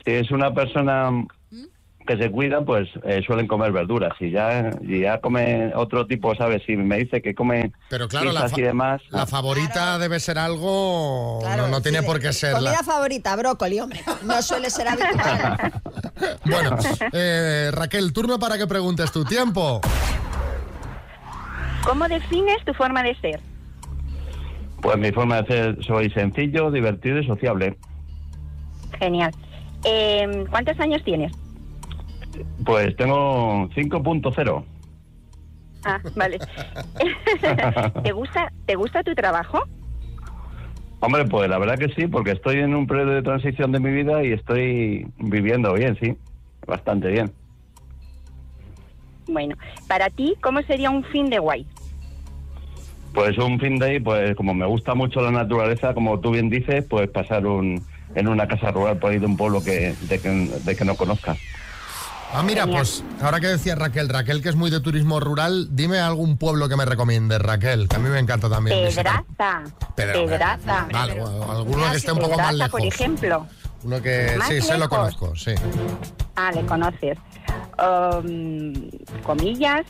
si 0.05 0.11
es 0.11 0.31
una 0.31 0.53
persona 0.53 1.09
que 2.05 2.17
se 2.17 2.31
cuida, 2.31 2.61
pues 2.63 2.87
eh, 3.03 3.21
suelen 3.25 3.47
comer 3.47 3.71
verduras. 3.71 4.13
Si 4.19 4.31
ya, 4.31 4.71
si 4.81 5.01
ya 5.01 5.19
come 5.19 5.73
otro 5.75 6.05
tipo, 6.05 6.35
¿sabes? 6.35 6.61
Si 6.65 6.75
me 6.75 6.97
dice 6.97 7.21
que 7.21 7.33
come 7.33 7.71
Pero 7.89 8.07
claro, 8.07 8.31
la, 8.31 8.49
y 8.55 8.61
demás. 8.61 9.01
la 9.09 9.25
favorita 9.25 9.97
debe 9.97 10.19
ser 10.19 10.37
algo, 10.37 11.41
no, 11.57 11.67
no 11.67 11.81
tiene 11.81 12.03
por 12.03 12.19
qué 12.19 12.31
ser 12.33 12.53
Comida 12.53 12.71
la... 12.71 12.83
favorita, 12.83 13.35
brócoli, 13.35 13.79
hombre. 13.79 14.01
No 14.23 14.41
suele 14.41 14.69
ser 14.69 14.87
habitual. 14.87 15.73
Bueno, 16.45 16.77
eh, 17.11 17.71
Raquel, 17.73 18.13
turno 18.13 18.39
para 18.39 18.57
que 18.57 18.67
preguntes 18.67 19.11
tu 19.11 19.25
tiempo. 19.25 19.81
¿Cómo 21.83 22.07
defines 22.07 22.63
tu 22.65 22.73
forma 22.73 23.03
de 23.03 23.15
ser? 23.15 23.39
Pues 24.81 24.97
mi 24.97 25.11
forma 25.11 25.41
de 25.41 25.47
ser, 25.47 25.83
soy 25.83 26.09
sencillo, 26.11 26.71
divertido 26.71 27.19
y 27.19 27.25
sociable. 27.27 27.77
Genial. 28.97 29.31
Eh, 29.83 30.45
¿Cuántos 30.49 30.79
años 30.79 31.03
tienes? 31.03 31.33
Pues 32.65 32.95
tengo 32.95 33.69
5.0. 33.69 34.65
Ah, 35.83 36.01
vale. 36.15 36.39
¿Te 38.03 38.11
gusta, 38.11 38.51
¿Te 38.65 38.75
gusta 38.75 39.03
tu 39.03 39.13
trabajo? 39.13 39.63
Hombre, 40.99 41.25
pues 41.25 41.49
la 41.49 41.59
verdad 41.59 41.77
que 41.77 41.89
sí, 41.89 42.07
porque 42.07 42.31
estoy 42.31 42.57
en 42.59 42.73
un 42.73 42.87
periodo 42.87 43.11
de 43.11 43.21
transición 43.21 43.71
de 43.71 43.79
mi 43.79 43.91
vida 43.91 44.23
y 44.23 44.31
estoy 44.31 45.05
viviendo 45.17 45.73
bien, 45.73 45.97
sí. 45.99 46.15
Bastante 46.65 47.09
bien. 47.09 47.31
Bueno, 49.27 49.55
para 49.87 50.09
ti, 50.09 50.35
¿cómo 50.41 50.61
sería 50.63 50.89
un 50.89 51.03
fin 51.03 51.29
de 51.29 51.39
guay? 51.39 51.65
Pues 53.13 53.37
un 53.37 53.59
fin 53.59 53.77
de 53.77 53.85
ahí, 53.85 53.99
pues 53.99 54.35
como 54.35 54.53
me 54.53 54.65
gusta 54.65 54.93
mucho 54.93 55.21
la 55.21 55.31
naturaleza, 55.31 55.93
como 55.93 56.19
tú 56.19 56.31
bien 56.31 56.49
dices, 56.49 56.83
pues 56.89 57.07
pasar 57.09 57.45
un, 57.45 57.85
en 58.13 58.27
una 58.27 58.47
casa 58.47 58.71
rural 58.71 58.97
por 58.97 59.11
ahí 59.11 59.19
de 59.19 59.25
un 59.25 59.37
pueblo 59.37 59.63
que, 59.63 59.93
de, 60.09 60.19
que, 60.19 60.29
de 60.29 60.75
que 60.75 60.85
no 60.85 60.95
conozca. 60.95 61.35
Ah, 62.33 62.43
mira, 62.43 62.65
pues 62.67 63.03
ahora 63.21 63.39
que 63.39 63.47
decía 63.47 63.75
Raquel, 63.75 64.09
Raquel 64.09 64.41
que 64.41 64.49
es 64.49 64.55
muy 64.55 64.69
de 64.69 64.81
turismo 64.81 65.19
rural, 65.21 65.69
dime 65.71 65.99
algún 65.99 66.37
pueblo 66.37 66.67
que 66.67 66.75
me 66.75 66.83
recomiendes, 66.83 67.39
Raquel, 67.39 67.87
que 67.87 67.95
a 67.95 67.99
mí 67.99 68.09
me 68.09 68.19
encanta 68.19 68.49
también. 68.49 68.85
visitar. 68.85 69.23
Pedraza. 69.37 69.63
Pedro- 69.95 70.25
Pedraza. 70.25 70.87
Vale, 70.91 71.21
alguno 71.49 71.91
que 71.91 71.97
esté 71.97 72.11
un 72.11 72.17
poco 72.19 72.31
Pedraza, 72.31 72.45
más 72.51 72.55
lejos. 72.55 72.71
por 72.71 72.81
ejemplo. 72.85 73.47
Uno 73.83 74.01
que 74.01 74.35
Más 74.37 74.47
sí, 74.49 74.61
se 74.61 74.73
lo 74.73 74.79
lejos. 74.79 74.97
conozco, 74.97 75.35
sí. 75.35 75.51
Ah, 76.35 76.51
le 76.51 76.65
conoces. 76.65 77.17
Um, 77.77 78.73
comillas. 79.23 79.85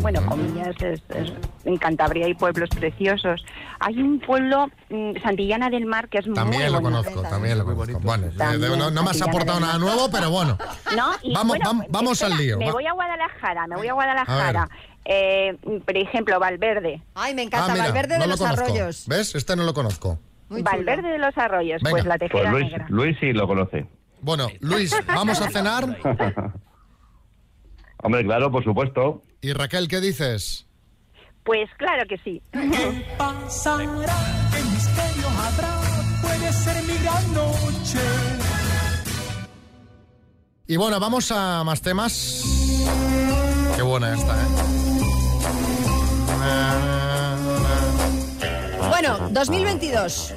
Bueno, 0.00 0.24
comillas 0.26 0.74
es, 0.82 1.02
es- 1.10 1.32
en 1.64 1.76
Cantabria 1.78 2.26
hay 2.26 2.34
pueblos 2.34 2.68
preciosos. 2.70 3.44
Hay 3.80 4.00
un 4.02 4.20
pueblo, 4.20 4.68
mm, 4.90 5.12
Santillana 5.22 5.70
del 5.70 5.86
Mar, 5.86 6.08
que 6.08 6.18
es 6.18 6.26
muy 6.26 6.34
También 6.34 6.72
lo 6.72 6.80
bonito. 6.80 7.02
conozco, 7.10 7.22
también 7.28 7.58
lo 7.58 7.64
conozco. 7.64 8.00
Bueno, 8.00 8.26
También, 8.36 8.78
no, 8.78 8.90
no 8.90 9.02
me 9.02 9.10
has 9.10 9.22
aportado 9.22 9.60
nada 9.60 9.78
nuevo, 9.78 10.10
pero 10.10 10.30
bueno. 10.30 10.58
No, 10.96 11.12
y 11.22 11.32
Vamos, 11.34 11.56
bueno, 11.58 11.70
vam- 11.72 11.86
vamos 11.90 12.12
espera, 12.20 12.34
al 12.34 12.40
lío. 12.40 12.58
Me 12.58 12.66
va. 12.66 12.72
voy 12.72 12.86
a 12.86 12.92
Guadalajara, 12.92 13.66
me 13.66 13.76
voy 13.76 13.88
a 13.88 13.92
Guadalajara. 13.94 14.68
Eh, 15.06 15.56
por 15.84 15.96
ejemplo, 15.96 16.38
Valverde. 16.40 17.02
Ay, 17.14 17.34
me 17.34 17.42
Ah, 17.42 17.44
encanta 17.44 17.72
mira, 17.72 17.84
Valverde 17.86 18.14
no 18.14 18.20
de 18.22 18.26
lo 18.26 18.30
los 18.32 18.40
conozco. 18.40 18.64
Arroyos. 18.64 19.04
¿Ves? 19.06 19.34
Este 19.34 19.54
no 19.56 19.64
lo 19.64 19.74
conozco. 19.74 20.18
Valverde 20.48 21.08
de 21.10 21.18
los 21.18 21.36
Arroyos, 21.36 21.82
Venga. 21.82 21.90
pues 21.90 22.04
la 22.06 22.16
Pues 22.18 22.30
tejera 22.32 22.50
Luis, 22.52 22.64
negra. 22.70 22.86
Luis 22.88 23.16
sí 23.20 23.32
lo 23.32 23.46
conoce. 23.46 23.86
Bueno, 24.20 24.48
Luis, 24.60 24.94
¿vamos 25.06 25.40
a 25.40 25.50
cenar? 25.50 25.84
Hombre, 28.02 28.24
claro, 28.24 28.50
por 28.50 28.64
supuesto. 28.64 29.22
Y 29.44 29.52
Raquel, 29.52 29.88
¿qué 29.88 30.00
dices? 30.00 30.66
Pues 31.44 31.68
claro 31.76 32.04
que 32.08 32.16
sí. 32.24 32.40
pasará? 33.18 33.84
¿Qué 34.50 34.64
misterio 34.64 35.28
habrá? 35.28 35.80
Puede 36.22 36.50
ser 36.50 36.82
mi 36.84 36.96
gran 37.02 37.34
noche. 37.34 37.98
Y 40.66 40.76
bueno, 40.78 40.98
vamos 40.98 41.30
a 41.30 41.62
más 41.62 41.82
temas. 41.82 42.42
Qué 43.76 43.82
buena 43.82 44.14
esta, 44.14 44.32
¿eh? 44.32 44.46
Bueno, 48.88 49.28
2022. 49.30 50.32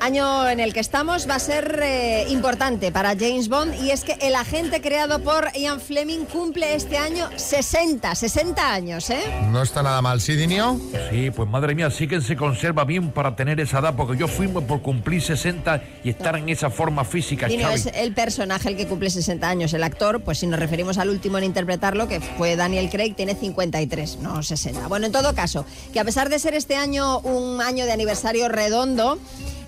Año 0.00 0.48
en 0.48 0.60
el 0.60 0.72
que 0.72 0.80
estamos 0.80 1.28
va 1.28 1.34
a 1.34 1.38
ser 1.38 1.80
eh, 1.82 2.26
importante 2.28 2.92
para 2.92 3.10
James 3.10 3.48
Bond 3.48 3.74
y 3.82 3.90
es 3.90 4.04
que 4.04 4.16
el 4.20 4.34
agente 4.36 4.80
creado 4.80 5.18
por 5.20 5.52
Ian 5.54 5.80
Fleming 5.80 6.24
cumple 6.24 6.74
este 6.74 6.96
año 6.96 7.28
60, 7.34 8.14
60 8.14 8.72
años, 8.72 9.10
¿eh? 9.10 9.20
No 9.50 9.62
está 9.62 9.82
nada 9.82 10.00
mal, 10.00 10.20
¿sí, 10.20 10.36
Dinio? 10.36 10.80
Sí, 11.10 11.30
pues 11.30 11.48
madre 11.48 11.74
mía, 11.74 11.90
sí 11.90 12.06
que 12.06 12.20
se 12.20 12.36
conserva 12.36 12.84
bien 12.84 13.10
para 13.10 13.34
tener 13.34 13.58
esa 13.60 13.80
edad, 13.80 13.94
porque 13.96 14.16
yo 14.16 14.28
fui 14.28 14.46
por 14.46 14.82
cumplir 14.82 15.20
60 15.20 15.82
y 16.04 16.10
estar 16.10 16.36
en 16.36 16.48
esa 16.48 16.70
forma 16.70 17.04
física, 17.04 17.48
Xavi. 17.48 17.62
es 17.74 17.86
el 17.86 18.12
personaje 18.14 18.68
el 18.68 18.76
que 18.76 18.86
cumple 18.86 19.10
60 19.10 19.48
años. 19.48 19.72
El 19.74 19.82
actor, 19.82 20.20
pues 20.20 20.38
si 20.38 20.46
nos 20.46 20.60
referimos 20.60 20.98
al 20.98 21.10
último 21.10 21.38
en 21.38 21.44
interpretarlo, 21.44 22.06
que 22.08 22.20
fue 22.20 22.56
Daniel 22.56 22.88
Craig, 22.88 23.14
tiene 23.14 23.34
53, 23.34 24.18
no 24.18 24.42
60. 24.42 24.86
Bueno, 24.86 25.06
en 25.06 25.12
todo 25.12 25.34
caso, 25.34 25.66
que 25.92 26.00
a 26.00 26.04
pesar 26.04 26.28
de 26.28 26.38
ser 26.38 26.54
este 26.54 26.76
año 26.76 27.18
un 27.20 27.60
año 27.60 27.84
de 27.84 27.92
aniversario 27.92 28.48
redondo, 28.48 29.18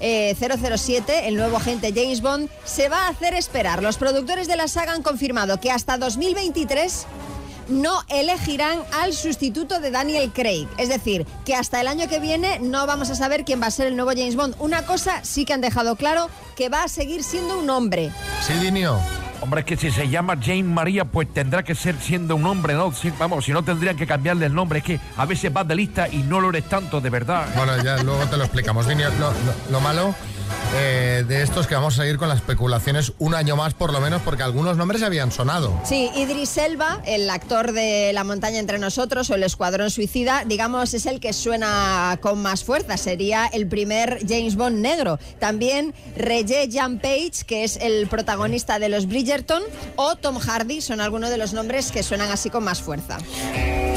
eh, 0.00 0.34
007, 0.38 1.28
el 1.28 1.36
nuevo 1.36 1.56
agente 1.56 1.92
James 1.94 2.20
Bond, 2.20 2.48
se 2.64 2.88
va 2.88 3.06
a 3.06 3.08
hacer 3.08 3.34
esperar. 3.34 3.82
Los 3.82 3.96
productores 3.96 4.48
de 4.48 4.56
la 4.56 4.68
saga 4.68 4.92
han 4.92 5.02
confirmado 5.02 5.60
que 5.60 5.70
hasta 5.70 5.98
2023 5.98 7.06
no 7.68 8.02
elegirán 8.08 8.80
al 8.92 9.12
sustituto 9.12 9.80
de 9.80 9.90
Daniel 9.90 10.32
Craig. 10.32 10.66
Es 10.76 10.88
decir, 10.88 11.26
que 11.44 11.54
hasta 11.54 11.80
el 11.80 11.86
año 11.86 12.08
que 12.08 12.18
viene 12.18 12.58
no 12.58 12.86
vamos 12.86 13.10
a 13.10 13.14
saber 13.14 13.44
quién 13.44 13.62
va 13.62 13.66
a 13.66 13.70
ser 13.70 13.86
el 13.86 13.96
nuevo 13.96 14.10
James 14.10 14.36
Bond. 14.36 14.56
Una 14.58 14.84
cosa 14.84 15.20
sí 15.22 15.44
que 15.44 15.52
han 15.52 15.60
dejado 15.60 15.96
claro, 15.96 16.28
que 16.56 16.68
va 16.68 16.84
a 16.84 16.88
seguir 16.88 17.22
siendo 17.22 17.58
un 17.58 17.70
hombre. 17.70 18.10
Sí. 18.46 18.54
Hombre, 19.42 19.60
es 19.60 19.66
que 19.66 19.76
si 19.76 19.90
se 19.90 20.08
llama 20.08 20.36
Jane 20.40 20.62
María, 20.64 21.04
pues 21.06 21.32
tendrá 21.32 21.62
que 21.62 21.74
ser 21.74 21.96
siendo 21.98 22.36
un 22.36 22.44
hombre, 22.46 22.74
¿no? 22.74 22.92
Vamos, 23.18 23.44
si 23.44 23.52
no 23.52 23.62
tendrían 23.62 23.96
que 23.96 24.06
cambiarle 24.06 24.46
el 24.46 24.54
nombre. 24.54 24.80
Es 24.80 24.84
que 24.84 25.00
a 25.16 25.24
veces 25.24 25.52
vas 25.52 25.66
de 25.66 25.74
lista 25.74 26.08
y 26.08 26.18
no 26.18 26.40
lo 26.40 26.50
eres 26.50 26.64
tanto, 26.68 27.00
de 27.00 27.08
verdad. 27.10 27.46
Bueno, 27.56 27.82
ya 27.82 27.96
luego 28.02 28.24
te 28.26 28.36
lo 28.36 28.44
explicamos. 28.44 28.86
Lo- 28.86 29.32
lo 29.70 29.80
malo 29.80 30.14
eh, 30.74 31.24
de 31.26 31.42
esto 31.42 31.60
es 31.60 31.66
que 31.66 31.74
vamos 31.74 31.98
a 31.98 32.06
ir 32.06 32.16
con 32.16 32.28
las 32.28 32.38
especulaciones 32.38 33.12
un 33.18 33.34
año 33.34 33.56
más 33.56 33.74
por 33.74 33.92
lo 33.92 34.00
menos 34.00 34.22
porque 34.22 34.42
algunos 34.42 34.76
nombres 34.76 35.02
habían 35.02 35.32
sonado. 35.32 35.78
Sí, 35.84 36.10
Idris 36.14 36.56
Elba, 36.56 37.00
el 37.04 37.28
actor 37.28 37.72
de 37.72 38.12
La 38.12 38.24
montaña 38.24 38.58
entre 38.58 38.78
nosotros 38.78 39.30
o 39.30 39.34
El 39.34 39.42
escuadrón 39.42 39.90
suicida, 39.90 40.44
digamos, 40.46 40.94
es 40.94 41.06
el 41.06 41.20
que 41.20 41.32
suena 41.32 42.18
con 42.20 42.40
más 42.40 42.64
fuerza. 42.64 42.96
Sería 42.96 43.46
el 43.46 43.66
primer 43.66 44.18
James 44.26 44.56
Bond 44.56 44.78
negro. 44.78 45.18
También 45.38 45.94
Regé 46.16 46.68
Jean 46.68 46.98
Page, 46.98 47.44
que 47.46 47.64
es 47.64 47.76
el 47.76 48.06
protagonista 48.06 48.78
de 48.78 48.88
los 48.88 49.06
Bridgerton, 49.06 49.62
o 49.96 50.16
Tom 50.16 50.38
Hardy, 50.38 50.80
son 50.80 51.00
algunos 51.00 51.30
de 51.30 51.38
los 51.38 51.52
nombres 51.52 51.90
que 51.90 52.02
suenan 52.02 52.30
así 52.30 52.50
con 52.50 52.64
más 52.64 52.80
fuerza. 52.80 53.18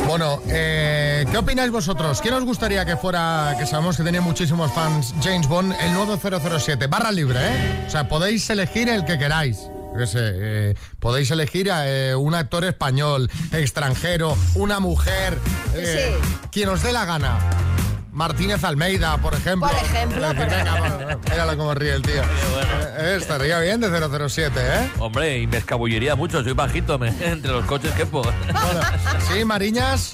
Bueno, 0.08 0.42
eh, 0.48 1.26
¿qué 1.32 1.38
opináis 1.38 1.72
vosotros? 1.72 2.22
¿Quién 2.22 2.34
os 2.34 2.44
gustaría 2.44 2.86
que 2.86 2.98
fuera, 2.98 3.56
que 3.58 3.66
sabemos 3.66 3.98
que 3.98 4.04
tenía 4.04 4.22
muchísimos 4.22 4.72
fans, 4.74 5.14
James 5.24 5.48
Bond, 5.48 5.74
el 5.82 5.94
nuevo 5.94 6.18
007? 6.18 6.88
Barra 6.88 7.12
libre, 7.12 7.40
¿eh? 7.40 7.86
O 7.88 7.90
sea, 7.90 8.08
podéis 8.08 8.50
elegir 8.50 8.90
el 8.90 9.06
que 9.06 9.18
queráis. 9.18 9.60
Qué 9.98 10.08
sé, 10.08 10.20
eh, 10.22 10.76
podéis 11.00 11.30
elegir 11.32 11.72
a 11.72 11.88
eh, 11.88 12.16
un 12.16 12.34
actor 12.34 12.64
español, 12.66 13.30
extranjero, 13.52 14.36
una 14.56 14.80
mujer, 14.80 15.38
eh, 15.76 16.18
quien 16.52 16.70
os 16.70 16.82
dé 16.82 16.92
la 16.92 17.06
gana. 17.06 17.38
Martínez 18.14 18.64
Almeida, 18.64 19.18
por 19.18 19.34
ejemplo. 19.34 19.68
Por 19.68 19.78
ejemplo, 19.78 20.28
por 20.28 20.36
Venga, 20.36 20.80
va, 20.80 21.18
Míralo 21.32 21.58
cómo 21.58 21.74
ríe 21.74 21.94
el 21.94 22.02
tío. 22.04 22.22
Eh, 23.00 23.16
estaría 23.20 23.60
bien 23.60 23.82
de 23.82 23.90
007, 24.30 24.60
¿eh? 24.60 24.90
Hombre, 25.00 25.40
y 25.40 25.48
me 25.48 25.58
escabullería 25.58 26.16
mucho, 26.16 26.44
soy 26.44 26.54
bajito, 26.54 27.00
me- 27.00 27.10
entre 27.22 27.52
los 27.52 27.66
coches 27.66 27.92
que 27.94 28.06
puedo. 28.06 28.32
Sí, 29.32 29.44
Mariñas. 29.46 30.14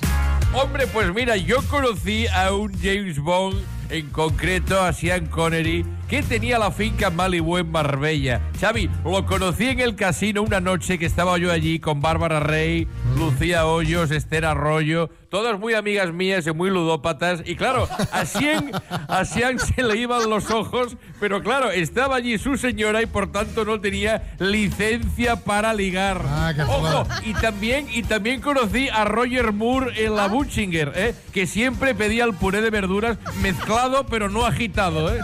Hombre, 0.54 0.88
pues 0.88 1.14
mira, 1.14 1.36
yo 1.36 1.62
conocí 1.64 2.26
a 2.28 2.52
un 2.54 2.72
James 2.82 3.20
Bond, 3.20 3.62
en 3.92 4.08
concreto 4.10 4.82
a 4.82 4.94
Sean 4.94 5.26
Connery, 5.28 5.86
que 6.08 6.24
tenía 6.24 6.58
la 6.58 6.72
finca 6.72 7.10
Malibu 7.12 7.58
en 7.58 7.70
Marbella. 7.72 8.42
Xavi, 8.60 8.90
lo 9.04 9.26
conocí 9.26 9.68
en 9.68 9.80
el 9.80 9.96
casino 9.96 10.42
una 10.42 10.60
noche 10.60 10.98
que 10.98 11.06
estaba 11.06 11.38
yo 11.38 11.52
allí 11.52 11.80
con 11.80 12.02
Bárbara 12.02 12.40
Rey, 12.40 12.88
Lucía 13.18 13.66
Hoyos, 13.66 14.12
Esther 14.12 14.46
Arroyo, 14.46 15.10
todas 15.30 15.60
muy 15.60 15.74
amigas 15.74 16.14
mías 16.14 16.48
y 16.48 16.52
muy 16.52 16.70
ludópatas. 16.70 17.42
Y 17.46 17.56
claro, 17.56 17.88
a 18.12 18.26
Sean, 18.26 18.72
a 18.90 19.26
Sean 19.26 19.60
se 19.60 19.84
le 19.84 19.98
iban 19.98 20.30
los 20.30 20.50
ojos, 20.52 20.98
pero 21.20 21.42
claro, 21.42 21.72
estaba 21.72 22.16
allí 22.16 22.38
su 22.38 22.58
señora 22.58 23.02
y 23.02 23.06
por 23.06 23.32
tanto 23.32 23.66
no 23.66 23.80
tenía 23.80 24.36
licencia 24.40 25.38
para 25.38 25.74
ligar. 25.74 26.22
Ojo, 26.68 27.08
y 27.26 27.34
también, 27.34 27.88
y 27.92 28.04
también 28.04 28.42
conocí 28.42 28.90
a 28.90 29.06
Roger 29.06 29.54
Moore 29.54 30.06
en 30.06 30.16
la 30.16 30.28
Butchinger, 30.28 30.94
¿eh? 30.96 31.16
que 31.34 31.48
siempre 31.48 31.96
pedía 31.96 32.24
el 32.24 32.34
puré 32.34 32.62
de 32.62 32.70
verduras 32.70 33.18
mezclado 33.42 34.06
pero 34.10 34.30
no 34.30 34.46
agitado. 34.46 35.14
¿eh? 35.14 35.20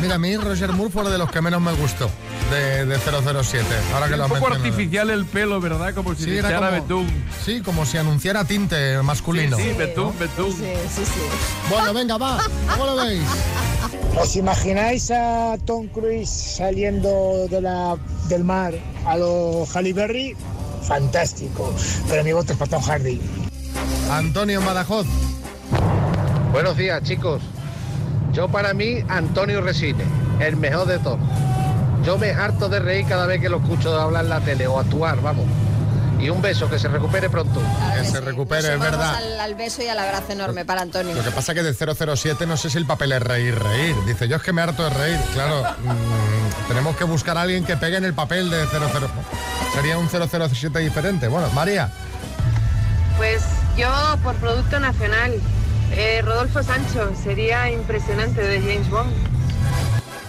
Mira, 0.00 0.14
a 0.14 0.18
mí 0.18 0.36
Roger 0.36 0.72
Moore 0.72 0.92
fue 0.92 1.02
uno 1.02 1.10
de 1.10 1.18
los 1.18 1.28
que 1.30 1.40
menos 1.40 1.60
me 1.60 1.72
gustó 1.72 2.08
de, 2.52 2.86
de 2.86 2.98
007. 2.98 3.66
Ahora 3.94 4.08
que 4.08 4.16
lo 4.16 4.24
Un 4.24 4.28
poco 4.28 4.40
mencionado. 4.42 4.64
artificial 4.64 5.10
el 5.10 5.24
pelo, 5.26 5.60
¿verdad? 5.60 5.92
Como 5.92 6.14
si 6.14 6.24
Sí, 6.24 6.38
como- 6.40 6.70
betún. 6.70 7.24
Sí, 7.44 7.60
como 7.62 7.84
si 7.84 7.98
anunciara 7.98 8.44
tinte 8.44 9.02
masculino. 9.02 9.56
Sí, 9.56 9.64
sí, 9.64 9.72
betún, 9.76 10.16
betún. 10.18 10.52
Sí, 10.52 10.64
sí, 10.94 11.04
sí. 11.04 11.20
Bueno, 11.68 11.92
venga, 11.92 12.16
va. 12.16 12.38
¿Cómo 12.70 12.86
lo 12.86 12.96
veis? 12.96 13.22
¿Os 14.16 14.36
imagináis 14.36 15.10
a 15.10 15.56
Tom 15.66 15.88
Cruise 15.88 16.30
saliendo 16.30 17.48
de 17.50 17.60
la, 17.60 17.96
del 18.28 18.44
mar 18.44 18.74
a 19.04 19.16
los 19.16 19.68
Halle 19.74 19.92
Berry? 19.92 20.36
Fantástico. 20.86 21.74
Pero 22.08 22.22
mi 22.22 22.32
voto 22.32 22.52
es 22.52 22.58
para 22.58 22.70
Tom 22.70 22.82
Hardy. 22.82 23.20
Antonio 24.12 24.60
Badajoz. 24.62 25.06
Buenos 26.52 26.76
días, 26.76 27.02
chicos. 27.02 27.42
Yo 28.38 28.46
para 28.46 28.72
mí, 28.72 29.02
Antonio 29.08 29.60
Resine, 29.60 30.04
el 30.38 30.56
mejor 30.56 30.86
de 30.86 31.00
todos. 31.00 31.18
Yo 32.04 32.18
me 32.18 32.30
harto 32.30 32.68
de 32.68 32.78
reír 32.78 33.04
cada 33.04 33.26
vez 33.26 33.40
que 33.40 33.48
lo 33.48 33.56
escucho 33.56 34.00
hablar 34.00 34.22
en 34.22 34.30
la 34.30 34.38
tele 34.38 34.68
o 34.68 34.78
actuar, 34.78 35.20
vamos. 35.20 35.44
Y 36.20 36.30
un 36.30 36.40
beso, 36.40 36.70
que 36.70 36.78
se 36.78 36.86
recupere 36.86 37.28
pronto. 37.30 37.60
Que 37.96 38.04
se 38.04 38.20
recupere, 38.20 38.74
es 38.74 38.78
verdad. 38.78 39.16
Al, 39.16 39.40
al 39.40 39.54
beso 39.56 39.82
y 39.82 39.88
al 39.88 39.98
abrazo 39.98 40.34
enorme 40.34 40.64
para 40.64 40.82
Antonio. 40.82 41.16
Lo 41.16 41.24
que 41.24 41.32
pasa 41.32 41.52
que 41.52 41.64
de 41.64 41.74
007 41.74 42.46
no 42.46 42.56
sé 42.56 42.70
si 42.70 42.78
el 42.78 42.86
papel 42.86 43.10
es 43.10 43.22
reír, 43.24 43.58
reír. 43.58 43.96
Dice, 44.06 44.28
yo 44.28 44.36
es 44.36 44.42
que 44.42 44.52
me 44.52 44.62
harto 44.62 44.84
de 44.84 44.90
reír. 44.90 45.18
Claro, 45.32 45.64
mm, 45.82 46.68
tenemos 46.68 46.96
que 46.96 47.02
buscar 47.02 47.36
a 47.38 47.42
alguien 47.42 47.64
que 47.64 47.76
pegue 47.76 47.96
en 47.96 48.04
el 48.04 48.14
papel 48.14 48.50
de 48.50 48.64
00. 48.68 48.88
Sería 49.74 49.98
un 49.98 50.08
007 50.08 50.78
diferente. 50.78 51.26
Bueno, 51.26 51.50
María. 51.50 51.90
Pues 53.16 53.42
yo 53.76 53.90
por 54.22 54.36
Producto 54.36 54.78
Nacional, 54.78 55.40
eh, 55.92 56.22
Rodolfo 56.22 56.62
Sancho, 56.62 57.12
sería 57.22 57.70
impresionante 57.70 58.42
de 58.42 58.60
James 58.60 58.90
Bond. 58.90 59.12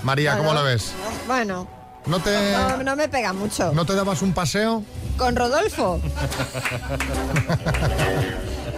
María, 0.03 0.37
¿cómo 0.37 0.53
lo 0.53 0.63
ves? 0.63 0.93
Bueno, 1.27 1.67
¿No 2.05 2.19
te, 2.19 2.31
no, 2.53 2.83
no 2.83 2.95
me 2.95 3.07
pega 3.07 3.33
mucho. 3.33 3.71
¿No 3.73 3.85
te 3.85 3.93
dabas 3.93 4.21
un 4.21 4.33
paseo? 4.33 4.83
¿Con 5.17 5.35
Rodolfo? 5.35 5.99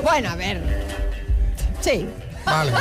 Bueno, 0.04 0.32
a 0.32 0.36
ver. 0.36 0.60
Sí. 1.80 2.08
Vale. 2.44 2.72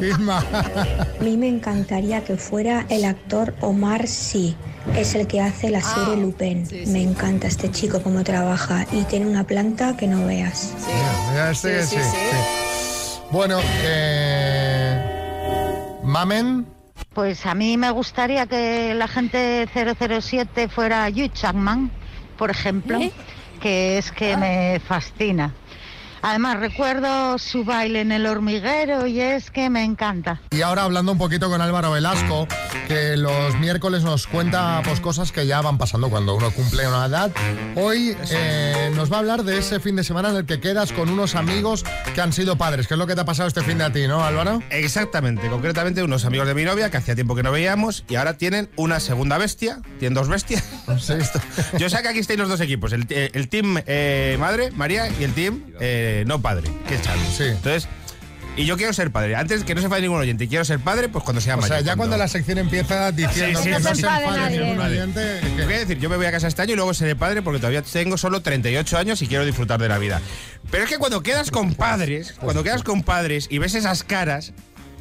Isma. 0.00 0.38
A 0.38 1.22
mí 1.22 1.36
me 1.36 1.48
encantaría 1.48 2.22
que 2.24 2.36
fuera 2.36 2.86
el 2.88 3.04
actor 3.04 3.54
Omar 3.60 4.06
Sy. 4.06 4.56
Es 4.94 5.14
el 5.14 5.26
que 5.26 5.40
hace 5.40 5.70
la 5.70 5.82
serie 5.82 6.16
Lupin. 6.16 6.66
Me 6.88 7.02
encanta 7.02 7.46
este 7.46 7.70
chico 7.70 8.02
cómo 8.02 8.24
trabaja 8.24 8.86
y 8.92 9.02
tiene 9.04 9.26
una 9.26 9.44
planta 9.44 9.96
que 9.96 10.06
no 10.06 10.26
veas. 10.26 10.74
Sí, 10.78 10.92
sí, 11.54 11.68
sí, 11.82 11.96
sí. 11.96 11.96
sí. 11.96 13.18
Bueno, 13.30 13.58
eh, 13.82 14.98
Mamen. 16.04 16.66
Pues 17.12 17.44
a 17.46 17.54
mí 17.54 17.76
me 17.76 17.90
gustaría 17.90 18.46
que 18.46 18.94
la 18.94 19.08
gente 19.08 19.68
007 19.72 20.68
fuera 20.68 21.08
Hugh 21.08 21.32
Jackman, 21.32 21.90
por 22.38 22.50
ejemplo, 22.50 22.98
que 23.60 23.98
es 23.98 24.12
que 24.12 24.36
me 24.36 24.80
fascina. 24.86 25.52
Además 26.22 26.58
recuerdo 26.60 27.38
su 27.38 27.64
baile 27.64 28.00
en 28.00 28.12
el 28.12 28.26
hormiguero 28.26 29.06
y 29.06 29.20
es 29.20 29.50
que 29.50 29.70
me 29.70 29.84
encanta. 29.84 30.40
Y 30.50 30.62
ahora 30.62 30.82
hablando 30.84 31.12
un 31.12 31.18
poquito 31.18 31.48
con 31.48 31.60
Álvaro 31.60 31.92
Velasco, 31.92 32.48
que 32.88 33.16
los 33.16 33.54
miércoles 33.56 34.02
nos 34.02 34.26
cuenta 34.26 34.80
pues, 34.84 35.00
cosas 35.00 35.32
que 35.32 35.46
ya 35.46 35.60
van 35.60 35.78
pasando 35.78 36.08
cuando 36.08 36.34
uno 36.34 36.50
cumple 36.50 36.86
una 36.86 37.06
edad. 37.06 37.30
Hoy 37.74 38.16
eh, 38.30 38.90
nos 38.94 39.10
va 39.10 39.16
a 39.16 39.18
hablar 39.20 39.44
de 39.44 39.58
ese 39.58 39.80
fin 39.80 39.96
de 39.96 40.04
semana 40.04 40.30
en 40.30 40.36
el 40.36 40.46
que 40.46 40.60
quedas 40.60 40.92
con 40.92 41.08
unos 41.08 41.34
amigos 41.34 41.84
que 42.14 42.20
han 42.20 42.32
sido 42.32 42.56
padres. 42.56 42.86
¿Qué 42.86 42.94
es 42.94 42.98
lo 42.98 43.06
que 43.06 43.14
te 43.14 43.20
ha 43.20 43.24
pasado 43.24 43.48
este 43.48 43.62
fin 43.62 43.78
de 43.78 43.84
a 43.84 43.92
ti, 43.92 44.06
no, 44.06 44.24
Álvaro? 44.24 44.62
Exactamente, 44.70 45.48
concretamente 45.48 46.02
unos 46.02 46.24
amigos 46.24 46.46
de 46.46 46.54
mi 46.54 46.64
novia 46.64 46.90
que 46.90 46.96
hacía 46.96 47.14
tiempo 47.14 47.34
que 47.34 47.42
no 47.42 47.52
veíamos 47.52 48.04
y 48.08 48.16
ahora 48.16 48.34
tienen 48.34 48.68
una 48.76 49.00
segunda 49.00 49.38
bestia, 49.38 49.80
tienen 49.98 50.14
dos 50.14 50.28
bestias. 50.28 50.64
Yo 51.78 51.88
sé 51.88 52.02
que 52.02 52.08
aquí 52.08 52.18
estáis 52.18 52.38
los 52.38 52.48
dos 52.48 52.60
equipos, 52.60 52.92
el, 52.92 53.06
eh, 53.10 53.30
el 53.34 53.48
team 53.48 53.80
eh, 53.86 54.36
madre, 54.38 54.70
María, 54.72 55.08
y 55.18 55.24
el 55.24 55.32
team 55.34 55.62
eh, 55.80 56.24
no 56.26 56.40
padre, 56.40 56.70
que 56.88 56.94
es 56.94 57.02
Xavi. 57.02 57.50
Entonces, 57.50 57.88
y 58.56 58.64
yo 58.64 58.76
quiero 58.76 58.92
ser 58.92 59.10
padre. 59.10 59.36
Antes 59.36 59.64
que 59.64 59.74
no 59.74 59.80
se 59.80 59.86
enfade 59.86 60.02
ningún 60.02 60.18
oyente, 60.18 60.48
quiero 60.48 60.64
ser 60.64 60.78
padre, 60.80 61.08
pues 61.08 61.22
cuando 61.24 61.40
sea 61.40 61.56
O 61.56 61.60
sea, 61.60 61.68
mayor. 61.70 61.84
ya 61.84 61.96
cuando 61.96 62.16
la 62.16 62.26
sección 62.28 62.58
empieza 62.58 63.12
diciendo 63.12 63.60
Sí, 63.60 63.68
sí, 63.68 63.74
que 63.74 63.78
no 63.80 63.94
se 63.94 64.00
enfade 64.06 64.58
ningún 64.58 64.80
oyente, 64.80 65.20
a 65.20 65.66
decir, 65.66 65.98
yo 65.98 66.08
me 66.08 66.16
voy 66.16 66.26
a 66.26 66.30
casa 66.32 66.48
este 66.48 66.62
año 66.62 66.72
y 66.72 66.76
luego 66.76 66.94
seré 66.94 67.14
padre 67.16 67.42
porque 67.42 67.58
todavía 67.58 67.82
tengo 67.82 68.16
solo 68.16 68.40
38 68.40 68.98
años 68.98 69.20
y 69.22 69.26
quiero 69.26 69.44
disfrutar 69.44 69.80
de 69.80 69.88
la 69.88 69.98
vida. 69.98 70.20
Pero 70.70 70.84
es 70.84 70.90
que 70.90 70.98
cuando 70.98 71.22
quedas 71.22 71.50
con 71.50 71.74
padres, 71.74 72.34
cuando 72.40 72.62
quedas 72.64 72.82
con 72.82 73.02
padres 73.02 73.46
y 73.50 73.58
ves 73.58 73.74
esas 73.74 74.02
caras, 74.04 74.52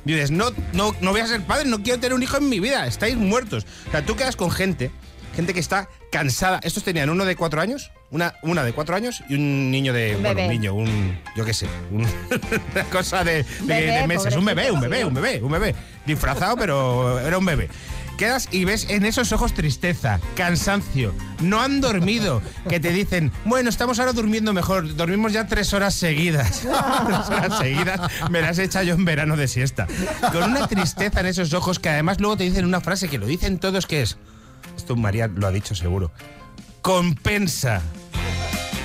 dices, 0.03 0.31
no, 0.31 0.51
no, 0.73 0.95
no 1.01 1.11
voy 1.11 1.21
a 1.21 1.27
ser 1.27 1.41
padre, 1.41 1.65
no 1.69 1.81
quiero 1.81 1.99
tener 1.99 2.13
un 2.13 2.23
hijo 2.23 2.37
en 2.37 2.49
mi 2.49 2.59
vida, 2.59 2.85
estáis 2.87 3.15
muertos. 3.15 3.65
O 3.87 3.91
sea, 3.91 4.05
tú 4.05 4.15
quedas 4.15 4.35
con 4.35 4.51
gente, 4.51 4.91
gente 5.35 5.53
que 5.53 5.59
está 5.59 5.87
cansada. 6.11 6.59
Estos 6.63 6.83
tenían 6.83 7.09
uno 7.09 7.25
de 7.25 7.35
cuatro 7.35 7.61
años, 7.61 7.91
una, 8.11 8.35
una 8.43 8.63
de 8.63 8.73
cuatro 8.73 8.95
años 8.95 9.23
y 9.29 9.35
un 9.35 9.71
niño 9.71 9.91
de. 9.93 10.15
Un 10.15 10.23
bueno, 10.23 10.41
un 10.41 10.47
niño, 10.49 10.73
un. 10.73 11.19
Yo 11.35 11.43
qué 11.45 11.53
sé, 11.53 11.67
un- 11.91 12.01
una 12.73 12.83
cosa 12.91 13.23
de, 13.23 13.43
de- 13.43 13.45
Bebé, 13.61 13.91
de 14.01 14.07
meses. 14.07 14.35
Un 14.35 14.45
bebé, 14.45 14.71
un 14.71 14.79
bebé, 14.81 15.05
un 15.05 15.13
bebé, 15.13 15.41
un 15.41 15.51
bebé. 15.51 15.75
Disfrazado, 16.05 16.55
pero 16.57 17.19
era 17.19 17.37
un 17.37 17.45
bebé. 17.45 17.69
Quedas 18.17 18.47
y 18.49 18.63
ves 18.63 18.87
en 18.89 19.03
esos 19.05 19.33
ojos 19.33 19.53
tristeza, 19.53 20.21
cansancio, 20.37 21.13
no 21.41 21.59
han 21.61 21.81
dormido, 21.81 22.41
que 22.69 22.79
te 22.79 22.91
dicen, 22.93 23.29
bueno, 23.43 23.69
estamos 23.69 23.99
ahora 23.99 24.13
durmiendo 24.13 24.53
mejor, 24.53 24.95
dormimos 24.95 25.33
ya 25.33 25.47
tres 25.47 25.73
horas 25.73 25.95
seguidas. 25.95 26.61
tres 26.61 27.29
horas 27.29 27.57
seguidas 27.57 27.99
me 28.31 28.39
las 28.41 28.57
he 28.57 28.63
echado 28.63 28.85
yo 28.85 28.93
en 28.95 29.03
verano 29.03 29.35
de 29.35 29.49
siesta. 29.49 29.85
Con 30.31 30.43
una 30.51 30.65
tristeza 30.69 31.19
en 31.19 31.25
esos 31.25 31.53
ojos 31.53 31.77
que 31.79 31.89
además 31.89 32.21
luego 32.21 32.37
te 32.37 32.45
dicen 32.45 32.63
una 32.63 32.79
frase 32.79 33.09
que 33.09 33.17
lo 33.17 33.25
dicen 33.25 33.59
todos 33.59 33.85
que 33.85 34.03
es, 34.03 34.17
esto 34.77 34.95
María 34.95 35.27
lo 35.27 35.47
ha 35.47 35.51
dicho 35.51 35.75
seguro, 35.75 36.09
compensa. 36.85 37.81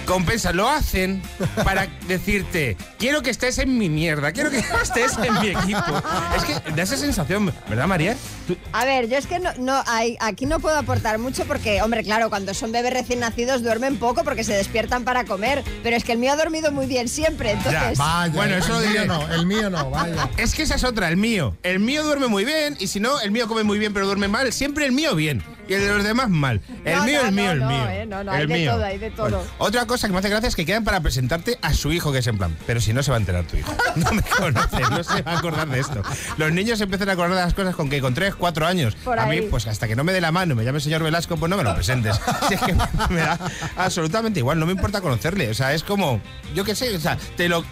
Compensa, 0.06 0.52
lo 0.54 0.70
hacen 0.70 1.22
para 1.64 1.86
decirte, 2.08 2.78
quiero 2.98 3.22
que 3.22 3.28
estés 3.28 3.58
en 3.58 3.76
mi 3.76 3.90
mierda, 3.90 4.32
quiero 4.32 4.50
que 4.50 4.58
estés 4.82 5.18
en 5.18 5.34
mi 5.40 5.48
equipo. 5.48 6.02
Es 6.34 6.44
que 6.44 6.72
da 6.72 6.82
esa 6.82 6.96
sensación, 6.96 7.52
¿verdad, 7.68 7.86
María? 7.86 8.16
Tú- 8.48 8.56
A 8.72 8.86
ver, 8.86 9.06
yo 9.10 9.18
es 9.18 9.26
que 9.26 9.38
no, 9.38 9.50
no 9.58 9.82
hay, 9.86 10.16
aquí 10.18 10.46
no 10.46 10.60
puedo 10.60 10.78
aportar 10.78 11.18
mucho 11.18 11.44
porque, 11.44 11.82
hombre, 11.82 12.02
claro, 12.02 12.30
cuando 12.30 12.54
son 12.54 12.72
bebés 12.72 12.94
recién 12.94 13.20
nacidos 13.20 13.62
duermen 13.62 13.98
poco 13.98 14.24
porque 14.24 14.44
se 14.44 14.54
despiertan 14.54 15.04
para 15.04 15.24
comer, 15.24 15.62
pero 15.82 15.94
es 15.94 16.02
que 16.02 16.12
el 16.12 16.18
mío 16.18 16.32
ha 16.32 16.36
dormido 16.36 16.72
muy 16.72 16.86
bien 16.86 17.06
siempre, 17.06 17.50
entonces... 17.52 17.98
bueno, 18.32 18.56
eso 18.56 18.68
lo 18.72 18.80
diré. 18.80 19.06
no, 19.06 19.30
el 19.30 19.44
mío 19.46 19.68
no, 19.68 19.90
vaya. 19.90 20.30
Es 20.38 20.54
que 20.54 20.62
esa 20.62 20.76
es 20.76 20.84
otra, 20.84 21.08
el 21.10 21.18
mío. 21.18 21.54
El 21.62 21.80
mío 21.80 22.02
duerme 22.02 22.28
muy 22.28 22.46
bien 22.46 22.78
y 22.80 22.86
si 22.86 22.98
no, 22.98 23.20
el 23.20 23.30
mío 23.30 23.46
come 23.46 23.62
muy 23.62 23.78
bien 23.78 23.92
pero 23.92 24.06
duerme 24.06 24.26
mal. 24.26 24.50
Siempre 24.54 24.86
el 24.86 24.92
mío 24.92 25.14
bien 25.14 25.44
y 25.70 25.74
el 25.74 25.80
de 25.83 25.88
los 25.94 26.04
demás 26.04 26.28
mal. 26.28 26.61
El 26.85 26.96
No, 26.98 27.04
mío, 27.04 27.20
no, 27.22 27.28
el 27.28 27.35
mío, 27.35 27.44
no, 27.44 27.50
el 27.52 27.59
no, 27.61 27.68
mío. 27.68 27.88
eh, 27.88 28.06
no, 28.06 28.24
no, 28.24 28.33
el 28.35 28.40
hay 28.40 28.46
de 28.46 28.54
mío. 28.54 28.72
todo, 28.72 28.85
hay 28.85 28.98
de 28.98 29.11
todo. 29.11 29.22
Bueno, 29.30 29.42
otra 29.59 29.87
cosa 29.87 30.06
que 30.09 30.12
me 30.12 30.18
hace 30.18 30.28
gracia 30.28 30.48
es 30.48 30.56
que 30.56 30.66
quedan 30.66 30.85
para 30.85 31.00
presentarte 31.00 31.59
a 31.62 31.72
su 31.74 31.92
hijo, 31.92 32.12
que 32.12 32.18
es 32.18 32.26
en 32.26 32.38
plan, 32.38 32.56
pero 32.66 32.80
si 32.80 32.92
no 32.92 33.02
se 33.02 33.11
va 33.11 33.16
a 33.16 33.20
enterar 33.20 33.44
tu 33.44 33.56
hijo. 33.56 33.72
No 33.96 34.12
me 34.12 34.22
conoce, 34.22 34.80
no 34.90 35.02
se 35.04 35.22
va 35.22 35.33
a 35.33 35.38
acordar 35.38 35.68
de 35.68 35.80
esto. 35.80 36.02
Los 36.37 36.52
niños 36.52 36.80
empiezan 36.80 37.09
a 37.09 37.12
acordar 37.12 37.37
de 37.37 37.42
las 37.44 37.54
cosas 37.54 37.74
con 37.74 37.88
que 37.90 38.00
con 38.00 38.14
3, 38.14 38.35
4 38.35 38.66
años. 38.66 38.94
Por 38.96 39.18
a 39.18 39.26
mí, 39.26 39.37
ahí. 39.37 39.42
pues 39.50 39.66
hasta 39.66 39.87
que 39.88 39.96
no 39.96 40.04
me 40.04 40.12
dé 40.12 40.20
la 40.20 40.33
mano, 40.33 40.54
me 40.54 40.64
llame 40.64 40.78
el 40.78 40.83
señor 40.83 41.02
Velasco, 41.02 41.37
pues 41.37 41.48
no 41.50 41.56
me 41.56 41.64
lo 41.64 41.74
presentes. 41.74 42.18
Si 42.48 42.54
es 42.54 42.61
que 42.62 42.74
me 43.11 43.20
da 43.20 43.38
absolutamente 43.76 44.40
igual, 44.40 44.59
no 44.59 44.66
me 44.66 44.72
importa 44.72 45.00
conocerle. 45.00 45.50
O 45.50 45.54
sea, 45.54 45.72
es 45.74 45.83
como, 45.85 46.20
yo 46.54 46.64
qué 46.64 46.74
sé, 46.74 46.94
o 46.96 47.00
sea, 47.00 47.16
te 47.37 47.48
lo 47.48 47.64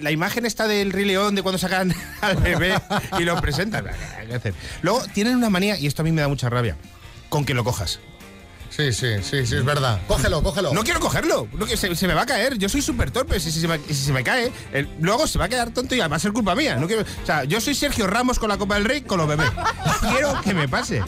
la 0.00 0.10
imagen 0.10 0.44
está 0.44 0.66
del 0.66 0.92
Rey 0.92 1.04
León 1.04 1.36
de 1.36 1.42
cuando 1.42 1.56
sacan 1.58 1.94
al 2.20 2.36
bebé 2.36 2.74
y 3.18 3.22
lo 3.22 3.40
presentan. 3.40 3.86
Luego 4.82 5.02
tienen 5.14 5.36
una 5.36 5.50
manía, 5.50 5.78
y 5.78 5.86
esto 5.86 6.02
a 6.02 6.04
mí 6.04 6.10
me 6.12 6.20
da 6.20 6.28
mucha 6.28 6.50
rabia, 6.50 6.76
con 7.28 7.44
que 7.44 7.54
lo 7.54 7.64
cojas. 7.64 8.00
Sí, 8.70 8.92
sí, 8.92 9.06
sí, 9.22 9.46
sí, 9.46 9.54
es 9.54 9.64
verdad. 9.64 10.00
Cógelo, 10.08 10.42
cógelo. 10.42 10.74
No 10.74 10.82
quiero 10.82 10.98
cogerlo, 10.98 11.46
no, 11.52 11.64
que 11.64 11.76
se, 11.76 11.94
se 11.94 12.08
me 12.08 12.14
va 12.14 12.22
a 12.22 12.26
caer. 12.26 12.58
Yo 12.58 12.68
soy 12.68 12.82
súper 12.82 13.12
torpe. 13.12 13.38
Si, 13.38 13.52
si 13.52 13.60
se 13.60 13.68
me, 13.68 13.78
si 13.78 13.94
se 13.94 14.12
me 14.12 14.24
cae, 14.24 14.50
el- 14.72 14.88
luego 15.00 15.28
se 15.28 15.38
va 15.38 15.44
a 15.44 15.48
quedar 15.48 15.70
tonto 15.70 15.94
y 15.94 16.00
va 16.00 16.06
a 16.06 16.18
ser 16.18 16.32
culpa 16.32 16.56
mía. 16.56 16.74
No 16.74 16.88
quiero, 16.88 17.02
o 17.02 17.26
sea, 17.26 17.44
yo 17.44 17.60
soy 17.60 17.76
Sergio 17.76 18.08
Ramos 18.08 18.40
con 18.40 18.48
la 18.48 18.58
Copa 18.58 18.74
del 18.74 18.84
Rey 18.84 19.02
con 19.02 19.18
los 19.18 19.28
bebés. 19.28 19.48
No 19.54 20.10
quiero 20.10 20.40
que 20.42 20.54
me 20.54 20.68
pase. 20.68 21.02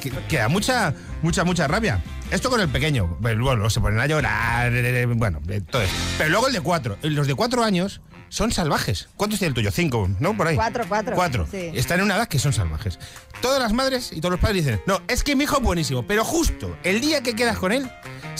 Que, 0.00 0.10
que 0.10 0.36
da 0.38 0.48
mucha, 0.48 0.94
mucha, 1.20 1.44
mucha 1.44 1.68
rabia. 1.68 2.02
Esto 2.30 2.48
con 2.48 2.58
el 2.60 2.70
pequeño. 2.70 3.18
Pues, 3.20 3.38
Bueno, 3.38 3.68
se 3.68 3.80
ponen 3.82 4.00
a 4.00 4.06
llorar. 4.06 4.72
eh, 4.72 5.04
Bueno, 5.06 5.40
eh, 5.48 5.60
todo 5.60 5.82
eso. 5.82 5.92
Pero 6.16 6.30
luego 6.30 6.46
el 6.46 6.54
de 6.54 6.60
cuatro. 6.62 6.96
Los 7.02 7.26
de 7.26 7.34
cuatro 7.34 7.62
años 7.62 8.00
son 8.30 8.52
salvajes. 8.52 9.08
¿Cuántos 9.16 9.38
tiene 9.38 9.48
el 9.50 9.54
tuyo? 9.54 9.70
Cinco, 9.70 10.08
¿no? 10.18 10.34
Por 10.34 10.46
ahí. 10.48 10.56
Cuatro, 10.56 10.84
cuatro. 10.88 11.14
Cuatro. 11.14 11.46
Sí. 11.50 11.70
Están 11.74 11.98
en 11.98 12.06
una 12.06 12.16
edad 12.16 12.28
que 12.28 12.38
son 12.38 12.54
salvajes. 12.54 12.98
Todas 13.42 13.60
las 13.60 13.72
madres 13.74 14.10
y 14.12 14.20
todos 14.20 14.30
los 14.30 14.40
padres 14.40 14.64
dicen, 14.64 14.80
no, 14.86 15.00
es 15.08 15.22
que 15.22 15.36
mi 15.36 15.44
hijo 15.44 15.56
es 15.58 15.62
buenísimo, 15.62 16.06
pero 16.06 16.24
justo 16.24 16.76
el 16.82 17.00
día 17.00 17.22
que 17.22 17.34
quedas 17.34 17.58
con 17.58 17.72
él, 17.72 17.90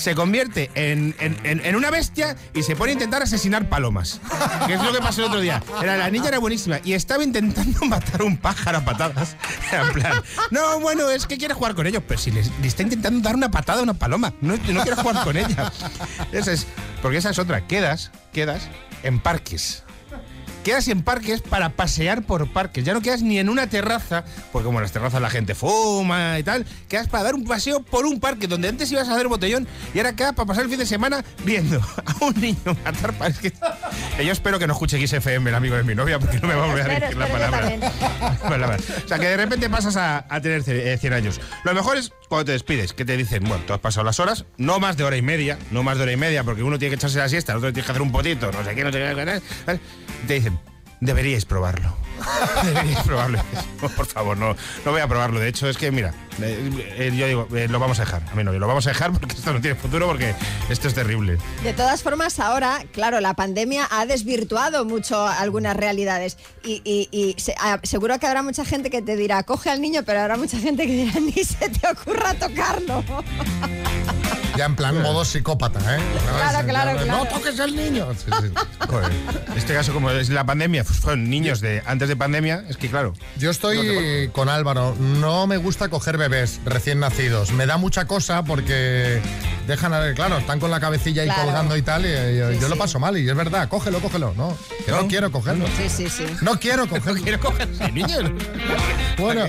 se 0.01 0.15
convierte 0.15 0.71
en, 0.75 1.15
en- 1.21 1.65
en- 1.65 1.77
una 1.77 1.91
bestia 1.91 2.37
y 2.55 2.63
se 2.63 2.75
pone 2.77 2.91
a 2.91 2.93
intentar 2.95 3.23
asesinar 3.23 3.69
palomas. 3.69 4.21
Que 4.67 4.75
es 4.75 4.83
lo 4.83 4.93
que 4.93 4.99
pasó 5.01 5.21
el 5.23 5.29
otro 5.29 5.41
día. 5.41 5.63
Era, 5.83 5.97
la 5.97 6.11
niña 6.11 6.29
era 6.29 6.39
buenísima 6.39 6.81
y 6.85 6.95
estaba 6.95 7.23
intentando 7.23 7.85
matar 7.87 8.23
un 8.23 8.37
pájaro 8.37 8.79
a 8.79 8.85
patadas. 8.85 9.37
En 9.73 9.93
plan, 9.93 10.23
no, 10.51 10.81
bueno, 10.81 11.11
es 11.11 11.27
que 11.27 11.39
quiere 11.39 11.55
jugar 11.55 11.75
con 11.75 11.87
ellos, 11.87 12.03
pero 12.07 12.21
si 12.21 12.31
le 12.31 12.41
está 12.63 12.83
intentando 12.83 13.21
dar 13.21 13.35
una 13.37 13.51
patada 13.51 13.81
a 13.81 13.83
una 13.83 13.95
paloma, 13.95 14.33
no, 14.41 14.57
no 14.57 14.83
quiero 14.83 14.97
jugar 14.97 15.23
con 15.25 15.37
ella. 15.37 15.73
Esa 16.33 16.53
es, 16.53 16.67
porque 17.03 17.19
esa 17.19 17.31
es 17.31 17.39
otra, 17.39 17.67
quedas, 17.67 18.11
quedas 18.33 18.69
en 19.03 19.21
parques. 19.21 19.83
Quedas 20.64 20.88
en 20.88 21.03
parques 21.03 21.40
para 21.40 21.70
pasear 21.70 22.23
por 22.23 22.53
parques. 22.53 22.85
Ya 22.85 22.92
no 22.92 23.01
quedas 23.01 23.23
ni 23.23 23.38
en 23.38 23.49
una 23.49 23.67
terraza, 23.69 24.25
porque 24.52 24.67
como 24.67 24.79
en 24.79 24.83
las 24.83 24.92
terrazas 24.92 25.21
la 25.23 25.31
gente 25.31 25.54
fuma 25.54 26.38
y 26.38 26.42
tal. 26.42 26.67
Quedas 26.88 27.08
para 27.08 27.25
dar 27.25 27.35
un 27.35 27.44
paseo 27.44 27.83
por 27.83 28.04
un 28.04 28.21
parque 28.21 28.46
donde 28.46 28.69
antes 28.69 28.92
ibas 28.92 29.08
a 29.08 29.15
hacer 29.15 29.27
botellón 29.29 29.67
y 29.94 29.98
ahora 29.98 30.15
quedas 30.15 30.35
para 30.35 30.46
pasar 30.46 30.65
el 30.65 30.71
fin 30.71 30.79
de 30.79 30.85
semana 30.87 31.25
viendo 31.44 31.81
a 32.04 32.25
un 32.25 32.38
niño 32.40 32.77
matar 32.85 33.15
es 33.29 33.38
que- 33.38 33.52
yo 34.25 34.33
espero 34.33 34.58
que 34.58 34.67
no 34.67 34.75
escuche 34.75 34.98
XFM, 35.06 35.48
el 35.48 35.54
amigo 35.56 35.77
de 35.77 35.83
mi 35.83 35.94
novia, 35.94 36.19
porque 36.19 36.38
no 36.40 36.48
me 36.48 36.54
va 36.54 36.65
a 36.65 36.67
volver 36.67 36.90
a 36.90 37.00
decir 37.00 37.17
la 37.17 37.27
palabra. 37.27 37.73
O 39.04 39.08
sea, 39.08 39.19
que 39.19 39.27
de 39.29 39.37
repente 39.37 39.69
pasas 39.71 39.96
a, 39.96 40.27
a 40.29 40.40
tener 40.40 40.63
ce- 40.63 40.92
eh, 40.92 40.98
100 40.98 41.13
años. 41.13 41.40
Lo 41.65 41.73
mejor 41.75 41.96
es 41.96 42.13
cuando 42.31 42.44
te 42.44 42.52
despides, 42.52 42.92
que 42.92 43.04
te 43.04 43.16
dicen, 43.16 43.42
bueno, 43.42 43.64
tú 43.66 43.72
has 43.72 43.81
pasado 43.81 44.04
las 44.04 44.20
horas, 44.20 44.44
no 44.56 44.78
más 44.78 44.96
de 44.96 45.02
hora 45.02 45.16
y 45.16 45.22
media, 45.22 45.58
no 45.72 45.83
más 45.83 45.96
de 45.96 46.04
hora 46.04 46.12
y 46.12 46.16
media, 46.16 46.44
porque 46.44 46.62
uno 46.62 46.78
tiene 46.78 46.90
que 46.90 46.94
echarse 46.94 47.18
la 47.18 47.28
siesta, 47.28 47.50
el 47.50 47.58
otro 47.58 47.72
tiene 47.72 47.85
que 47.85 47.90
hacer 47.90 48.02
un 48.02 48.12
potito, 48.12 48.52
no 48.52 48.64
sé 48.64 48.72
qué, 48.76 48.85
no 48.85 48.92
sé 48.92 48.98
qué, 49.00 49.14
¿vale? 49.14 49.81
te 50.28 50.35
dicen, 50.35 50.56
Deberíais 51.01 51.46
probarlo. 51.46 51.96
Deberíais 52.65 53.01
probarlo. 53.01 53.38
Por 53.96 54.07
favor, 54.07 54.37
no, 54.37 54.55
no 54.85 54.90
voy 54.90 55.01
a 55.01 55.09
probarlo. 55.09 55.40
De 55.40 55.48
hecho, 55.48 55.69
es 55.69 55.79
que, 55.79 55.90
mira, 55.90 56.13
eh, 56.42 56.71
eh, 56.98 57.13
yo 57.17 57.27
digo, 57.27 57.48
eh, 57.57 57.69
lo 57.69 57.79
vamos 57.79 57.98
a 58.01 58.05
dejar. 58.05 58.23
A 58.31 58.35
mí 58.35 58.44
no, 58.44 58.53
lo 58.53 58.67
vamos 58.67 58.87
a 58.87 58.90
dejar 58.90 59.11
porque 59.13 59.35
esto 59.35 59.53
no 59.53 59.61
tiene 59.61 59.77
futuro, 59.77 60.07
porque 60.07 60.35
esto 60.69 60.88
es 60.88 60.94
terrible. 60.94 61.38
De 61.63 61.73
todas 61.73 62.03
formas, 62.03 62.38
ahora, 62.38 62.85
claro, 62.92 63.21
la 63.21 63.35
pandemia 63.35 63.88
ha 63.90 64.05
desvirtuado 64.05 64.85
mucho 64.85 65.27
algunas 65.27 65.77
realidades 65.77 66.37
y, 66.63 67.35
ah, 67.59 67.81
seguro 67.83 68.19
que 68.19 68.27
habrá 68.27 68.42
mucha 68.42 68.65
gente 68.65 68.90
que 68.90 69.01
te 69.01 69.17
dirá, 69.17 69.42
coge 69.42 69.71
al 69.71 69.81
niño, 69.81 70.03
pero 70.05 70.21
habrá 70.21 70.37
mucha 70.37 70.59
gente 70.59 70.87
que 70.87 70.92
dirá, 70.92 71.21
ni 71.21 71.33
se 71.33 71.69
te 71.71 71.88
ocurra 71.88 72.35
tocarlo. 72.35 73.03
Ya 74.61 74.67
en 74.67 74.77
plan 74.77 75.00
modo 75.00 75.25
psicópata, 75.25 75.79
¿eh? 75.96 75.98
Claro, 76.37 76.69
claro, 76.69 76.92
No 76.92 77.04
claro. 77.23 77.25
toques 77.35 77.58
al 77.61 77.75
niño. 77.75 78.08
Sí, 78.13 78.31
sí. 78.42 78.52
Joder. 78.90 79.11
En 79.52 79.56
este 79.56 79.73
caso, 79.73 79.94
como 79.94 80.11
es 80.11 80.29
la 80.29 80.44
pandemia, 80.44 80.85
pues 80.85 80.98
fueron 80.98 81.31
niños 81.31 81.63
de 81.63 81.83
antes 81.87 82.11
de 82.11 82.17
pandemia, 82.17 82.65
es 82.69 82.77
que 82.77 82.90
claro. 82.90 83.15
Yo 83.38 83.50
estoy 83.50 84.29
con 84.35 84.50
Álvaro. 84.50 84.94
No 85.00 85.46
me 85.46 85.56
gusta 85.56 85.88
coger 85.88 86.19
bebés 86.19 86.61
recién 86.67 87.00
nacidos. 87.00 87.52
Me 87.52 87.65
da 87.65 87.79
mucha 87.79 88.04
cosa 88.04 88.42
porque 88.44 89.23
dejan, 89.71 89.92
a- 89.94 90.12
claro, 90.14 90.38
están 90.38 90.60
con 90.60 90.71
la 90.71 90.79
cabecilla 90.81 91.23
ahí 91.23 91.29
Claro. 91.29 91.44
colgando 91.44 91.77
y 91.77 91.83
tal. 91.83 92.04
Y, 92.04 92.08
y 92.08 92.38
yo 92.38 92.52
Sí, 92.52 92.60
lo 92.60 92.73
sí. 92.75 92.79
paso 92.79 92.98
mal 92.98 93.16
y 93.16 93.29
es 93.29 93.35
verdad. 93.35 93.68
Cógelo, 93.68 94.00
cógelo. 94.00 94.35
No, 94.37 94.56
que 94.85 94.90
no, 94.92 95.08
quiero 95.08 95.33
cogerlo. 95.33 95.66
Sí, 95.77 95.88
sí, 95.88 96.08
sí. 96.10 96.25
No 96.42 96.58
quiero 96.60 96.87
cogerlo. 96.88 97.14
No 97.14 97.23
quiero 97.23 97.40
coger 97.40 97.68
ese 97.71 97.92
niño. 97.92 98.16
Bueno, 99.18 99.44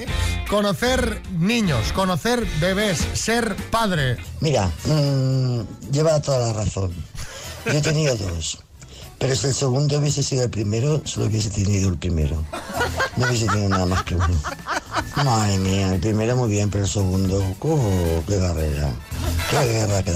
conocer 0.49 1.22
niños, 1.39 1.93
conocer 1.93 2.45
bebés, 2.59 2.99
ser 3.13 3.55
padre. 3.69 4.17
Mira, 4.41 4.69
mm, 4.86 5.61
lleva 5.91 6.22
toda 6.22 6.47
la 6.47 6.53
razón. 6.53 6.91
Yo 7.65 7.72
he 7.72 7.82
tenido 7.82 8.15
dos. 8.17 8.59
Pero 9.17 9.34
si 9.36 9.47
el 9.47 9.53
segundo 9.53 9.97
hubiese 9.99 10.24
sido 10.24 10.43
el 10.43 10.49
primero, 10.49 11.01
solo 11.05 11.28
hubiese 11.28 11.51
tenido 11.51 11.88
el 11.89 11.97
primero. 11.97 12.43
No 13.15 13.28
hubiese 13.28 13.45
tenido 13.47 13.69
nada 13.69 13.86
más 13.86 14.03
que 14.03 14.15
uno. 14.15 14.28
Madre 15.24 15.57
mía, 15.59 15.93
el 15.93 16.01
primero 16.01 16.36
muy 16.36 16.49
bien, 16.49 16.69
pero 16.69 16.84
el 16.84 16.89
segundo, 16.89 17.41
¡oh, 17.61 18.24
qué 18.28 18.39
carrera! 18.39 18.89
¡Qué 19.49 19.65
guerra 19.65 20.03
que! 20.03 20.11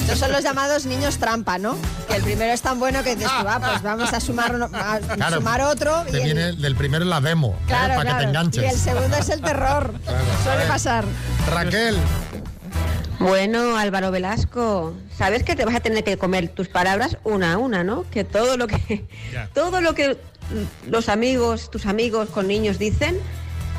Estos 0.00 0.18
son 0.18 0.32
los 0.32 0.42
llamados 0.42 0.86
niños 0.86 1.18
trampa, 1.18 1.58
¿no? 1.58 1.76
Que 2.08 2.16
el 2.16 2.22
primero 2.22 2.52
es 2.52 2.62
tan 2.62 2.78
bueno 2.78 3.02
que 3.02 3.16
dices, 3.16 3.30
tú, 3.40 3.46
ah, 3.48 3.60
pues 3.60 3.82
vamos 3.82 4.12
a 4.12 4.20
sumar, 4.20 4.54
uno- 4.54 4.68
a 4.72 4.98
Claro, 4.98 5.36
sumar 5.36 5.60
otro. 5.62 6.02
Te 6.10 6.18
y 6.18 6.20
el- 6.20 6.24
viene 6.24 6.52
del 6.52 6.76
primero 6.76 7.02
en 7.02 7.10
la 7.10 7.20
demo, 7.20 7.56
¿eh? 7.60 7.64
claro, 7.66 7.94
para 7.94 8.00
que 8.00 8.04
claro. 8.06 8.18
te 8.18 8.24
enganches. 8.28 8.62
Y 8.62 8.66
el 8.66 8.78
segundo 8.78 9.16
es 9.16 9.28
el 9.30 9.40
terror. 9.40 9.94
Suele 10.44 10.64
pasar. 10.66 11.04
Raquel. 11.52 11.96
Bueno, 13.18 13.76
Álvaro 13.78 14.10
Velasco, 14.10 14.92
sabes 15.16 15.42
que 15.42 15.56
te 15.56 15.64
vas 15.64 15.74
a 15.74 15.80
tener 15.80 16.04
que 16.04 16.18
comer 16.18 16.48
tus 16.48 16.68
palabras 16.68 17.16
una 17.24 17.54
a 17.54 17.58
una, 17.58 17.82
¿no? 17.82 18.04
Que 18.10 18.24
todo 18.24 18.56
lo 18.58 18.66
que 18.66 19.06
todo 19.54 19.80
lo 19.80 19.94
que 19.94 20.18
los 20.86 21.08
amigos, 21.08 21.70
tus 21.70 21.86
amigos 21.86 22.28
con 22.28 22.46
niños 22.46 22.78
dicen, 22.78 23.18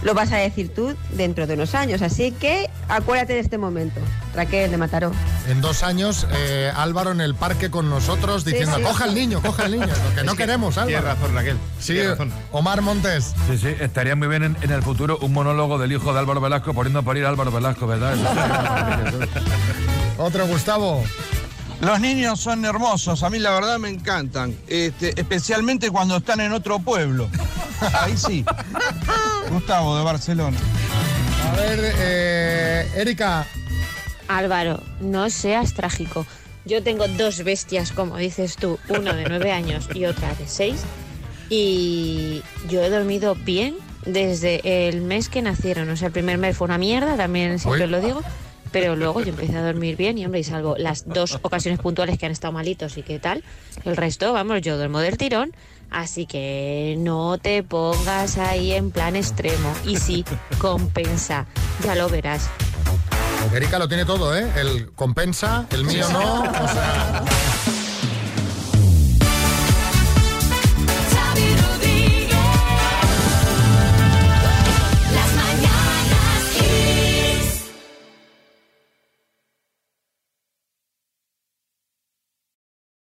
lo 0.02 0.14
vas 0.14 0.32
a 0.32 0.38
decir 0.38 0.74
tú 0.74 0.95
dentro 1.12 1.48
de 1.48 1.56
unos 1.56 1.76
años. 1.76 2.02
Así 2.02 2.32
que 2.32 2.70
acuérdate 2.88 3.34
de 3.34 3.39
este 3.39 3.58
momento. 3.58 4.00
Raquel 4.36 4.70
de 4.70 4.78
Mataró. 4.78 5.12
En 5.48 5.62
dos 5.62 5.84
años, 5.84 6.28
eh, 6.32 6.72
Álvaro 6.76 7.12
en 7.12 7.22
el 7.22 7.34
parque 7.34 7.72
con 7.72 7.89
nosotros 7.89 8.45
diciendo, 8.45 8.78
sí. 8.78 8.84
coja 8.84 9.06
al 9.06 9.16
niño, 9.16 9.41
coja 9.41 9.66
al 9.66 9.72
niño. 9.72 9.88
Lo 9.88 10.16
que 10.16 10.24
no 10.24 10.32
Es 10.32 10.38
que 10.38 10.43
queremos, 10.43 10.78
Álvaro. 10.78 10.98
Tienes 10.98 11.04
razón, 11.04 11.36
Raquel. 11.36 11.58
Sí, 11.80 12.02
razón. 12.02 12.32
Omar 12.52 12.82
Montes. 12.82 13.34
Sí, 13.50 13.58
sí, 13.58 13.76
estaría 13.80 14.16
muy 14.16 14.28
bien 14.28 14.43
en, 14.43 14.58
en 14.62 14.72
el 14.72 14.84
futuro 14.84 15.18
un 15.22 15.34
monólogo 15.34 15.78
del 15.78 15.91
hijo 15.91 16.14
de 16.14 16.20
Álvaro 16.20 16.41
Velasco 16.41 16.74
poniendo 16.74 17.00
a 17.00 17.04
parir 17.04 17.26
a 17.26 17.30
Álvaro 17.30 17.52
Velasco, 17.52 17.88
¿verdad? 17.88 18.16
Otro, 20.18 20.48
Gustavo. 20.48 21.04
Los 21.82 22.00
niños 22.00 22.39
son 22.39 22.66
hermosos, 22.66 23.22
a 23.22 23.30
mí 23.30 23.38
la 23.38 23.52
verdad 23.52 23.78
me 23.78 23.89
encantan, 23.89 24.58
este, 24.68 25.14
especialmente 25.20 25.91
cuando 25.91 26.18
están 26.18 26.41
en 26.41 26.52
otro 26.52 26.80
pueblo. 26.80 27.30
Ahí 28.02 28.18
sí. 28.18 28.43
Gustavo 29.58 29.97
de 29.97 30.03
Barcelona. 30.03 30.55
A 31.43 31.55
ver, 31.55 31.80
eh, 31.97 32.88
Erika. 32.95 33.43
Álvaro, 34.28 34.84
no 35.01 35.32
seas 35.32 35.74
trágico. 35.74 36.28
Yo 36.66 36.84
tengo 36.84 37.08
dos 37.08 37.43
bestias, 37.43 37.91
como 37.91 38.18
dices 38.18 38.55
tú, 38.55 38.78
uno 38.88 39.16
de 39.16 39.24
nueve 39.28 39.51
años 39.51 39.89
y 39.95 40.05
otra 40.05 40.36
de 40.36 40.47
seis. 40.47 40.84
Y 41.49 42.43
yo 42.70 42.84
he 42.84 42.91
dormido 42.91 43.34
bien 43.34 43.78
desde 44.05 44.89
el 44.89 45.01
mes 45.01 45.28
que 45.28 45.41
nacieron. 45.41 45.89
O 45.89 45.97
sea, 45.97 46.10
el 46.10 46.14
primer 46.14 46.38
mes 46.38 46.55
fue 46.55 46.66
una 46.66 46.78
mierda, 46.78 47.18
también 47.18 47.58
siempre 47.58 47.86
Uy. 47.86 47.89
lo 47.89 47.99
digo. 47.99 48.22
Pero 48.72 48.95
luego 48.95 49.22
yo 49.22 49.30
empecé 49.30 49.55
a 49.57 49.63
dormir 49.63 49.95
bien 49.95 50.18
y, 50.18 50.26
hombre, 50.26 50.41
y 50.41 50.43
salvo 50.43 50.76
las 50.78 51.07
dos 51.07 51.39
ocasiones 51.41 51.80
puntuales 51.80 52.18
que 52.18 52.26
han 52.26 52.32
estado 52.32 52.51
malitos 52.53 52.97
y 52.97 53.03
qué 53.03 53.20
tal, 53.20 53.43
el 53.86 53.97
resto, 53.97 54.34
vamos, 54.34 54.61
yo 54.61 54.78
duermo 54.78 54.99
del 54.99 55.18
tirón. 55.18 55.51
Así 55.89 56.26
que 56.26 56.95
no 56.97 57.38
te 57.38 57.63
pongas 57.63 58.38
ahí 58.38 58.74
en 58.74 58.91
plan 58.91 59.15
extremo. 59.15 59.74
Y 59.86 59.95
sí, 59.95 60.26
compensa. 60.59 61.45
Ya 61.84 61.95
lo 61.95 62.09
verás. 62.09 62.49
Erika 63.53 63.80
lo 63.80 63.88
tiene 63.88 64.03
todo, 64.03 64.36
¿eh? 64.36 64.51
El 64.57 64.91
compensa, 64.91 65.65
el 65.72 65.86
mío 65.86 66.09
no. 66.09 66.41
O 66.41 66.68
sea, 66.68 67.24